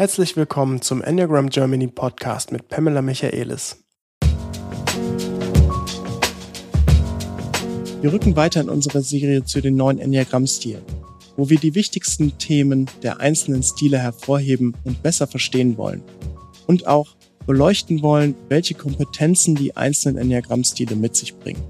Herzlich 0.00 0.34
willkommen 0.34 0.80
zum 0.80 1.02
Enneagram 1.02 1.50
Germany 1.50 1.86
Podcast 1.86 2.52
mit 2.52 2.68
Pamela 2.68 3.02
Michaelis. 3.02 3.84
Wir 8.00 8.10
rücken 8.10 8.34
weiter 8.34 8.62
in 8.62 8.70
unserer 8.70 9.02
Serie 9.02 9.44
zu 9.44 9.60
den 9.60 9.76
neuen 9.76 9.98
Enneagramm-Stilen, 9.98 10.80
wo 11.36 11.50
wir 11.50 11.58
die 11.58 11.74
wichtigsten 11.74 12.38
Themen 12.38 12.88
der 13.02 13.20
einzelnen 13.20 13.62
Stile 13.62 13.98
hervorheben 13.98 14.74
und 14.84 15.02
besser 15.02 15.26
verstehen 15.26 15.76
wollen. 15.76 16.02
Und 16.66 16.86
auch 16.86 17.14
beleuchten 17.46 18.00
wollen, 18.00 18.34
welche 18.48 18.72
Kompetenzen 18.72 19.54
die 19.54 19.76
einzelnen 19.76 20.16
Enneagramm-Stile 20.16 20.96
mit 20.96 21.14
sich 21.14 21.36
bringen. 21.36 21.62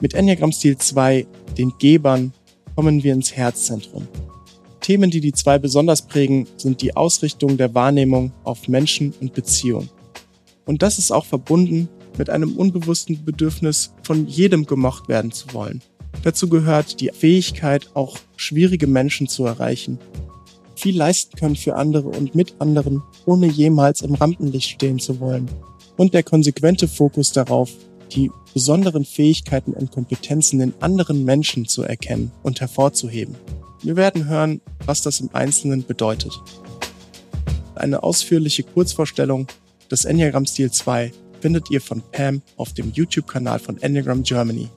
Mit 0.00 0.14
Enneagramm-Stil 0.14 0.78
2, 0.78 1.26
den 1.58 1.72
Gebern, 1.80 2.32
kommen 2.76 3.02
wir 3.02 3.14
ins 3.14 3.34
Herzzentrum. 3.34 4.06
Themen, 4.86 5.10
die 5.10 5.20
die 5.20 5.32
zwei 5.32 5.58
besonders 5.58 6.02
prägen, 6.02 6.46
sind 6.56 6.80
die 6.80 6.94
Ausrichtung 6.94 7.56
der 7.56 7.74
Wahrnehmung 7.74 8.30
auf 8.44 8.68
Menschen 8.68 9.12
und 9.20 9.34
Beziehungen. 9.34 9.90
Und 10.64 10.80
das 10.80 11.00
ist 11.00 11.10
auch 11.10 11.24
verbunden 11.24 11.88
mit 12.18 12.30
einem 12.30 12.56
unbewussten 12.56 13.24
Bedürfnis, 13.24 13.92
von 14.04 14.28
jedem 14.28 14.64
gemocht 14.64 15.08
werden 15.08 15.32
zu 15.32 15.52
wollen. 15.52 15.82
Dazu 16.22 16.48
gehört 16.48 17.00
die 17.00 17.10
Fähigkeit, 17.12 17.90
auch 17.94 18.16
schwierige 18.36 18.86
Menschen 18.86 19.26
zu 19.26 19.44
erreichen, 19.44 19.98
viel 20.76 20.96
leisten 20.96 21.36
können 21.36 21.56
für 21.56 21.74
andere 21.74 22.06
und 22.06 22.36
mit 22.36 22.54
anderen, 22.60 23.02
ohne 23.24 23.48
jemals 23.48 24.02
im 24.02 24.14
Rampenlicht 24.14 24.70
stehen 24.70 25.00
zu 25.00 25.18
wollen. 25.18 25.48
Und 25.96 26.14
der 26.14 26.22
konsequente 26.22 26.86
Fokus 26.86 27.32
darauf, 27.32 27.72
die 28.12 28.30
besonderen 28.54 29.04
Fähigkeiten 29.04 29.72
und 29.72 29.90
Kompetenzen 29.90 30.60
in 30.60 30.74
anderen 30.78 31.24
Menschen 31.24 31.66
zu 31.66 31.82
erkennen 31.82 32.30
und 32.44 32.60
hervorzuheben. 32.60 33.34
Wir 33.82 33.96
werden 33.96 34.26
hören, 34.26 34.60
was 34.84 35.02
das 35.02 35.20
im 35.20 35.30
Einzelnen 35.32 35.84
bedeutet. 35.84 36.32
Eine 37.74 38.02
ausführliche 38.02 38.62
Kurzvorstellung 38.62 39.46
des 39.90 40.04
Enneagram 40.04 40.46
Stil 40.46 40.70
2 40.70 41.12
findet 41.40 41.70
ihr 41.70 41.80
von 41.80 42.02
Pam 42.12 42.42
auf 42.56 42.72
dem 42.72 42.92
YouTube-Kanal 42.92 43.58
von 43.58 43.80
Enneagram 43.80 44.22
Germany. 44.22 44.68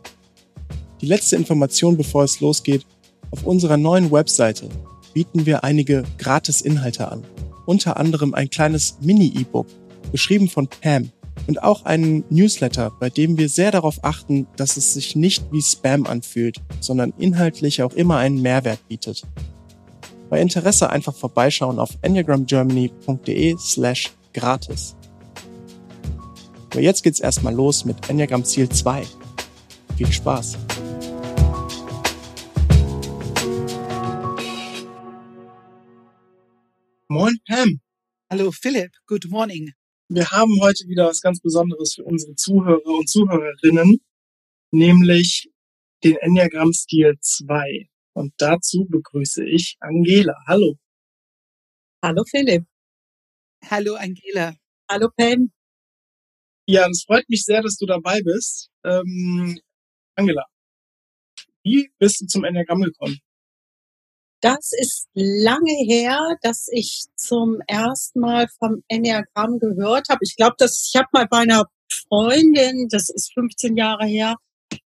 Die 1.01 1.05
letzte 1.05 1.37
Information, 1.37 1.95
bevor 1.95 2.25
es 2.25 2.41
losgeht, 2.41 2.85
auf 3.31 3.45
unserer 3.45 3.77
neuen 3.77 4.11
Webseite 4.11 4.67
bieten 5.13 5.45
wir 5.45 5.63
einige 5.63 6.03
Gratis-Inhalte 6.17 7.09
an. 7.09 7.23
Unter 7.65 7.97
anderem 7.97 8.33
ein 8.33 8.49
kleines 8.49 8.97
Mini-E-Book, 9.01 9.67
geschrieben 10.11 10.49
von 10.49 10.67
Pam, 10.67 11.11
und 11.49 11.63
auch 11.63 11.83
einen 11.83 12.23
Newsletter, 12.29 12.91
bei 12.99 13.09
dem 13.09 13.39
wir 13.39 13.49
sehr 13.49 13.71
darauf 13.71 14.03
achten, 14.03 14.45
dass 14.55 14.77
es 14.77 14.93
sich 14.93 15.15
nicht 15.15 15.51
wie 15.51 15.63
Spam 15.63 16.05
anfühlt, 16.05 16.61
sondern 16.79 17.11
inhaltlich 17.17 17.81
auch 17.81 17.93
immer 17.93 18.17
einen 18.17 18.43
Mehrwert 18.43 18.87
bietet. 18.87 19.23
Bei 20.29 20.39
Interesse 20.39 20.91
einfach 20.91 21.15
vorbeischauen 21.15 21.79
auf 21.79 21.97
enneagramgermany.de 22.03 23.55
slash 23.57 24.11
gratis. 24.31 24.95
Aber 26.69 26.81
jetzt 26.81 27.01
geht's 27.01 27.19
erstmal 27.19 27.55
los 27.55 27.83
mit 27.83 28.07
Enneagram 28.07 28.45
Ziel 28.45 28.69
2. 28.69 29.07
Viel 29.97 30.11
Spaß! 30.11 30.55
Moin 37.07 37.39
Pam! 37.47 37.79
Hallo 38.29 38.51
Philipp, 38.51 38.91
good 39.07 39.25
morning. 39.29 39.73
Wir 40.11 40.31
haben 40.31 40.59
heute 40.59 40.87
wieder 40.87 41.05
was 41.05 41.21
ganz 41.21 41.39
Besonderes 41.39 41.93
für 41.93 42.03
unsere 42.03 42.33
Zuhörer 42.33 42.83
und 42.83 43.07
Zuhörerinnen, 43.07 43.99
nämlich 44.71 45.51
den 46.03 46.15
Enneagramm-Stil 46.15 47.19
2. 47.21 47.87
Und 48.13 48.33
dazu 48.39 48.87
begrüße 48.89 49.45
ich 49.45 49.77
Angela. 49.79 50.33
Hallo. 50.47 50.79
Hallo 52.03 52.23
Philipp. 52.27 52.65
Hallo 53.69 53.93
Angela. 53.93 54.55
Hallo 54.89 55.09
Pam. 55.15 55.51
Ja, 56.65 56.89
es 56.89 57.03
freut 57.03 57.29
mich 57.29 57.43
sehr, 57.43 57.61
dass 57.61 57.77
du 57.77 57.85
dabei 57.85 58.23
bist. 58.23 58.71
Ähm, 58.83 59.59
Angela, 60.15 60.45
wie 61.61 61.91
bist 61.99 62.21
du 62.21 62.25
zum 62.25 62.45
Enneagramm 62.45 62.81
gekommen? 62.81 63.19
Das 64.41 64.71
ist 64.71 65.07
lange 65.13 65.73
her, 65.85 66.37
dass 66.41 66.67
ich 66.71 67.05
zum 67.15 67.59
ersten 67.67 68.21
Mal 68.21 68.47
vom 68.57 68.83
Enneagramm 68.87 69.59
gehört 69.59 70.07
habe. 70.09 70.19
Ich 70.21 70.37
glaube, 70.37 70.55
dass 70.57 70.89
ich 70.89 70.97
habe 70.97 71.09
mal 71.11 71.27
bei 71.29 71.39
einer 71.39 71.65
Freundin, 72.07 72.87
das 72.89 73.09
ist 73.09 73.33
15 73.33 73.75
Jahre 73.75 74.05
her, 74.05 74.35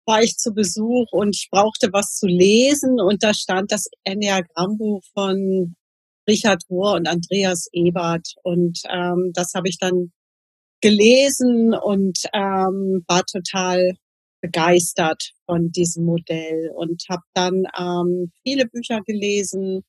war 0.06 0.22
ich 0.22 0.36
zu 0.36 0.52
Besuch 0.52 1.06
und 1.12 1.34
ich 1.34 1.48
brauchte 1.50 1.88
was 1.92 2.16
zu 2.16 2.26
lesen 2.26 3.00
und 3.00 3.22
da 3.22 3.34
stand 3.34 3.72
das 3.72 3.86
Enneagrammbuch 4.04 5.02
von 5.14 5.74
Richard 6.28 6.62
Rohr 6.70 6.94
und 6.94 7.08
Andreas 7.08 7.68
Ebert 7.72 8.34
und 8.42 8.80
ähm, 8.88 9.32
das 9.34 9.54
habe 9.54 9.68
ich 9.68 9.78
dann 9.78 10.12
gelesen 10.80 11.74
und 11.74 12.18
ähm, 12.32 13.04
war 13.06 13.24
total 13.24 13.94
begeistert 14.40 15.32
von 15.46 15.70
diesem 15.70 16.04
Modell 16.04 16.70
und 16.74 17.04
habe 17.08 17.22
dann 17.34 17.64
ähm, 17.78 18.32
viele 18.42 18.66
Bücher 18.66 19.00
gelesen 19.02 19.82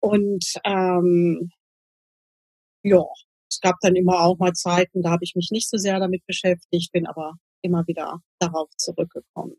und 0.00 0.44
ähm, 0.64 1.50
ja, 2.82 3.02
es 3.48 3.60
gab 3.60 3.76
dann 3.80 3.96
immer 3.96 4.20
auch 4.20 4.38
mal 4.38 4.52
Zeiten, 4.52 5.02
da 5.02 5.10
habe 5.10 5.24
ich 5.24 5.34
mich 5.34 5.48
nicht 5.50 5.70
so 5.70 5.78
sehr 5.78 5.98
damit 5.98 6.26
beschäftigt, 6.26 6.92
bin 6.92 7.06
aber 7.06 7.34
immer 7.62 7.86
wieder 7.86 8.20
darauf 8.38 8.68
zurückgekommen. 8.76 9.56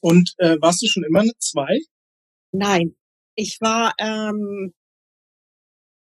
Und 0.00 0.34
äh, 0.38 0.56
warst 0.60 0.82
du 0.82 0.86
schon 0.86 1.04
immer 1.04 1.20
eine 1.20 1.32
Zwei? 1.38 1.78
Nein, 2.52 2.96
ich 3.34 3.58
war 3.60 3.94
ähm, 3.98 4.74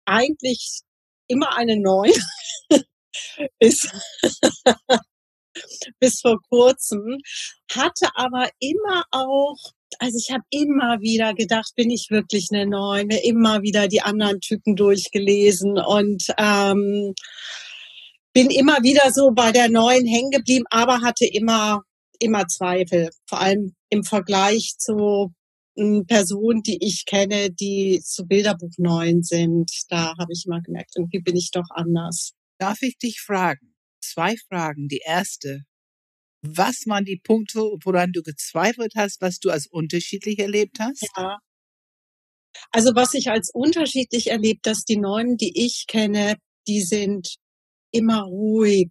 eigentlich 0.06 0.82
immer 1.28 1.56
eine 1.56 1.78
Neun. 1.80 2.14
bis, 3.60 3.88
bis 6.00 6.22
vor 6.22 6.38
kurzem, 6.50 7.20
hatte 7.72 8.10
aber 8.16 8.50
immer 8.60 9.04
auch, 9.12 9.58
also 10.00 10.18
ich 10.18 10.32
habe 10.32 10.44
immer 10.50 11.02
wieder 11.02 11.34
gedacht, 11.34 11.74
bin 11.76 11.90
ich 11.90 12.08
wirklich 12.10 12.48
eine 12.52 12.66
Neun, 12.66 13.08
mir 13.08 13.24
immer 13.24 13.62
wieder 13.62 13.88
die 13.88 14.02
anderen 14.02 14.40
Typen 14.40 14.76
durchgelesen 14.76 15.78
und 15.78 16.26
ähm, 16.38 17.14
bin 18.34 18.50
immer 18.50 18.82
wieder 18.82 19.12
so 19.12 19.32
bei 19.32 19.52
der 19.52 19.70
Neuen 19.70 20.08
hängen 20.08 20.32
geblieben, 20.32 20.66
aber 20.70 21.02
hatte 21.02 21.26
immer 21.26 21.82
immer 22.20 22.48
Zweifel, 22.48 23.10
vor 23.28 23.42
allem 23.42 23.76
im 23.90 24.04
Vergleich 24.04 24.76
zu 24.78 25.34
Personen, 26.08 26.62
die 26.62 26.78
ich 26.82 27.06
kenne, 27.06 27.50
die 27.50 28.00
zu 28.04 28.26
Bilderbuch 28.26 28.74
neun 28.78 29.24
sind. 29.24 29.72
Da 29.90 30.14
habe 30.18 30.32
ich 30.32 30.46
immer 30.46 30.62
gemerkt, 30.62 30.92
irgendwie 30.96 31.20
bin 31.20 31.36
ich 31.36 31.50
doch 31.52 31.70
anders. 31.72 32.34
Darf 32.60 32.82
ich 32.82 32.98
dich 32.98 33.22
fragen? 33.22 33.73
Zwei 34.14 34.36
Fragen. 34.48 34.88
Die 34.88 35.02
erste. 35.04 35.64
Was 36.42 36.86
waren 36.88 37.06
die 37.06 37.20
Punkte, 37.24 37.60
woran 37.84 38.12
du 38.12 38.22
gezweifelt 38.22 38.94
hast, 38.96 39.22
was 39.22 39.40
du 39.40 39.50
als 39.50 39.68
unterschiedlich 39.68 40.40
erlebt 40.40 40.78
hast? 40.80 41.08
Ja. 41.18 41.40
Also 42.72 42.94
was 42.96 43.14
ich 43.14 43.30
als 43.30 43.50
unterschiedlich 43.54 44.28
erlebt, 44.28 44.68
dass 44.68 44.84
die 44.84 44.98
Neuen, 44.98 45.38
die 45.38 45.54
ich 45.56 45.86
kenne, 45.88 46.36
die 46.68 46.82
sind 46.82 47.38
immer 47.92 48.24
ruhig. 48.24 48.90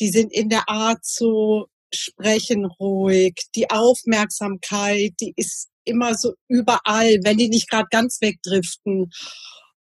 Die 0.00 0.10
sind 0.10 0.32
in 0.32 0.48
der 0.48 0.68
Art 0.68 1.04
zu 1.04 1.66
sprechen 1.92 2.66
ruhig. 2.66 3.34
Die 3.54 3.70
Aufmerksamkeit, 3.70 5.14
die 5.20 5.32
ist 5.36 5.70
immer 5.84 6.14
so 6.14 6.34
überall, 6.48 7.18
wenn 7.24 7.38
die 7.38 7.48
nicht 7.48 7.70
gerade 7.70 7.88
ganz 7.90 8.20
wegdriften. 8.20 9.10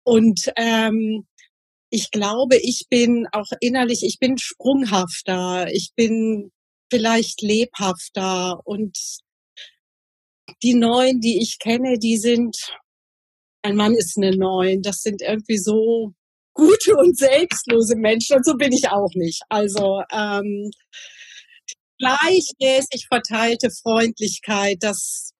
Und 0.03 0.51
ähm, 0.57 1.28
ich 1.91 2.11
glaube, 2.11 2.57
ich 2.57 2.87
bin 2.91 3.27
auch 3.33 3.51
innerlich, 3.61 4.03
ich 4.03 4.19
bin 4.19 4.39
sprunghafter, 4.39 5.69
ich 5.73 5.93
bin 5.97 6.51
vielleicht 6.91 7.43
lebhafter 7.43 8.61
und 8.65 8.99
die 10.63 10.75
Neuen, 10.75 11.21
die 11.21 11.41
ich 11.41 11.59
kenne, 11.59 11.99
die 11.99 12.17
sind, 12.17 12.57
ein 13.63 13.77
Mann 13.77 13.95
ist 13.95 14.17
eine 14.17 14.37
Neun, 14.37 14.83
das 14.83 15.03
sind 15.03 15.23
irgendwie 15.23 15.59
so 15.59 16.13
gute 16.55 16.97
und 16.97 17.17
selbstlose 17.17 17.97
Menschen 17.97 18.37
und 18.37 18.45
so 18.45 18.55
bin 18.55 18.73
ich 18.73 18.89
auch 18.91 19.13
nicht. 19.15 19.43
Also 19.49 20.03
ähm, 20.13 20.71
gleichmäßig 21.99 23.07
verteilte 23.09 23.71
Freundlichkeit, 23.71 24.79
das 24.81 25.33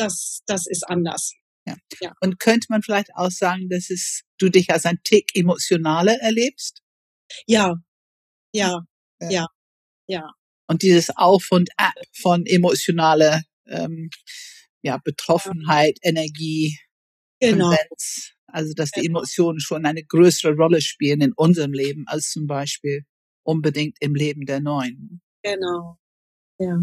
das, 0.00 0.40
das 0.46 0.66
ist 0.66 0.88
anders. 0.88 1.34
Ja. 1.70 2.08
ja. 2.08 2.14
Und 2.20 2.38
könnte 2.38 2.66
man 2.70 2.82
vielleicht 2.82 3.14
auch 3.14 3.30
sagen, 3.30 3.68
dass 3.68 3.90
es, 3.90 4.22
du 4.38 4.48
dich 4.48 4.70
als 4.70 4.86
ein 4.86 4.98
Tick 5.04 5.30
emotionaler 5.34 6.18
erlebst? 6.20 6.82
Ja, 7.46 7.76
ja, 8.52 8.80
ja, 9.20 9.30
ja. 9.30 9.46
ja. 10.06 10.30
Und 10.66 10.82
dieses 10.82 11.10
Auf 11.16 11.48
und 11.50 11.70
Ab 11.76 11.94
von 12.12 12.46
emotionaler 12.46 13.42
ähm, 13.66 14.10
ja, 14.82 14.98
Betroffenheit, 15.02 15.98
ja. 16.02 16.10
Energie, 16.10 16.78
genau. 17.40 17.70
Tendenz, 17.70 18.32
also 18.46 18.72
dass 18.74 18.90
die 18.90 19.02
genau. 19.02 19.20
Emotionen 19.20 19.60
schon 19.60 19.84
eine 19.84 20.04
größere 20.04 20.54
Rolle 20.54 20.80
spielen 20.80 21.20
in 21.20 21.32
unserem 21.32 21.72
Leben 21.72 22.04
als 22.06 22.30
zum 22.30 22.46
Beispiel 22.46 23.04
unbedingt 23.42 23.96
im 24.00 24.14
Leben 24.14 24.46
der 24.46 24.60
Neuen. 24.60 25.20
Genau. 25.42 25.98
Ja. 26.58 26.78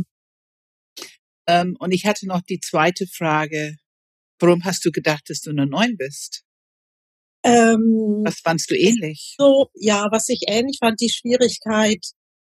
Ähm, 1.48 1.78
und 1.80 1.92
ich 1.92 2.06
hatte 2.06 2.28
noch 2.28 2.42
die 2.42 2.60
zweite 2.60 3.08
Frage. 3.08 3.78
Warum 4.40 4.64
hast 4.64 4.86
du 4.86 4.92
gedacht, 4.92 5.24
dass 5.30 5.42
du 5.42 5.52
eine 5.52 5.66
Neun 5.66 5.96
bist? 5.98 6.44
Ähm, 7.44 8.22
Was 8.26 8.40
fandst 8.40 8.70
du 8.72 8.76
ähnlich? 8.76 9.36
so, 9.40 9.68
ja, 9.74 10.08
was 10.12 10.30
ich 10.30 10.42
ähnlich 10.48 10.78
fand, 10.80 11.00
die 11.00 11.10
Schwierigkeit, 11.10 12.04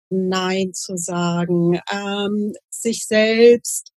Nein 0.09 0.73
zu 0.73 0.97
sagen, 0.97 1.79
ähm, 1.91 2.53
sich 2.69 3.05
selbst 3.05 3.91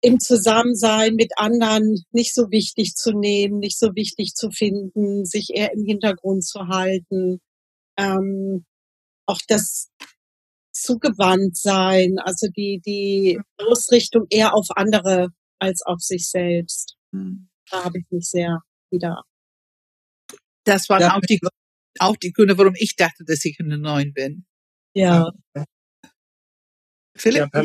im 0.00 0.20
Zusammensein 0.20 1.14
mit 1.14 1.32
anderen 1.36 2.04
nicht 2.12 2.34
so 2.34 2.50
wichtig 2.50 2.94
zu 2.94 3.12
nehmen, 3.12 3.58
nicht 3.58 3.78
so 3.78 3.94
wichtig 3.94 4.34
zu 4.34 4.50
finden, 4.50 5.24
sich 5.24 5.50
eher 5.54 5.72
im 5.72 5.84
Hintergrund 5.84 6.44
zu 6.44 6.68
halten, 6.68 7.40
ähm, 7.98 8.64
auch 9.26 9.40
das 9.48 9.88
zugewandt 10.72 11.56
sein, 11.56 12.18
also 12.18 12.48
die, 12.56 12.80
die 12.84 13.40
Ausrichtung 13.58 14.26
eher 14.30 14.54
auf 14.54 14.66
andere 14.76 15.28
als 15.58 15.82
auf 15.84 16.00
sich 16.00 16.28
selbst. 16.30 16.95
Hm. 17.12 17.48
Da 17.70 17.84
habe 17.84 17.98
ich 17.98 18.06
mich 18.10 18.28
sehr 18.28 18.60
wieder. 18.90 19.22
Das 20.64 20.88
waren 20.88 21.00
Ja. 21.00 21.16
auch 21.16 21.20
die, 21.20 21.40
auch 21.98 22.16
die 22.16 22.32
Gründe, 22.32 22.58
warum 22.58 22.74
ich 22.76 22.96
dachte, 22.96 23.24
dass 23.24 23.44
ich 23.44 23.58
eine 23.60 23.78
Neun 23.78 24.12
bin. 24.12 24.46
Ja, 24.94 25.30
Philipp? 27.16 27.48
Ja, 27.54 27.62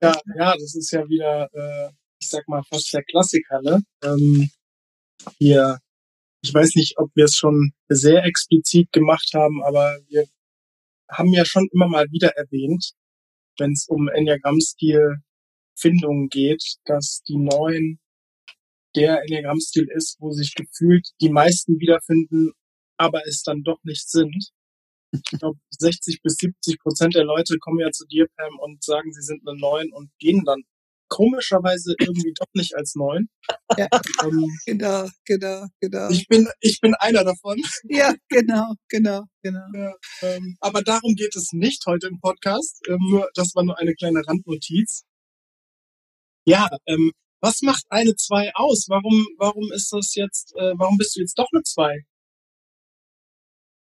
Ja, 0.00 0.20
ja, 0.36 0.52
das 0.54 0.74
ist 0.74 0.90
ja 0.92 1.06
wieder, 1.08 1.48
äh, 1.52 1.92
ich 2.20 2.28
sag 2.28 2.46
mal, 2.48 2.62
fast 2.62 2.92
der 2.92 3.04
Klassiker, 3.04 3.60
ne? 3.62 3.82
Ähm, 4.02 4.50
hier, 5.38 5.78
ich 6.42 6.52
weiß 6.52 6.74
nicht, 6.76 6.98
ob 6.98 7.10
wir 7.14 7.24
es 7.24 7.36
schon 7.36 7.72
sehr 7.88 8.24
explizit 8.24 8.92
gemacht 8.92 9.30
haben, 9.34 9.62
aber 9.64 9.98
wir 10.08 10.26
haben 11.10 11.32
ja 11.32 11.44
schon 11.44 11.68
immer 11.72 11.88
mal 11.88 12.06
wieder 12.10 12.30
erwähnt, 12.36 12.92
wenn 13.58 13.72
es 13.72 13.86
um 13.88 14.08
Enneagrammstil 14.08 15.16
Findungen 15.76 16.28
geht, 16.28 16.62
dass 16.84 17.22
die 17.28 17.36
neuen 17.36 18.00
der 18.96 19.22
Enneagrammstil 19.22 19.88
ist, 19.94 20.16
wo 20.20 20.30
sich 20.32 20.54
gefühlt 20.54 21.10
die 21.20 21.30
meisten 21.30 21.78
wiederfinden, 21.80 22.52
aber 22.96 23.26
es 23.26 23.42
dann 23.42 23.62
doch 23.62 23.78
nicht 23.82 24.08
sind. 24.08 24.50
Ich 25.12 25.38
glaube, 25.38 25.58
60 25.78 26.22
bis 26.22 26.36
70 26.36 26.78
Prozent 26.80 27.14
der 27.14 27.24
Leute 27.24 27.58
kommen 27.58 27.80
ja 27.80 27.90
zu 27.90 28.06
dir, 28.06 28.26
Pam, 28.36 28.58
und 28.58 28.82
sagen, 28.84 29.12
sie 29.12 29.22
sind 29.22 29.46
eine 29.46 29.58
Neun 29.58 29.92
und 29.92 30.10
gehen 30.18 30.44
dann 30.44 30.62
komischerweise 31.08 31.94
irgendwie 32.00 32.32
doch 32.34 32.48
nicht 32.54 32.74
als 32.76 32.94
Neun. 32.94 33.28
Ja. 33.78 33.88
Ähm, 34.24 34.46
Genau, 34.66 35.08
genau, 35.24 35.66
genau. 35.80 36.08
ich 36.08 36.26
bin, 36.28 36.48
ich 36.60 36.80
bin 36.80 36.94
einer 36.94 37.24
davon. 37.24 37.56
Ja, 37.88 38.14
genau, 38.28 38.74
genau, 38.88 39.24
genau. 39.42 39.66
Ja, 39.74 39.94
ähm, 40.22 40.56
aber 40.60 40.82
darum 40.82 41.14
geht 41.14 41.34
es 41.36 41.52
nicht 41.52 41.84
heute 41.86 42.06
im 42.08 42.20
Podcast. 42.20 42.80
Ähm, 42.88 42.98
nur, 43.10 43.28
das 43.34 43.54
war 43.54 43.64
nur 43.64 43.78
eine 43.78 43.94
kleine 43.94 44.22
Randnotiz. 44.26 45.04
Ja, 46.46 46.68
ähm, 46.86 47.12
was 47.44 47.62
macht 47.62 47.84
eine 47.90 48.14
zwei 48.16 48.50
aus? 48.54 48.86
Warum, 48.88 49.26
warum 49.38 49.70
ist 49.72 49.92
das 49.92 50.14
jetzt, 50.14 50.54
äh, 50.56 50.72
warum 50.76 50.96
bist 50.96 51.16
du 51.16 51.20
jetzt 51.20 51.38
doch 51.38 51.48
eine 51.52 51.62
zwei? 51.62 52.04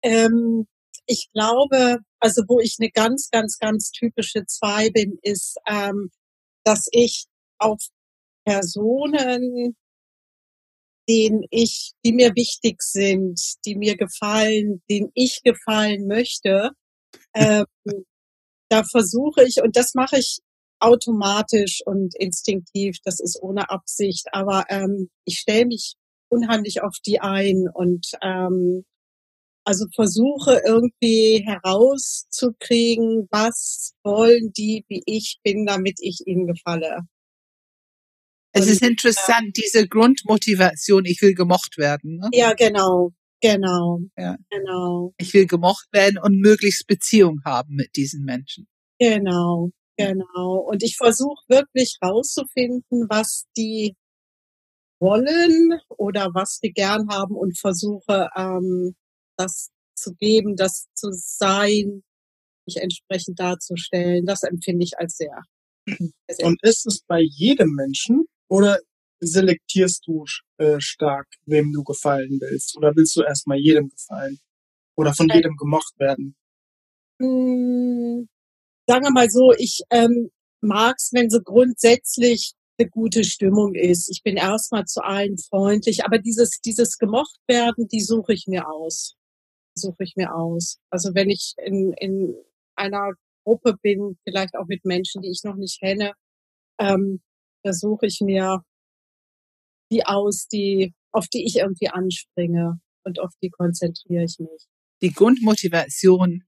ähm, 0.02 0.66
ich 1.06 1.28
glaube, 1.32 1.99
also 2.20 2.43
wo 2.49 2.60
ich 2.60 2.76
eine 2.78 2.90
ganz, 2.90 3.28
ganz, 3.31 3.58
ganz 3.58 3.90
typische 3.90 4.44
Zwei 4.46 4.90
bin, 4.90 5.19
ist, 5.22 5.56
ähm, 5.66 6.10
dass 6.64 6.88
ich 6.93 7.26
auf 7.58 7.78
Personen, 8.44 9.76
denen 11.08 11.43
ich, 11.50 11.93
die 12.04 12.12
mir 12.12 12.32
wichtig 12.34 12.82
sind, 12.82 13.40
die 13.66 13.76
mir 13.76 13.96
gefallen, 13.96 14.82
denen 14.88 15.10
ich 15.14 15.40
gefallen 15.43 16.06
möchte, 16.06 16.70
ähm, 17.34 17.66
da 18.69 18.84
versuche 18.84 19.44
ich, 19.44 19.62
und 19.62 19.76
das 19.76 19.94
mache 19.94 20.19
ich 20.19 20.38
automatisch 20.82 21.81
und 21.87 22.14
instinktiv, 22.19 22.96
das 23.05 23.20
ist 23.20 23.38
ohne 23.43 23.70
Absicht, 23.70 24.26
aber 24.32 24.64
ähm, 24.69 25.08
ich 25.25 25.38
stelle 25.38 25.67
mich 25.67 25.94
unheimlich 26.29 26.82
auf 26.82 26.96
die 27.06 27.20
ein 27.20 27.69
und 27.73 28.06
ähm, 28.23 28.84
also 29.64 29.87
versuche 29.94 30.61
irgendwie 30.67 31.44
herauszukriegen, 31.46 33.29
was 33.31 33.93
wollen 34.02 34.52
die, 34.56 34.84
wie 34.88 35.02
ich 35.06 35.38
bin, 35.44 35.67
damit 35.67 35.99
ich 36.00 36.23
ihnen 36.26 36.46
gefalle. 36.46 37.02
Es 38.55 38.67
Und, 38.67 38.73
ist 38.73 38.82
interessant, 38.82 39.56
diese 39.56 39.87
Grundmotivation, 39.88 41.05
ich 41.05 41.23
will 41.23 41.35
gemocht 41.35 41.78
werden. 41.78 42.19
Ne? 42.19 42.28
Ja, 42.35 42.52
genau, 42.55 43.12
genau, 43.40 44.00
Ja. 44.19 44.37
genau, 44.50 45.14
Ich 45.19 45.32
will 45.32 45.46
gemocht 45.46 45.87
werden 45.93 46.19
und 46.19 46.38
möglichst 46.38 46.87
Beziehung 46.87 47.40
haben 47.44 47.75
mit 47.75 47.96
diesen 47.96 48.25
Menschen. 48.25 48.67
genau, 48.99 49.70
genau. 49.96 50.56
Und 50.56 50.82
ich 50.82 50.96
versuche 50.96 51.42
wirklich 51.48 51.98
rauszufinden, 52.02 53.06
was 53.08 53.44
die 53.56 53.94
wollen 55.00 55.80
oder 55.88 56.30
was 56.32 56.60
die 56.60 56.72
gern 56.72 57.08
haben 57.08 57.34
und 57.34 57.58
versuche 57.58 58.28
ähm, 58.36 58.94
das 59.36 59.70
zu 59.94 60.14
geben, 60.14 60.56
das 60.56 60.86
zu 60.94 61.10
sein, 61.12 62.02
mich 62.66 62.76
entsprechend 62.76 63.40
darzustellen. 63.40 64.26
Das 64.26 64.42
empfinde 64.44 64.84
ich 64.84 64.98
als 64.98 65.16
sehr, 65.16 65.42
sehr 66.30 66.46
Und 66.46 66.62
ist 66.62 66.86
es 66.86 67.02
bei 67.06 67.20
jedem 67.20 67.74
Menschen 67.74 68.26
oder 68.48 68.78
selektierst 69.20 70.06
du 70.06 70.24
äh, 70.58 70.80
stark, 70.80 71.26
wem 71.46 71.72
du 71.72 71.82
gefallen 71.84 72.38
willst? 72.40 72.76
Oder 72.76 72.94
willst 72.94 73.16
du 73.16 73.22
erstmal 73.22 73.58
jedem 73.58 73.88
gefallen? 73.88 74.38
Oder 74.96 75.14
von 75.14 75.28
jedem 75.32 75.56
gemocht 75.56 75.98
werden? 75.98 76.36
Sagen 78.87 79.05
wir 79.05 79.12
mal 79.12 79.31
so, 79.31 79.52
ich 79.56 79.81
ähm, 79.90 80.31
mag's, 80.61 81.11
wenn 81.12 81.31
so 81.31 81.40
grundsätzlich 81.40 82.55
eine 82.79 82.88
gute 82.88 83.25
Stimmung 83.25 83.75
ist. 83.75 84.08
Ich 84.11 84.23
bin 84.23 84.37
erstmal 84.37 84.84
zu 84.84 85.02
allen 85.02 85.38
freundlich, 85.38 86.05
aber 86.05 86.19
dieses, 86.19 86.61
dieses 86.61 86.99
gemocht 86.99 87.38
werden, 87.46 87.87
die 87.88 88.00
suche 88.00 88.32
ich 88.32 88.46
mir 88.46 88.69
aus. 88.69 89.14
Suche 89.75 90.02
ich 90.05 90.14
mir 90.17 90.34
aus. 90.34 90.79
Also 90.90 91.14
wenn 91.14 91.31
ich 91.31 91.55
in, 91.64 91.93
in 91.99 92.34
einer 92.75 93.12
Gruppe 93.44 93.76
bin, 93.82 94.19
vielleicht 94.25 94.56
auch 94.56 94.67
mit 94.67 94.85
Menschen, 94.85 95.23
die 95.23 95.31
ich 95.31 95.43
noch 95.44 95.56
nicht 95.56 95.81
kenne, 95.81 96.12
ähm, 96.78 97.20
da 97.62 97.73
suche 97.73 98.06
ich 98.06 98.20
mir 98.20 98.62
die 99.90 100.05
aus, 100.05 100.46
die, 100.49 100.94
auf 101.12 101.28
die 101.28 101.44
ich 101.44 101.56
irgendwie 101.56 101.88
anspringe 101.88 102.81
und 103.05 103.20
auf 103.20 103.31
die 103.43 103.50
konzentriere 103.50 104.25
ich 104.25 104.38
mich. 104.38 104.67
Die 105.02 105.12
Grundmotivation 105.12 106.44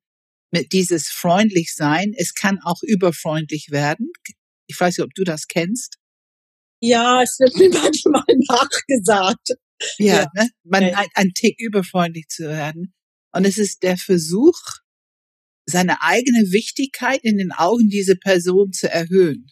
dieses 0.63 1.09
freundlich 1.09 1.75
sein, 1.75 2.13
es 2.17 2.35
kann 2.35 2.59
auch 2.63 2.83
überfreundlich 2.83 3.69
werden. 3.71 4.13
Ich 4.67 4.79
weiß 4.79 4.99
nicht, 4.99 5.05
ob 5.05 5.15
du 5.15 5.25
das 5.25 5.47
kennst. 5.49 5.99
Ja, 6.81 7.23
es 7.23 7.39
wird 7.39 7.57
mir 7.57 7.71
manchmal 7.71 8.25
nachgesagt. 8.49 9.49
Ja, 9.99 10.23
Ja. 10.23 10.27
Ne? 10.35 10.49
man 10.65 10.83
Ja. 10.85 10.99
ein, 10.99 11.09
ein 11.15 11.31
Tick 11.35 11.59
überfreundlich 11.61 12.29
zu 12.29 12.45
werden. 12.45 12.95
Und 13.33 13.45
es 13.47 13.59
ist 13.59 13.83
der 13.83 13.97
Versuch, 13.97 14.59
seine 15.67 16.03
eigene 16.03 16.53
Wichtigkeit 16.53 17.21
in 17.23 17.39
den 17.39 17.53
Augen 17.53 17.89
dieser 17.89 18.17
Person 18.17 18.73
zu 18.73 18.89
erhöhen. 18.91 19.47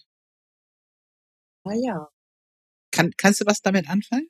Ah 1.65 1.75
ja. 1.75 2.09
Kann, 2.93 3.11
kannst 3.17 3.41
du 3.41 3.47
was 3.47 3.61
damit 3.63 3.89
anfangen? 3.89 4.29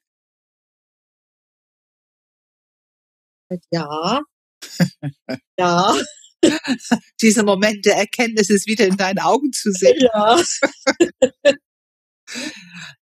Ja. 3.70 4.22
ja. 5.58 5.94
Dieser 7.22 7.44
Moment 7.44 7.84
der 7.84 7.96
Erkenntnis 7.96 8.50
ist 8.50 8.66
wieder 8.66 8.86
in 8.86 8.96
deinen 8.96 9.18
Augen 9.18 9.52
zu 9.52 9.70
sehen. 9.72 9.98
Ja. 10.00 10.36
Es 10.38 10.60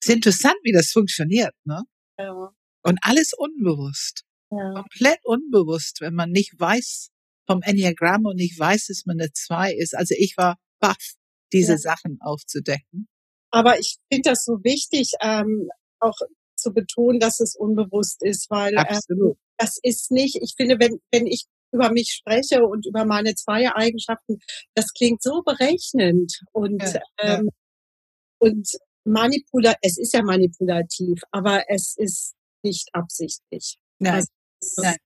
ist 0.02 0.10
interessant, 0.10 0.56
wie 0.64 0.72
das 0.72 0.92
funktioniert, 0.92 1.54
ne? 1.66 1.84
Ja. 2.18 2.52
Und 2.84 3.00
alles 3.02 3.32
unbewusst. 3.38 4.24
Ja. 4.52 4.74
Komplett 4.74 5.20
unbewusst, 5.24 6.02
wenn 6.02 6.16
man 6.16 6.32
nicht 6.32 6.60
weiß 6.60 7.10
vom 7.48 7.62
Enneagramm 7.62 8.26
und 8.26 8.36
nicht 8.36 8.60
weiß, 8.60 8.88
dass 8.88 9.06
man 9.06 9.20
eine 9.20 9.32
Zwei 9.32 9.74
ist. 9.74 9.96
Also 9.96 10.16
ich 10.18 10.36
war 10.38 10.58
baff, 10.80 11.16
diese 11.52 11.74
Ja. 11.74 11.78
Sachen 11.78 12.18
aufzudecken. 12.22 13.08
Aber 13.52 13.80
ich 13.80 13.98
finde 14.12 14.30
das 14.32 14.46
so 14.46 14.64
wichtig, 14.64 15.14
ähm, 15.22 15.70
auch 16.00 16.18
zu 16.56 16.74
betonen, 16.74 17.20
dass 17.20 17.40
es 17.40 17.56
unbewusst 17.56 18.22
ist, 18.22 18.50
weil 18.50 18.74
äh, 18.74 18.78
Absolut. 18.78 19.38
das 19.58 19.80
ist 19.82 20.12
nicht, 20.12 20.38
ich 20.42 20.54
finde, 20.56 20.80
wenn, 20.80 21.00
wenn 21.12 21.26
ich 21.26 21.46
über 21.72 21.92
mich 21.92 22.12
spreche 22.12 22.64
und 22.66 22.86
über 22.86 23.06
meine 23.06 23.36
zwei 23.36 23.72
Eigenschaften, 23.74 24.40
das 24.76 24.92
klingt 24.94 25.22
so 25.22 25.42
berechnend 25.44 26.40
und, 26.52 26.82
Ja, 26.82 26.94
ja. 27.24 27.38
ähm, 27.40 27.50
und 28.40 28.68
manipula 29.06 29.76
es 29.82 29.98
ist 29.98 30.14
ja 30.14 30.22
manipulativ, 30.24 31.22
aber 31.32 31.64
es 31.70 31.96
ist 31.98 32.34
nicht 32.64 32.90
absichtlich. 32.94 33.78
Nein, 34.00 34.14
Also, 34.16 34.28
es- 34.62 34.76
nein. 34.78 34.98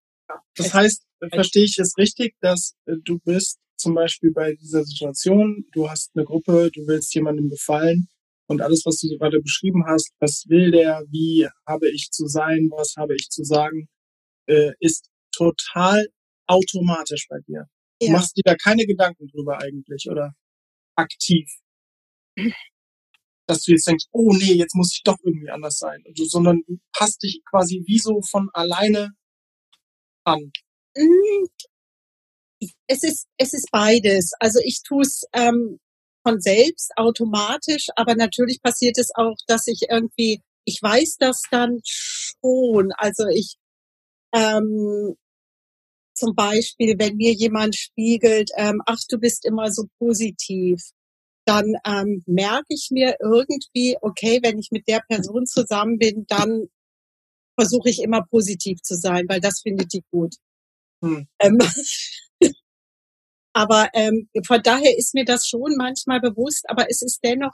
Das 0.55 0.73
heißt, 0.73 1.03
verstehe 1.31 1.65
ich 1.65 1.77
es 1.79 1.97
richtig, 1.97 2.35
dass 2.39 2.75
äh, 2.85 2.93
du 3.03 3.19
bist 3.19 3.59
zum 3.77 3.93
Beispiel 3.95 4.31
bei 4.31 4.53
dieser 4.55 4.83
Situation, 4.83 5.65
du 5.73 5.89
hast 5.89 6.11
eine 6.15 6.25
Gruppe, 6.25 6.71
du 6.73 6.87
willst 6.87 7.13
jemandem 7.13 7.49
gefallen 7.49 8.07
und 8.47 8.61
alles, 8.61 8.83
was 8.85 8.97
du 8.99 9.07
so 9.07 9.17
gerade 9.17 9.39
beschrieben 9.41 9.83
hast, 9.85 10.11
was 10.19 10.45
will 10.47 10.71
der, 10.71 11.03
wie 11.09 11.47
habe 11.67 11.89
ich 11.89 12.09
zu 12.11 12.27
sein, 12.27 12.69
was 12.71 12.95
habe 12.97 13.15
ich 13.15 13.29
zu 13.29 13.43
sagen, 13.43 13.87
äh, 14.47 14.71
ist 14.79 15.09
total 15.31 16.07
automatisch 16.47 17.27
bei 17.29 17.39
dir. 17.47 17.67
Du 17.99 18.07
ja. 18.07 18.13
machst 18.13 18.35
dir 18.37 18.43
da 18.43 18.55
keine 18.55 18.85
Gedanken 18.85 19.27
drüber 19.27 19.59
eigentlich 19.59 20.07
oder 20.09 20.33
aktiv. 20.95 21.49
dass 23.47 23.63
du 23.63 23.71
jetzt 23.71 23.87
denkst, 23.87 24.05
oh 24.11 24.31
nee, 24.33 24.53
jetzt 24.53 24.75
muss 24.75 24.93
ich 24.93 25.03
doch 25.03 25.17
irgendwie 25.23 25.49
anders 25.49 25.77
sein, 25.77 26.01
also, 26.07 26.25
sondern 26.25 26.61
du 26.65 26.79
passt 26.93 27.21
dich 27.23 27.41
quasi 27.49 27.83
wie 27.85 27.99
so 27.99 28.21
von 28.21 28.49
alleine 28.53 29.11
an. 30.25 30.51
Hm, 30.95 31.47
es 32.87 33.03
ist, 33.03 33.27
es 33.37 33.53
ist 33.53 33.69
beides. 33.71 34.31
Also 34.39 34.59
ich 34.63 34.81
tue 34.83 35.01
es 35.01 35.25
ähm, 35.33 35.79
von 36.25 36.39
selbst 36.39 36.91
automatisch, 36.95 37.87
aber 37.95 38.15
natürlich 38.15 38.61
passiert 38.61 38.97
es 38.97 39.11
auch, 39.15 39.35
dass 39.47 39.67
ich 39.67 39.81
irgendwie, 39.89 40.41
ich 40.65 40.81
weiß 40.81 41.17
das 41.17 41.41
dann 41.51 41.79
schon. 41.83 42.93
Also 42.93 43.27
ich 43.27 43.57
ähm, 44.33 45.15
zum 46.13 46.35
Beispiel, 46.35 46.95
wenn 46.97 47.15
mir 47.15 47.33
jemand 47.33 47.75
spiegelt, 47.75 48.51
ähm, 48.55 48.81
ach, 48.85 48.99
du 49.09 49.17
bist 49.17 49.45
immer 49.45 49.71
so 49.71 49.85
positiv, 49.99 50.81
dann 51.45 51.73
ähm, 51.85 52.23
merke 52.25 52.67
ich 52.69 52.89
mir 52.91 53.17
irgendwie, 53.19 53.97
okay, 54.01 54.39
wenn 54.41 54.59
ich 54.59 54.69
mit 54.71 54.87
der 54.87 55.01
Person 55.07 55.45
zusammen 55.45 55.97
bin, 55.97 56.25
dann 56.27 56.67
versuche 57.59 57.89
ich 57.89 58.01
immer 58.01 58.25
positiv 58.29 58.81
zu 58.81 58.95
sein, 58.95 59.25
weil 59.27 59.41
das 59.41 59.61
findet 59.61 59.93
die 59.93 60.03
gut. 60.11 60.35
Hm. 61.03 61.27
Ähm, 61.39 61.59
aber 63.53 63.89
ähm, 63.93 64.29
von 64.45 64.61
daher 64.63 64.97
ist 64.97 65.13
mir 65.13 65.25
das 65.25 65.47
schon 65.47 65.75
manchmal 65.77 66.21
bewusst, 66.21 66.65
aber 66.69 66.89
es 66.89 67.01
ist 67.01 67.19
dennoch, 67.23 67.53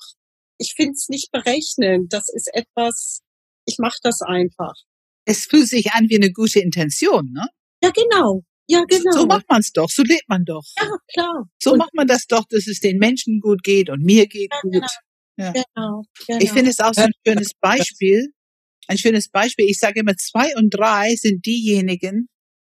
ich 0.60 0.74
finde 0.76 0.94
es 0.94 1.10
nicht 1.10 1.32
berechnend. 1.32 2.14
Das 2.14 2.30
ist 2.30 2.50
etwas, 2.54 3.22
ich 3.66 3.78
mache 3.80 4.00
das 4.04 4.22
einfach. 4.22 4.74
Es 5.26 5.46
fühlt 5.46 5.68
sich 5.68 5.92
an 5.94 6.10
wie 6.10 6.18
eine 6.18 6.32
gute 6.32 6.60
Intention, 6.60 7.32
ne? 7.32 7.48
Ja, 7.84 7.92
genau. 7.92 8.44
Ja, 8.70 8.84
genau. 8.88 9.12
So 9.12 9.26
macht 9.26 9.50
man 9.50 9.62
es 9.62 9.72
doch, 9.72 9.90
so 9.90 10.04
lebt 10.04 10.30
man 10.30 10.46
doch. 10.46 10.64
Ja, 10.78 10.92
klar. 11.12 11.50
So 11.58 11.72
und 11.72 11.80
macht 11.80 11.94
man 11.96 12.06
das 12.06 12.28
doch, 12.28 12.46
dass 12.50 12.68
es 12.68 12.80
den 12.80 13.00
Menschen 13.00 13.40
gut 13.40 13.64
geht 13.64 13.90
und 13.90 14.04
mir 14.04 14.28
geht 14.28 14.52
ja, 14.54 14.62
gut. 14.62 14.74
Genau. 14.74 14.88
Ja. 15.38 15.52
Genau, 15.54 16.04
genau. 16.28 16.40
Ich 16.40 16.52
finde 16.52 16.70
es 16.70 16.80
auch 16.80 16.94
so 16.94 17.02
ein 17.02 17.12
schönes 17.26 17.54
Beispiel. 17.60 18.28
Ein 18.88 18.98
schönes 18.98 19.30
Beispiel. 19.30 19.66
Ich 19.70 19.80
sage 19.80 20.02
immer, 20.02 20.16
zwei 20.18 20.56
und 20.56 20.70
drei 20.70 21.16
sind 21.16 21.46
diejenigen, 21.46 22.28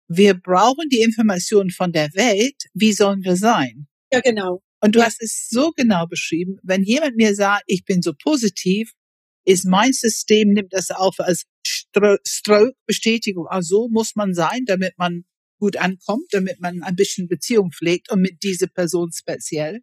wir 0.08 0.36
brauchen 0.36 0.88
die 0.90 1.02
Informationen 1.02 1.70
von 1.70 1.92
der 1.92 2.10
Welt, 2.14 2.56
wie 2.74 2.94
sollen 2.94 3.24
wir 3.24 3.36
sein? 3.36 3.88
Ja, 4.12 4.22
genau. 4.22 4.62
Und 4.82 4.96
du 4.96 5.00
ja. 5.00 5.06
hast 5.06 5.22
es 5.22 5.48
so 5.50 5.72
genau 5.76 6.08
beschrieben, 6.08 6.58
wenn 6.64 6.84
jemand 6.84 7.16
mir 7.16 7.36
sagt, 7.36 7.64
ich 7.68 7.84
bin 7.84 8.02
so 8.02 8.14
positiv, 8.14 8.92
ist 9.46 9.66
mein 9.66 9.92
System, 9.92 10.54
nimmt 10.54 10.74
das 10.74 10.92
auf 10.92 11.20
als 11.20 11.44
Stroke-Bestätigung. 11.66 13.48
Also 13.48 13.90
muss 13.90 14.16
man 14.16 14.34
sein, 14.34 14.64
damit 14.66 14.98
man 14.98 15.26
gut 15.60 15.78
ankommt, 15.78 16.28
damit 16.32 16.60
man 16.60 16.82
ein 16.84 16.96
bisschen 16.96 17.28
Beziehung 17.28 17.72
pflegt 17.72 18.12
und 18.12 18.22
mit 18.22 18.44
dieser 18.44 18.68
Person 18.68 19.12
speziell. 19.12 19.82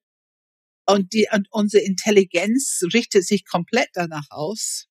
Und, 0.88 1.12
die, 1.12 1.26
und 1.32 1.48
unsere 1.50 1.84
Intelligenz 1.84 2.80
richtet 2.92 3.24
sich 3.24 3.44
komplett 3.44 3.88
danach 3.94 4.26
aus. 4.30 4.86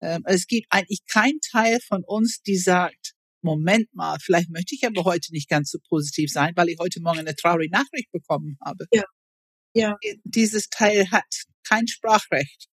Ähm, 0.00 0.22
es 0.26 0.46
gibt 0.46 0.66
eigentlich 0.70 1.04
keinen 1.06 1.40
Teil 1.40 1.80
von 1.80 2.02
uns, 2.04 2.42
die 2.42 2.56
sagt, 2.56 3.14
Moment 3.42 3.92
mal, 3.94 4.18
vielleicht 4.20 4.50
möchte 4.50 4.74
ich 4.74 4.86
aber 4.86 5.04
heute 5.04 5.32
nicht 5.32 5.48
ganz 5.48 5.70
so 5.70 5.78
positiv 5.88 6.30
sein, 6.30 6.52
weil 6.56 6.68
ich 6.68 6.78
heute 6.78 7.00
Morgen 7.00 7.20
eine 7.20 7.34
traurige 7.34 7.72
Nachricht 7.72 8.10
bekommen 8.12 8.56
habe. 8.64 8.86
Ja. 8.92 9.04
Ja. 9.74 9.96
Dieses 10.24 10.68
Teil 10.68 11.10
hat 11.10 11.24
kein 11.66 11.86
Sprachrecht. 11.88 12.68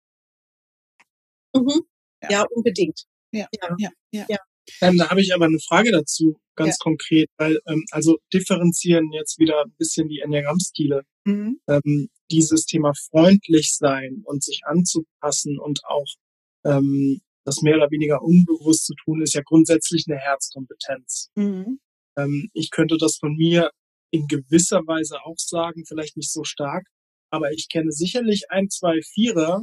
Mhm. 1.54 1.82
Ja. 2.22 2.30
ja. 2.30 2.46
unbedingt. 2.50 3.04
Ja, 3.32 3.48
ja, 3.52 3.76
ja. 3.78 3.90
ja. 4.10 4.26
ja. 4.28 4.38
Ähm, 4.80 4.98
da 4.98 5.10
habe 5.10 5.20
ich 5.20 5.34
aber 5.34 5.46
eine 5.46 5.60
Frage 5.60 5.92
dazu, 5.92 6.40
ganz 6.56 6.78
konkret, 6.78 7.28
weil 7.36 7.58
ähm, 7.66 7.84
also 7.90 8.18
differenzieren 8.32 9.12
jetzt 9.12 9.38
wieder 9.38 9.62
ein 9.62 9.74
bisschen 9.78 10.08
die 10.08 10.20
Enneagrammstile. 10.20 11.02
Mhm. 11.24 11.60
Ähm, 11.68 12.08
dieses 12.30 12.66
Thema 12.66 12.92
freundlich 13.10 13.74
sein 13.76 14.22
und 14.24 14.42
sich 14.42 14.62
anzupassen 14.64 15.58
und 15.58 15.84
auch 15.84 16.06
ähm, 16.64 17.20
das 17.44 17.62
mehr 17.62 17.76
oder 17.76 17.90
weniger 17.90 18.22
unbewusst 18.22 18.86
zu 18.86 18.94
tun, 19.04 19.22
ist 19.22 19.34
ja 19.34 19.42
grundsätzlich 19.44 20.06
eine 20.08 20.18
Herzkompetenz. 20.18 21.30
Mhm. 21.36 21.78
Ähm, 22.16 22.50
ich 22.52 22.70
könnte 22.70 22.96
das 22.98 23.16
von 23.18 23.36
mir 23.36 23.70
in 24.10 24.26
gewisser 24.26 24.80
Weise 24.86 25.24
auch 25.24 25.38
sagen, 25.38 25.84
vielleicht 25.86 26.16
nicht 26.16 26.32
so 26.32 26.44
stark, 26.44 26.86
aber 27.30 27.52
ich 27.52 27.68
kenne 27.68 27.92
sicherlich 27.92 28.50
ein, 28.50 28.68
zwei 28.68 29.00
Vierer, 29.02 29.62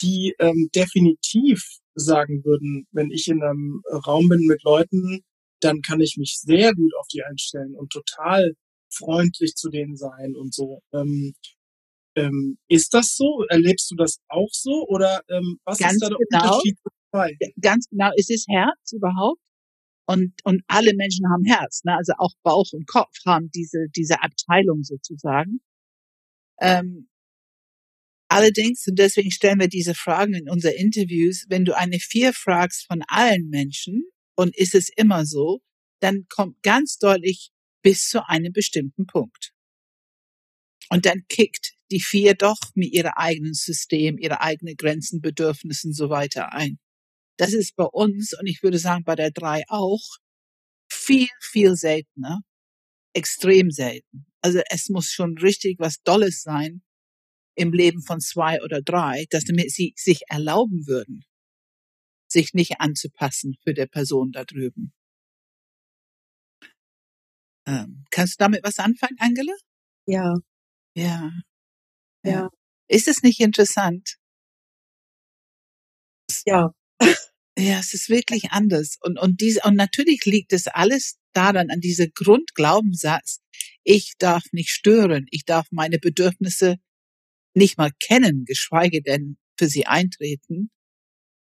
die 0.00 0.34
ähm, 0.38 0.70
definitiv 0.74 1.62
sagen 1.94 2.44
würden, 2.44 2.86
wenn 2.92 3.10
ich 3.10 3.28
in 3.28 3.42
einem 3.42 3.82
Raum 4.06 4.28
bin 4.28 4.46
mit 4.46 4.62
Leuten, 4.62 5.22
dann 5.60 5.82
kann 5.82 6.00
ich 6.00 6.16
mich 6.16 6.38
sehr 6.40 6.74
gut 6.74 6.92
auf 6.98 7.06
die 7.08 7.22
einstellen 7.22 7.74
und 7.74 7.90
total 7.92 8.54
freundlich 8.92 9.54
zu 9.54 9.70
denen 9.70 9.96
sein 9.96 10.34
und 10.34 10.54
so. 10.54 10.82
Ähm, 10.92 11.34
ähm, 12.16 12.58
ist 12.68 12.92
das 12.92 13.14
so? 13.16 13.44
Erlebst 13.48 13.90
du 13.90 13.96
das 13.96 14.18
auch 14.28 14.50
so? 14.50 14.86
Oder 14.88 15.22
ähm, 15.28 15.58
was 15.64 15.78
Ganz 15.78 15.94
ist 15.94 16.02
da 16.02 16.08
der 16.08 16.18
genau. 16.18 16.44
Unterschied 16.44 16.78
dabei? 17.12 17.38
Ganz 17.60 17.88
genau, 17.88 18.10
ist 18.16 18.30
es 18.30 18.46
Herz 18.48 18.92
überhaupt? 18.92 19.40
Und, 20.06 20.32
und 20.42 20.62
alle 20.66 20.92
Menschen 20.96 21.26
haben 21.30 21.44
Herz, 21.44 21.84
ne? 21.84 21.96
also 21.96 22.14
auch 22.18 22.32
Bauch 22.42 22.72
und 22.72 22.88
Kopf 22.88 23.14
haben 23.24 23.48
diese, 23.54 23.86
diese 23.94 24.20
Abteilung 24.20 24.82
sozusagen. 24.82 25.60
Ähm, 26.60 27.08
allerdings, 28.28 28.88
und 28.88 28.98
deswegen 28.98 29.30
stellen 29.30 29.60
wir 29.60 29.68
diese 29.68 29.94
Fragen 29.94 30.34
in 30.34 30.50
unsere 30.50 30.74
Interviews, 30.74 31.46
wenn 31.48 31.64
du 31.64 31.76
eine 31.76 32.00
Vier 32.00 32.32
fragst 32.32 32.86
von 32.88 33.04
allen 33.06 33.50
Menschen, 33.50 34.02
und 34.36 34.56
ist 34.56 34.74
es 34.74 34.88
immer 34.96 35.26
so, 35.26 35.60
dann 36.00 36.26
kommt 36.28 36.62
ganz 36.62 36.98
deutlich 36.98 37.50
bis 37.82 38.08
zu 38.08 38.26
einem 38.28 38.52
bestimmten 38.52 39.06
Punkt. 39.06 39.52
Und 40.90 41.06
dann 41.06 41.22
kickt 41.28 41.72
die 41.90 42.00
Vier 42.00 42.34
doch 42.34 42.58
mit 42.74 42.92
ihrem 42.92 43.12
eigenen 43.16 43.54
System, 43.54 44.18
ihre 44.18 44.40
eigenen 44.40 44.76
Grenzen, 44.76 45.20
Bedürfnissen 45.20 45.92
so 45.92 46.10
weiter 46.10 46.52
ein. 46.52 46.78
Das 47.36 47.52
ist 47.52 47.74
bei 47.76 47.84
uns 47.84 48.32
und 48.38 48.46
ich 48.46 48.62
würde 48.62 48.78
sagen 48.78 49.04
bei 49.04 49.16
der 49.16 49.30
drei 49.30 49.62
auch 49.68 50.02
viel, 50.90 51.28
viel 51.40 51.76
seltener, 51.76 52.40
extrem 53.14 53.70
selten. 53.70 54.26
Also 54.42 54.60
es 54.70 54.88
muss 54.88 55.06
schon 55.06 55.38
richtig 55.38 55.78
was 55.78 56.02
Dolles 56.02 56.42
sein 56.42 56.82
im 57.54 57.72
Leben 57.72 58.02
von 58.02 58.20
zwei 58.20 58.62
oder 58.62 58.82
drei, 58.82 59.26
dass 59.30 59.44
damit 59.44 59.70
sie 59.70 59.92
sich 59.96 60.22
erlauben 60.28 60.86
würden, 60.86 61.24
sich 62.30 62.54
nicht 62.54 62.80
anzupassen 62.80 63.56
für 63.62 63.74
der 63.74 63.86
Person 63.86 64.32
da 64.32 64.44
drüben. 64.44 64.92
Ähm, 67.66 68.04
kannst 68.10 68.40
du 68.40 68.44
damit 68.44 68.64
was 68.64 68.78
anfangen, 68.78 69.16
Angela? 69.18 69.52
Ja. 70.06 70.34
Ja. 70.94 71.30
Ja. 72.24 72.30
ja. 72.32 72.50
Ist 72.88 73.08
es 73.08 73.22
nicht 73.22 73.40
interessant? 73.40 74.16
Ja. 76.46 76.72
Ja, 77.58 77.78
es 77.78 77.92
ist 77.92 78.08
wirklich 78.08 78.52
anders. 78.52 78.96
Und, 79.02 79.18
und 79.18 79.40
diese, 79.40 79.60
und 79.64 79.74
natürlich 79.76 80.24
liegt 80.24 80.52
es 80.52 80.66
alles 80.66 81.18
daran, 81.34 81.70
an 81.70 81.80
dieser 81.80 82.08
Grundglaubenssatz, 82.08 83.40
ich 83.84 84.14
darf 84.18 84.44
nicht 84.52 84.70
stören, 84.70 85.26
ich 85.30 85.44
darf 85.44 85.66
meine 85.70 85.98
Bedürfnisse 85.98 86.76
nicht 87.54 87.76
mal 87.76 87.90
kennen, 88.00 88.44
geschweige 88.46 89.02
denn 89.02 89.36
für 89.58 89.68
sie 89.68 89.86
eintreten. 89.86 90.70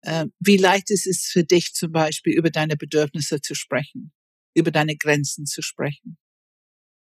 Äh, 0.04 0.26
wie 0.40 0.58
leicht 0.58 0.92
ist 0.92 1.08
es 1.08 1.26
für 1.26 1.44
dich 1.44 1.74
zum 1.74 1.92
Beispiel, 1.92 2.38
über 2.38 2.50
deine 2.50 2.76
Bedürfnisse 2.76 3.40
zu 3.40 3.56
sprechen, 3.56 4.12
über 4.54 4.70
deine 4.72 4.98
Grenzen 4.98 5.46
zu 5.46 5.62
sprechen? 5.62 6.18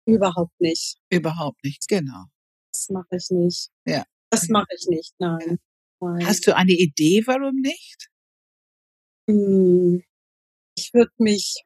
Überhaupt 0.06 0.58
nicht. 0.60 0.96
Überhaupt 1.10 1.62
nicht, 1.62 1.88
genau. 1.88 2.24
Das 2.72 2.88
mache 2.88 3.16
ich 3.16 3.28
nicht. 3.30 3.70
Ja. 3.86 4.04
Das 4.30 4.48
mache 4.48 4.68
ich 4.76 4.86
nicht, 4.88 5.12
nein. 5.18 5.58
nein. 6.00 6.26
Hast 6.26 6.46
du 6.46 6.56
eine 6.56 6.72
Idee, 6.72 7.22
warum 7.26 7.56
nicht? 7.56 8.08
Hm, 9.28 10.02
ich 10.76 10.94
würde 10.94 11.12
mich 11.18 11.64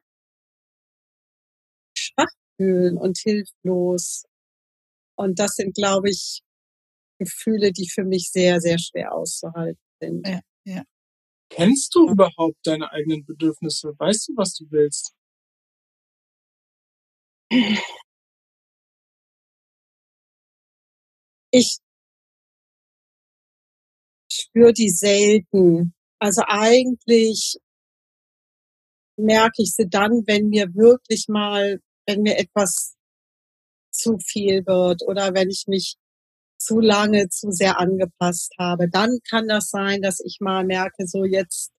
schwach 1.97 2.31
fühlen 2.57 2.97
und 2.97 3.17
hilflos. 3.19 4.23
Und 5.15 5.39
das 5.39 5.55
sind, 5.55 5.75
glaube 5.75 6.09
ich, 6.09 6.41
Gefühle, 7.19 7.71
die 7.71 7.87
für 7.89 8.03
mich 8.03 8.31
sehr, 8.31 8.59
sehr 8.59 8.79
schwer 8.79 9.13
auszuhalten 9.13 9.79
sind. 10.01 10.27
Ja, 10.27 10.41
ja. 10.65 10.83
Kennst 11.51 11.93
du 11.93 12.09
überhaupt 12.09 12.57
deine 12.63 12.91
eigenen 12.93 13.25
Bedürfnisse? 13.25 13.93
Weißt 13.99 14.29
du, 14.29 14.33
was 14.37 14.53
du 14.55 14.65
willst? 14.71 15.13
Ich 21.53 21.79
spüre 24.31 24.73
die 24.73 24.89
selten. 24.89 25.93
Also 26.19 26.41
eigentlich 26.47 27.57
merke 29.19 29.61
ich 29.63 29.73
sie 29.75 29.87
dann, 29.89 30.23
wenn 30.27 30.49
mir 30.49 30.73
wirklich 30.75 31.25
mal, 31.27 31.79
wenn 32.07 32.21
mir 32.21 32.37
etwas 32.37 32.95
zu 33.91 34.17
viel 34.19 34.65
wird 34.65 35.03
oder 35.07 35.33
wenn 35.33 35.49
ich 35.49 35.65
mich 35.67 35.95
zu 36.63 36.79
lange 36.79 37.29
zu 37.29 37.51
sehr 37.51 37.79
angepasst 37.79 38.53
habe. 38.57 38.89
Dann 38.89 39.19
kann 39.29 39.47
das 39.47 39.69
sein, 39.69 40.01
dass 40.01 40.19
ich 40.19 40.37
mal 40.39 40.65
merke, 40.65 41.07
so 41.07 41.25
jetzt, 41.25 41.71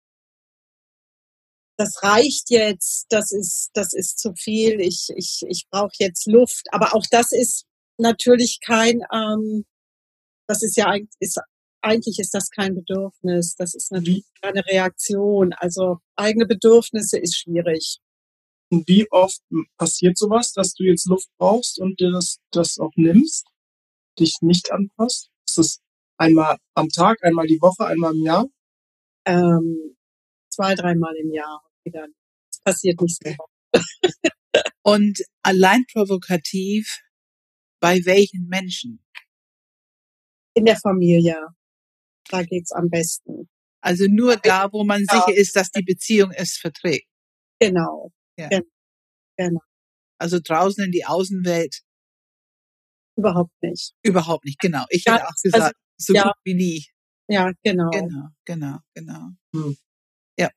das 1.76 2.02
reicht 2.02 2.50
jetzt, 2.50 3.06
das 3.10 3.32
ist, 3.32 3.70
das 3.74 3.92
ist 3.92 4.18
zu 4.18 4.34
viel, 4.34 4.80
ich, 4.80 5.08
ich, 5.16 5.42
ich 5.48 5.66
brauche 5.70 5.92
jetzt 5.98 6.26
Luft. 6.26 6.66
Aber 6.72 6.94
auch 6.94 7.04
das 7.10 7.32
ist 7.32 7.64
natürlich 7.98 8.60
kein, 8.64 9.00
ähm, 9.12 9.64
das 10.46 10.62
ist 10.62 10.76
ja 10.76 10.86
eigentlich, 10.86 11.16
ist 11.20 11.38
eigentlich 11.82 12.18
ist 12.18 12.34
das 12.34 12.50
kein 12.50 12.74
Bedürfnis. 12.74 13.54
Das 13.56 13.74
ist 13.74 13.92
natürlich 13.92 14.24
eine 14.40 14.64
Reaktion. 14.66 15.52
Also 15.52 15.98
eigene 16.16 16.46
Bedürfnisse 16.46 17.18
ist 17.18 17.36
schwierig. 17.36 17.98
Und 18.70 18.88
wie 18.88 19.06
oft 19.10 19.40
passiert 19.76 20.16
sowas, 20.16 20.52
dass 20.52 20.72
du 20.74 20.84
jetzt 20.84 21.06
Luft 21.06 21.28
brauchst 21.38 21.78
und 21.78 22.00
dir 22.00 22.10
das, 22.12 22.38
das 22.52 22.78
auch 22.78 22.92
nimmst, 22.96 23.46
dich 24.18 24.38
nicht 24.40 24.70
anpasst? 24.72 25.30
Ist 25.48 25.58
es 25.58 25.82
einmal 26.16 26.56
am 26.74 26.88
Tag, 26.88 27.22
einmal 27.22 27.46
die 27.46 27.60
Woche, 27.60 27.86
einmal 27.86 28.14
im 28.14 28.22
Jahr? 28.22 28.46
Ähm, 29.24 29.96
zwei, 30.50 30.74
dreimal 30.74 31.14
im 31.16 31.32
Jahr. 31.32 31.62
Das 31.84 32.60
passiert 32.64 33.00
nicht 33.00 33.18
so 33.22 33.34
oft. 33.38 33.84
und 34.82 35.22
allein 35.42 35.84
provokativ, 35.92 37.00
bei 37.80 38.04
welchen 38.04 38.46
Menschen? 38.48 39.04
In 40.54 40.64
der 40.64 40.76
Familie. 40.76 41.48
Da 42.28 42.42
geht's 42.42 42.72
am 42.72 42.88
besten. 42.88 43.48
Also 43.80 44.04
nur 44.08 44.36
da, 44.36 44.72
wo 44.72 44.84
man 44.84 45.04
sicher 45.04 45.34
ist, 45.34 45.56
dass 45.56 45.70
die 45.70 45.82
Beziehung 45.82 46.30
es 46.30 46.56
verträgt. 46.56 47.08
Genau. 47.58 48.12
Ja. 48.38 48.48
Genau. 49.36 49.60
Also 50.18 50.38
draußen 50.42 50.84
in 50.84 50.92
die 50.92 51.04
Außenwelt. 51.04 51.82
Überhaupt 53.16 53.52
nicht. 53.62 53.92
Überhaupt 54.02 54.44
nicht, 54.44 54.58
genau. 54.58 54.84
Ich 54.90 55.04
hätte 55.06 55.26
auch 55.26 55.34
gesagt, 55.42 55.62
also, 55.62 55.72
so 55.98 56.14
ja. 56.14 56.22
gut 56.24 56.34
wie 56.44 56.54
nie. 56.54 56.84
Ja, 57.28 57.52
genau. 57.62 57.90
Genau, 57.90 58.28
genau, 58.44 58.78
genau. 58.94 59.28
Hm. 59.54 59.76
Ja. 60.38 60.50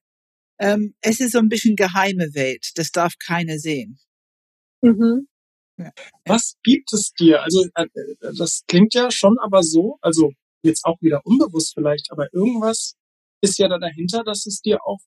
Ähm, 0.59 0.95
es 1.01 1.19
ist 1.19 1.33
so 1.33 1.39
ein 1.39 1.49
bisschen 1.49 1.75
geheime 1.75 2.33
Welt. 2.33 2.71
Das 2.75 2.91
darf 2.91 3.13
keiner 3.19 3.59
sehen. 3.59 3.99
Mhm. 4.81 5.27
Ja. 5.77 5.91
Was 6.25 6.55
gibt 6.63 6.93
es 6.93 7.11
dir? 7.11 7.41
Also 7.43 7.65
äh, 7.75 7.87
das 8.37 8.63
klingt 8.67 8.93
ja 8.93 9.11
schon 9.11 9.37
aber 9.39 9.61
so, 9.61 9.97
also 10.01 10.31
jetzt 10.63 10.85
auch 10.85 11.01
wieder 11.01 11.21
unbewusst 11.25 11.73
vielleicht, 11.73 12.11
aber 12.11 12.33
irgendwas 12.33 12.95
ist 13.41 13.59
ja 13.59 13.67
da 13.67 13.77
dahinter, 13.77 14.23
dass 14.23 14.45
es 14.45 14.61
dir 14.61 14.79
auch 14.85 14.99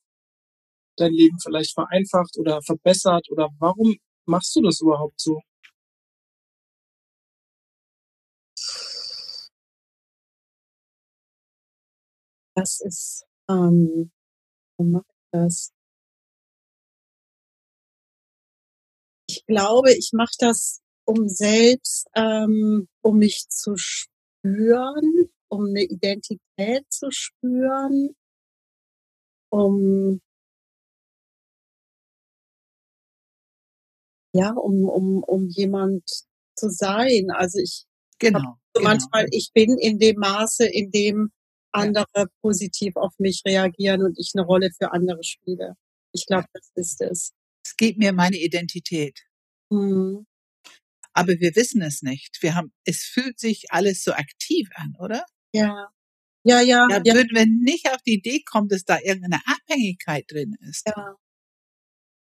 dein 0.97 1.13
Leben 1.13 1.39
vielleicht 1.43 1.73
vereinfacht 1.75 2.37
oder 2.39 2.61
verbessert 2.63 3.31
oder 3.31 3.49
warum 3.59 3.97
machst 4.27 4.55
du 4.57 4.63
das 4.63 4.81
überhaupt 4.81 5.21
so? 5.21 5.41
Das 12.59 12.81
ist, 12.81 13.25
ähm, 13.49 14.11
wo 14.77 14.85
mache 14.85 15.05
ich 15.09 15.29
das? 15.31 15.73
Ich 19.29 19.47
glaube, 19.47 19.93
ich 19.93 20.11
mache 20.13 20.35
das, 20.41 20.81
um 21.05 21.29
selbst, 21.29 22.09
ähm, 22.17 22.89
um 23.01 23.19
mich 23.19 23.47
zu 23.49 23.77
spüren, 23.77 25.31
um 25.47 25.67
eine 25.67 25.85
Identität 25.85 26.85
zu 26.91 27.13
spüren, 27.13 28.17
um 29.53 30.21
ja, 34.35 34.51
um, 34.51 34.89
um, 34.89 35.23
um 35.23 35.47
jemand 35.47 36.03
zu 36.57 36.71
sein. 36.71 37.31
Also 37.31 37.61
ich 37.61 37.85
genau, 38.19 38.41
so 38.75 38.81
genau. 38.81 38.89
manchmal, 38.91 39.27
ich 39.31 39.53
bin 39.55 39.79
in 39.79 40.01
dem 40.01 40.17
Maße, 40.17 40.67
in 40.67 40.91
dem 40.91 41.31
andere 41.79 42.07
ja. 42.15 42.27
positiv 42.43 42.97
auf 42.97 43.13
mich 43.19 43.43
reagieren 43.47 44.03
und 44.03 44.19
ich 44.19 44.33
eine 44.35 44.45
Rolle 44.45 44.71
für 44.77 44.93
andere 44.93 45.23
spiele. 45.23 45.75
Ich 46.13 46.27
glaube, 46.27 46.45
ja. 46.45 46.51
das 46.55 46.71
ist 46.75 47.01
es. 47.01 47.33
Es 47.65 47.77
gibt 47.77 47.99
mir 47.99 48.13
meine 48.13 48.37
Identität. 48.37 49.19
Mhm. 49.71 50.27
Aber 51.13 51.33
wir 51.33 51.55
wissen 51.57 51.83
es 51.83 52.03
nicht. 52.03 52.39
Wir 52.43 52.55
haben, 52.55 52.73
es 52.85 53.03
fühlt 53.03 53.39
sich 53.39 53.71
alles 53.71 54.05
so 54.05 54.13
aktiv 54.13 54.69
an, 54.75 54.95
oder? 54.99 55.25
Ja. 55.53 55.89
Ja, 56.45 56.61
ja. 56.61 56.87
ja, 56.89 57.01
ja. 57.05 57.15
Würden 57.15 57.35
wir 57.35 57.47
nicht 57.47 57.91
auf 57.91 58.01
die 58.03 58.15
Idee 58.15 58.43
kommen, 58.43 58.69
dass 58.69 58.85
da 58.85 58.99
irgendeine 59.03 59.41
Abhängigkeit 59.45 60.25
drin 60.31 60.57
ist. 60.61 60.87
Ja. 60.87 61.17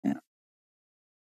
ja. 0.03 0.21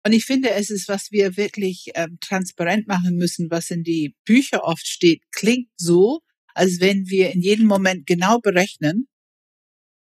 Und 0.05 0.11
ich 0.13 0.25
finde, 0.25 0.51
es 0.51 0.69
ist, 0.69 0.87
was 0.87 1.11
wir 1.11 1.37
wirklich 1.37 1.91
ähm, 1.95 2.17
transparent 2.19 2.87
machen 2.87 3.15
müssen, 3.15 3.49
was 3.49 3.71
in 3.71 3.83
die 3.83 4.15
Bücher 4.25 4.63
oft 4.63 4.85
steht, 4.85 5.23
klingt 5.31 5.69
so, 5.77 6.21
als 6.55 6.79
wenn 6.79 7.07
wir 7.07 7.31
in 7.31 7.41
jedem 7.41 7.67
Moment 7.67 8.07
genau 8.07 8.39
berechnen, 8.39 9.07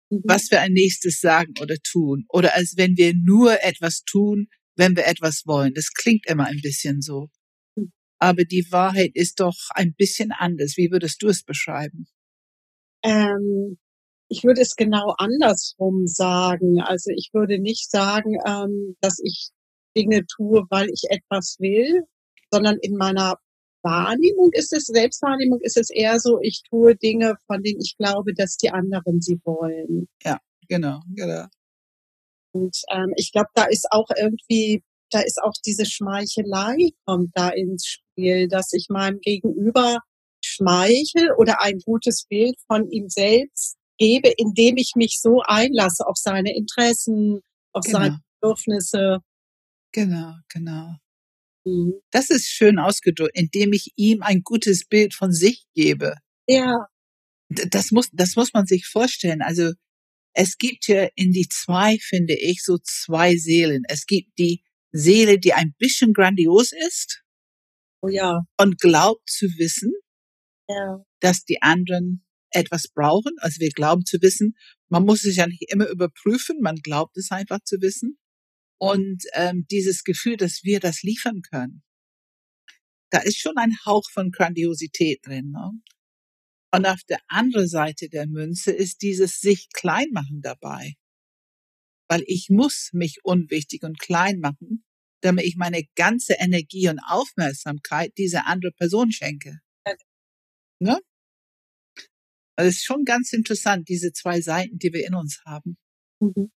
mhm. 0.09 0.21
was 0.25 0.51
wir 0.51 0.59
ein 0.61 0.73
nächstes 0.73 1.21
sagen 1.21 1.53
oder 1.61 1.75
tun. 1.83 2.25
Oder 2.29 2.55
als 2.55 2.73
wenn 2.77 2.97
wir 2.97 3.13
nur 3.15 3.63
etwas 3.63 4.03
tun, 4.03 4.47
wenn 4.75 4.95
wir 4.95 5.05
etwas 5.05 5.43
wollen. 5.45 5.73
Das 5.73 5.93
klingt 5.93 6.27
immer 6.27 6.45
ein 6.45 6.59
bisschen 6.61 7.01
so. 7.01 7.27
Mhm. 7.75 7.91
Aber 8.19 8.43
die 8.43 8.65
Wahrheit 8.71 9.11
ist 9.13 9.39
doch 9.39 9.55
ein 9.75 9.93
bisschen 9.93 10.31
anders. 10.31 10.75
Wie 10.77 10.91
würdest 10.91 11.21
du 11.21 11.27
es 11.27 11.43
beschreiben? 11.43 12.07
Ähm, 13.03 13.77
ich 14.27 14.43
würde 14.43 14.61
es 14.61 14.75
genau 14.75 15.13
andersrum 15.17 16.07
sagen. 16.07 16.81
Also 16.81 17.11
ich 17.15 17.29
würde 17.33 17.59
nicht 17.59 17.91
sagen, 17.91 18.37
ähm, 18.47 18.95
dass 19.01 19.19
ich 19.23 19.49
Dinge 19.95 20.25
tue, 20.25 20.63
weil 20.69 20.87
ich 20.89 21.03
etwas 21.09 21.57
will, 21.59 22.03
sondern 22.51 22.77
in 22.81 22.95
meiner 22.95 23.35
Wahrnehmung 23.83 24.51
ist 24.53 24.73
es, 24.73 24.85
Selbstwahrnehmung 24.85 25.59
ist 25.61 25.77
es 25.77 25.89
eher 25.89 26.19
so, 26.19 26.39
ich 26.41 26.61
tue 26.69 26.95
Dinge, 26.95 27.35
von 27.47 27.61
denen 27.63 27.81
ich 27.81 27.95
glaube, 27.97 28.33
dass 28.33 28.57
die 28.57 28.69
anderen 28.69 29.21
sie 29.21 29.39
wollen. 29.43 30.07
Ja, 30.23 30.39
genau, 30.67 31.01
genau. 31.09 31.45
Und 32.53 32.77
ähm, 32.91 33.13
ich 33.15 33.31
glaube, 33.31 33.49
da 33.55 33.65
ist 33.65 33.87
auch 33.91 34.09
irgendwie, 34.15 34.83
da 35.09 35.21
ist 35.21 35.41
auch 35.41 35.53
diese 35.65 35.85
Schmeichelei 35.85 36.89
kommt 37.05 37.31
da 37.33 37.49
ins 37.49 37.85
Spiel, 37.85 38.47
dass 38.47 38.73
ich 38.73 38.87
meinem 38.89 39.19
Gegenüber 39.19 39.99
schmeichel 40.43 41.31
oder 41.37 41.61
ein 41.61 41.79
gutes 41.85 42.25
Bild 42.27 42.55
von 42.67 42.89
ihm 42.89 43.09
selbst 43.09 43.77
gebe, 43.97 44.29
indem 44.35 44.77
ich 44.77 44.93
mich 44.95 45.19
so 45.21 45.41
einlasse 45.45 46.05
auf 46.07 46.17
seine 46.17 46.55
Interessen, 46.55 47.39
auf 47.71 47.85
genau. 47.85 47.99
seine 47.99 48.19
Bedürfnisse. 48.39 49.19
Genau, 49.91 50.33
genau. 50.49 50.95
Mhm. 51.65 51.93
Das 52.11 52.29
ist 52.29 52.47
schön 52.47 52.79
ausgedrückt, 52.79 53.37
indem 53.37 53.73
ich 53.73 53.93
ihm 53.95 54.21
ein 54.21 54.41
gutes 54.43 54.85
Bild 54.85 55.13
von 55.13 55.31
sich 55.31 55.65
gebe. 55.73 56.15
Ja. 56.47 56.87
Das 57.49 57.91
muss, 57.91 58.09
das 58.13 58.35
muss 58.35 58.53
man 58.53 58.65
sich 58.65 58.87
vorstellen. 58.87 59.41
Also, 59.41 59.73
es 60.33 60.57
gibt 60.57 60.87
ja 60.87 61.09
in 61.15 61.31
die 61.31 61.47
zwei, 61.49 61.97
finde 61.99 62.35
ich, 62.35 62.63
so 62.63 62.77
zwei 62.81 63.35
Seelen. 63.35 63.83
Es 63.87 64.05
gibt 64.05 64.37
die 64.39 64.63
Seele, 64.91 65.39
die 65.39 65.53
ein 65.53 65.73
bisschen 65.77 66.13
grandios 66.13 66.71
ist. 66.71 67.23
Oh 68.01 68.07
ja. 68.07 68.41
Und 68.57 68.79
glaubt 68.79 69.29
zu 69.29 69.47
wissen, 69.57 69.91
ja. 70.69 71.03
dass 71.19 71.43
die 71.43 71.61
anderen 71.61 72.25
etwas 72.51 72.87
brauchen. 72.87 73.33
Also 73.39 73.59
wir 73.59 73.69
glauben 73.69 74.05
zu 74.05 74.21
wissen, 74.21 74.55
man 74.89 75.05
muss 75.05 75.23
es 75.25 75.35
ja 75.35 75.47
nicht 75.47 75.71
immer 75.71 75.87
überprüfen, 75.87 76.59
man 76.61 76.75
glaubt 76.77 77.17
es 77.17 77.31
einfach 77.31 77.59
zu 77.63 77.81
wissen. 77.81 78.17
Und 78.81 79.25
ähm, 79.33 79.67
dieses 79.69 80.03
Gefühl, 80.03 80.37
dass 80.37 80.63
wir 80.63 80.79
das 80.79 81.03
liefern 81.03 81.43
können, 81.43 81.83
da 83.11 83.19
ist 83.19 83.37
schon 83.37 83.57
ein 83.57 83.77
Hauch 83.85 84.09
von 84.11 84.31
Grandiosität 84.31 85.23
drin. 85.23 85.51
Ne? 85.51 85.71
Und 86.73 86.87
auf 86.87 87.03
der 87.03 87.19
anderen 87.27 87.67
Seite 87.67 88.09
der 88.09 88.25
Münze 88.25 88.71
ist 88.71 89.03
dieses 89.03 89.39
sich 89.39 89.69
klein 89.71 90.07
machen 90.13 90.41
dabei. 90.41 90.95
Weil 92.09 92.23
ich 92.25 92.47
muss 92.49 92.89
mich 92.91 93.19
unwichtig 93.23 93.83
und 93.83 93.99
klein 93.99 94.39
machen, 94.39 94.83
damit 95.21 95.45
ich 95.45 95.57
meine 95.57 95.83
ganze 95.95 96.33
Energie 96.33 96.89
und 96.89 96.99
Aufmerksamkeit 96.99 98.17
dieser 98.17 98.47
andere 98.47 98.71
Person 98.71 99.11
schenke. 99.11 99.59
Ne? 100.79 100.99
Also 102.57 102.69
es 102.69 102.77
ist 102.77 102.85
schon 102.85 103.05
ganz 103.05 103.31
interessant, 103.31 103.87
diese 103.89 104.11
zwei 104.11 104.41
Seiten, 104.41 104.79
die 104.79 104.91
wir 104.91 105.05
in 105.05 105.13
uns 105.13 105.39
haben. 105.45 105.77
Mhm. 106.19 106.51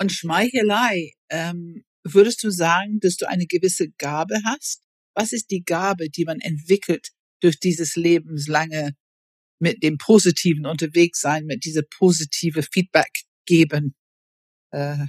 Und 0.00 0.12
Schmeichelei, 0.12 1.12
ähm, 1.30 1.84
würdest 2.04 2.42
du 2.44 2.50
sagen, 2.50 3.00
dass 3.00 3.16
du 3.16 3.28
eine 3.28 3.46
gewisse 3.46 3.90
Gabe 3.98 4.36
hast? 4.44 4.82
Was 5.14 5.32
ist 5.32 5.50
die 5.50 5.64
Gabe, 5.64 6.08
die 6.08 6.24
man 6.24 6.40
entwickelt 6.40 7.08
durch 7.40 7.58
dieses 7.58 7.96
lebenslange 7.96 8.92
mit 9.60 9.82
dem 9.82 9.98
Positiven 9.98 10.66
unterwegs 10.66 11.20
sein, 11.20 11.44
mit 11.46 11.64
dieser 11.64 11.82
positive 11.82 12.62
Feedback 12.62 13.10
geben 13.46 13.96
äh, 14.70 15.06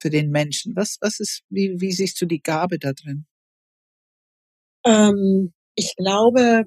für 0.00 0.10
den 0.10 0.30
Menschen? 0.30 0.74
Was, 0.74 0.98
was 1.00 1.20
ist, 1.20 1.42
wie, 1.48 1.76
wie 1.78 1.92
siehst 1.92 2.20
du 2.20 2.26
die 2.26 2.42
Gabe 2.42 2.78
da 2.78 2.92
drin? 2.92 3.26
Ähm, 4.84 5.52
ich 5.76 5.94
glaube, 5.96 6.64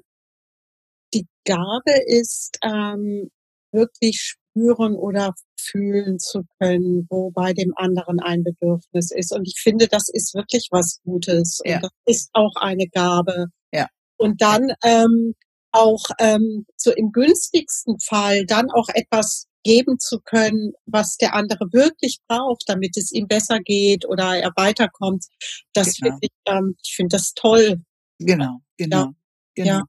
die 1.12 1.26
Gabe 1.44 1.92
ist, 2.06 2.56
ähm, 2.62 3.30
wirklich 3.72 4.36
spüren 4.52 4.94
oder 4.94 5.34
fühlen 5.58 6.18
zu 6.18 6.42
können, 6.58 7.06
wo 7.10 7.30
bei 7.30 7.52
dem 7.52 7.72
anderen 7.76 8.20
ein 8.20 8.42
Bedürfnis 8.44 9.10
ist. 9.10 9.32
Und 9.32 9.46
ich 9.46 9.60
finde, 9.60 9.88
das 9.88 10.08
ist 10.08 10.34
wirklich 10.34 10.68
was 10.70 11.00
Gutes. 11.04 11.60
Ja. 11.64 11.76
Und 11.76 11.84
das 11.84 11.92
ist 12.06 12.30
auch 12.32 12.54
eine 12.56 12.86
Gabe. 12.88 13.46
Ja. 13.72 13.88
Und 14.16 14.42
dann 14.42 14.72
ähm, 14.84 15.34
auch 15.72 16.02
ähm, 16.18 16.66
so 16.76 16.92
im 16.92 17.12
günstigsten 17.12 17.98
Fall 18.00 18.44
dann 18.46 18.70
auch 18.70 18.88
etwas 18.92 19.46
geben 19.64 19.98
zu 19.98 20.20
können, 20.20 20.72
was 20.86 21.16
der 21.16 21.34
andere 21.34 21.72
wirklich 21.72 22.18
braucht, 22.28 22.64
damit 22.66 22.96
es 22.96 23.12
ihm 23.12 23.28
besser 23.28 23.60
geht 23.60 24.04
oder 24.06 24.36
er 24.36 24.52
weiterkommt. 24.56 25.24
Das 25.72 25.94
Genau. 25.94 26.10
finde 26.14 26.18
ich, 26.22 26.30
ähm, 26.46 26.76
ich 26.82 26.94
finde 26.94 27.16
das 27.16 27.32
toll. 27.34 27.80
Genau, 28.18 28.58
genau, 28.76 29.10
genau. 29.54 29.68
Ja. 29.68 29.82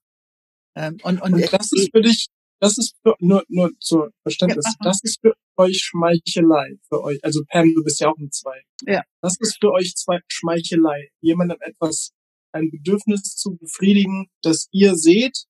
Ähm, 0.76 0.98
und, 1.04 1.22
und, 1.22 1.34
Und 1.34 1.54
das 1.54 1.72
ist 1.72 1.90
für 1.92 2.02
dich 2.02 2.28
das 2.64 2.78
ist 2.78 2.96
für, 3.04 3.14
nur, 3.20 3.44
nur 3.50 3.72
zur 3.80 4.14
Verständnis, 4.22 4.66
ja, 4.66 4.90
das 4.90 5.00
ist 5.04 5.20
für 5.20 5.34
euch 5.58 5.82
Schmeichelei, 5.84 6.78
für 6.88 7.04
euch. 7.04 7.20
Also 7.22 7.44
Pam, 7.50 7.74
du 7.76 7.84
bist 7.84 8.00
ja 8.00 8.10
auch 8.10 8.18
ein 8.18 8.32
Zwei. 8.32 8.64
Ja. 8.86 9.04
Das 9.22 9.36
ist 9.42 9.58
für 9.60 9.74
euch 9.74 9.96
zwei 9.96 10.22
Schmeichelei. 10.30 11.10
Jemandem 11.20 11.58
etwas, 11.60 12.14
ein 12.54 12.72
Bedürfnis 12.72 13.36
zu 13.36 13.58
befriedigen, 13.58 14.28
das 14.42 14.70
ihr 14.72 14.96
seht, 14.96 15.44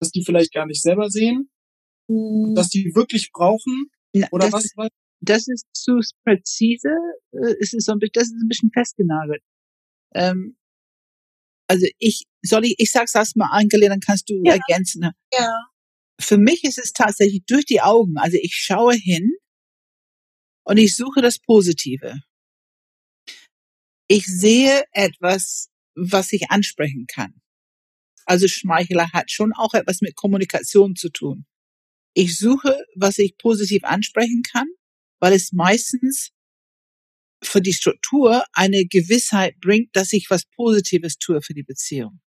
das 0.00 0.10
die 0.10 0.24
vielleicht 0.24 0.54
gar 0.54 0.64
nicht 0.64 0.80
selber 0.80 1.10
sehen, 1.10 1.50
mhm. 2.08 2.54
dass 2.54 2.68
die 2.68 2.92
wirklich 2.94 3.30
brauchen, 3.30 3.90
Na, 4.14 4.26
oder 4.32 4.46
das, 4.46 4.54
was, 4.54 4.72
was? 4.76 4.88
Das 5.20 5.48
ist 5.48 5.66
zu 5.74 6.00
präzise, 6.24 6.96
äh, 7.32 7.54
es 7.60 7.74
ist 7.74 7.84
so 7.84 7.92
ein 7.92 7.98
bisschen, 7.98 8.12
das 8.14 8.28
ist 8.28 8.42
ein 8.42 8.48
bisschen 8.48 8.70
festgenagelt. 8.70 9.42
Ähm, 10.14 10.56
also 11.68 11.86
ich, 11.98 12.24
soll 12.42 12.64
ich, 12.64 12.76
ich 12.78 12.90
sag's 12.90 13.14
erstmal 13.14 13.50
Angela, 13.52 13.88
dann 13.88 14.00
kannst 14.00 14.30
du 14.30 14.40
ja. 14.42 14.54
ergänzen. 14.54 15.00
Ne? 15.00 15.12
Ja. 15.30 15.73
Für 16.20 16.38
mich 16.38 16.64
ist 16.64 16.78
es 16.78 16.92
tatsächlich 16.92 17.44
durch 17.46 17.64
die 17.64 17.80
Augen. 17.80 18.16
Also 18.18 18.38
ich 18.40 18.54
schaue 18.54 18.94
hin 18.94 19.32
und 20.64 20.78
ich 20.78 20.96
suche 20.96 21.22
das 21.22 21.38
Positive. 21.38 22.20
Ich 24.08 24.26
sehe 24.26 24.84
etwas, 24.92 25.70
was 25.94 26.32
ich 26.32 26.50
ansprechen 26.50 27.06
kann. 27.06 27.40
Also 28.26 28.48
Schmeichler 28.48 29.12
hat 29.12 29.30
schon 29.30 29.52
auch 29.52 29.74
etwas 29.74 30.00
mit 30.00 30.14
Kommunikation 30.14 30.96
zu 30.96 31.10
tun. 31.10 31.46
Ich 32.14 32.38
suche, 32.38 32.84
was 32.94 33.18
ich 33.18 33.36
positiv 33.38 33.84
ansprechen 33.84 34.42
kann, 34.42 34.68
weil 35.20 35.32
es 35.32 35.52
meistens 35.52 36.30
für 37.42 37.60
die 37.60 37.72
Struktur 37.72 38.44
eine 38.52 38.86
Gewissheit 38.86 39.60
bringt, 39.60 39.94
dass 39.94 40.12
ich 40.12 40.30
was 40.30 40.46
Positives 40.46 41.18
tue 41.18 41.42
für 41.42 41.54
die 41.54 41.62
Beziehung. 41.62 42.20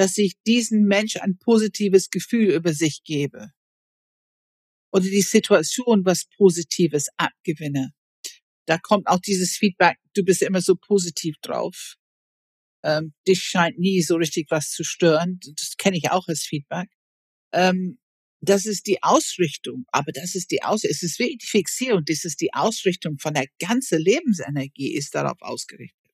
Dass 0.00 0.16
ich 0.16 0.32
diesen 0.46 0.86
Mensch 0.86 1.16
ein 1.16 1.36
positives 1.36 2.08
Gefühl 2.08 2.54
über 2.54 2.72
sich 2.72 3.02
gebe. 3.04 3.50
Oder 4.92 5.04
die 5.04 5.20
Situation 5.20 6.06
was 6.06 6.24
Positives 6.38 7.08
abgewinne. 7.18 7.92
Da 8.66 8.78
kommt 8.78 9.08
auch 9.08 9.18
dieses 9.18 9.58
Feedback, 9.58 9.98
du 10.14 10.24
bist 10.24 10.40
immer 10.40 10.62
so 10.62 10.74
positiv 10.74 11.36
drauf. 11.42 11.96
Ähm, 12.82 13.12
dich 13.28 13.42
scheint 13.42 13.78
nie 13.78 14.00
so 14.00 14.16
richtig 14.16 14.46
was 14.50 14.70
zu 14.70 14.84
stören. 14.84 15.38
Das 15.54 15.76
kenne 15.76 15.98
ich 15.98 16.10
auch 16.10 16.28
als 16.28 16.44
Feedback. 16.44 16.88
Ähm, 17.52 17.98
das 18.40 18.64
ist 18.64 18.86
die 18.86 19.02
Ausrichtung, 19.02 19.84
aber 19.88 20.12
das 20.12 20.34
ist 20.34 20.50
die 20.50 20.62
Aus, 20.62 20.82
es 20.82 21.02
ist 21.02 21.18
wirklich 21.18 21.40
die 21.42 21.46
Fixierung, 21.46 22.06
das 22.06 22.24
ist 22.24 22.40
die 22.40 22.54
Ausrichtung 22.54 23.18
von 23.18 23.34
der 23.34 23.48
ganzen 23.58 24.00
Lebensenergie 24.00 24.94
ist 24.94 25.14
darauf 25.14 25.42
ausgerichtet. 25.42 26.10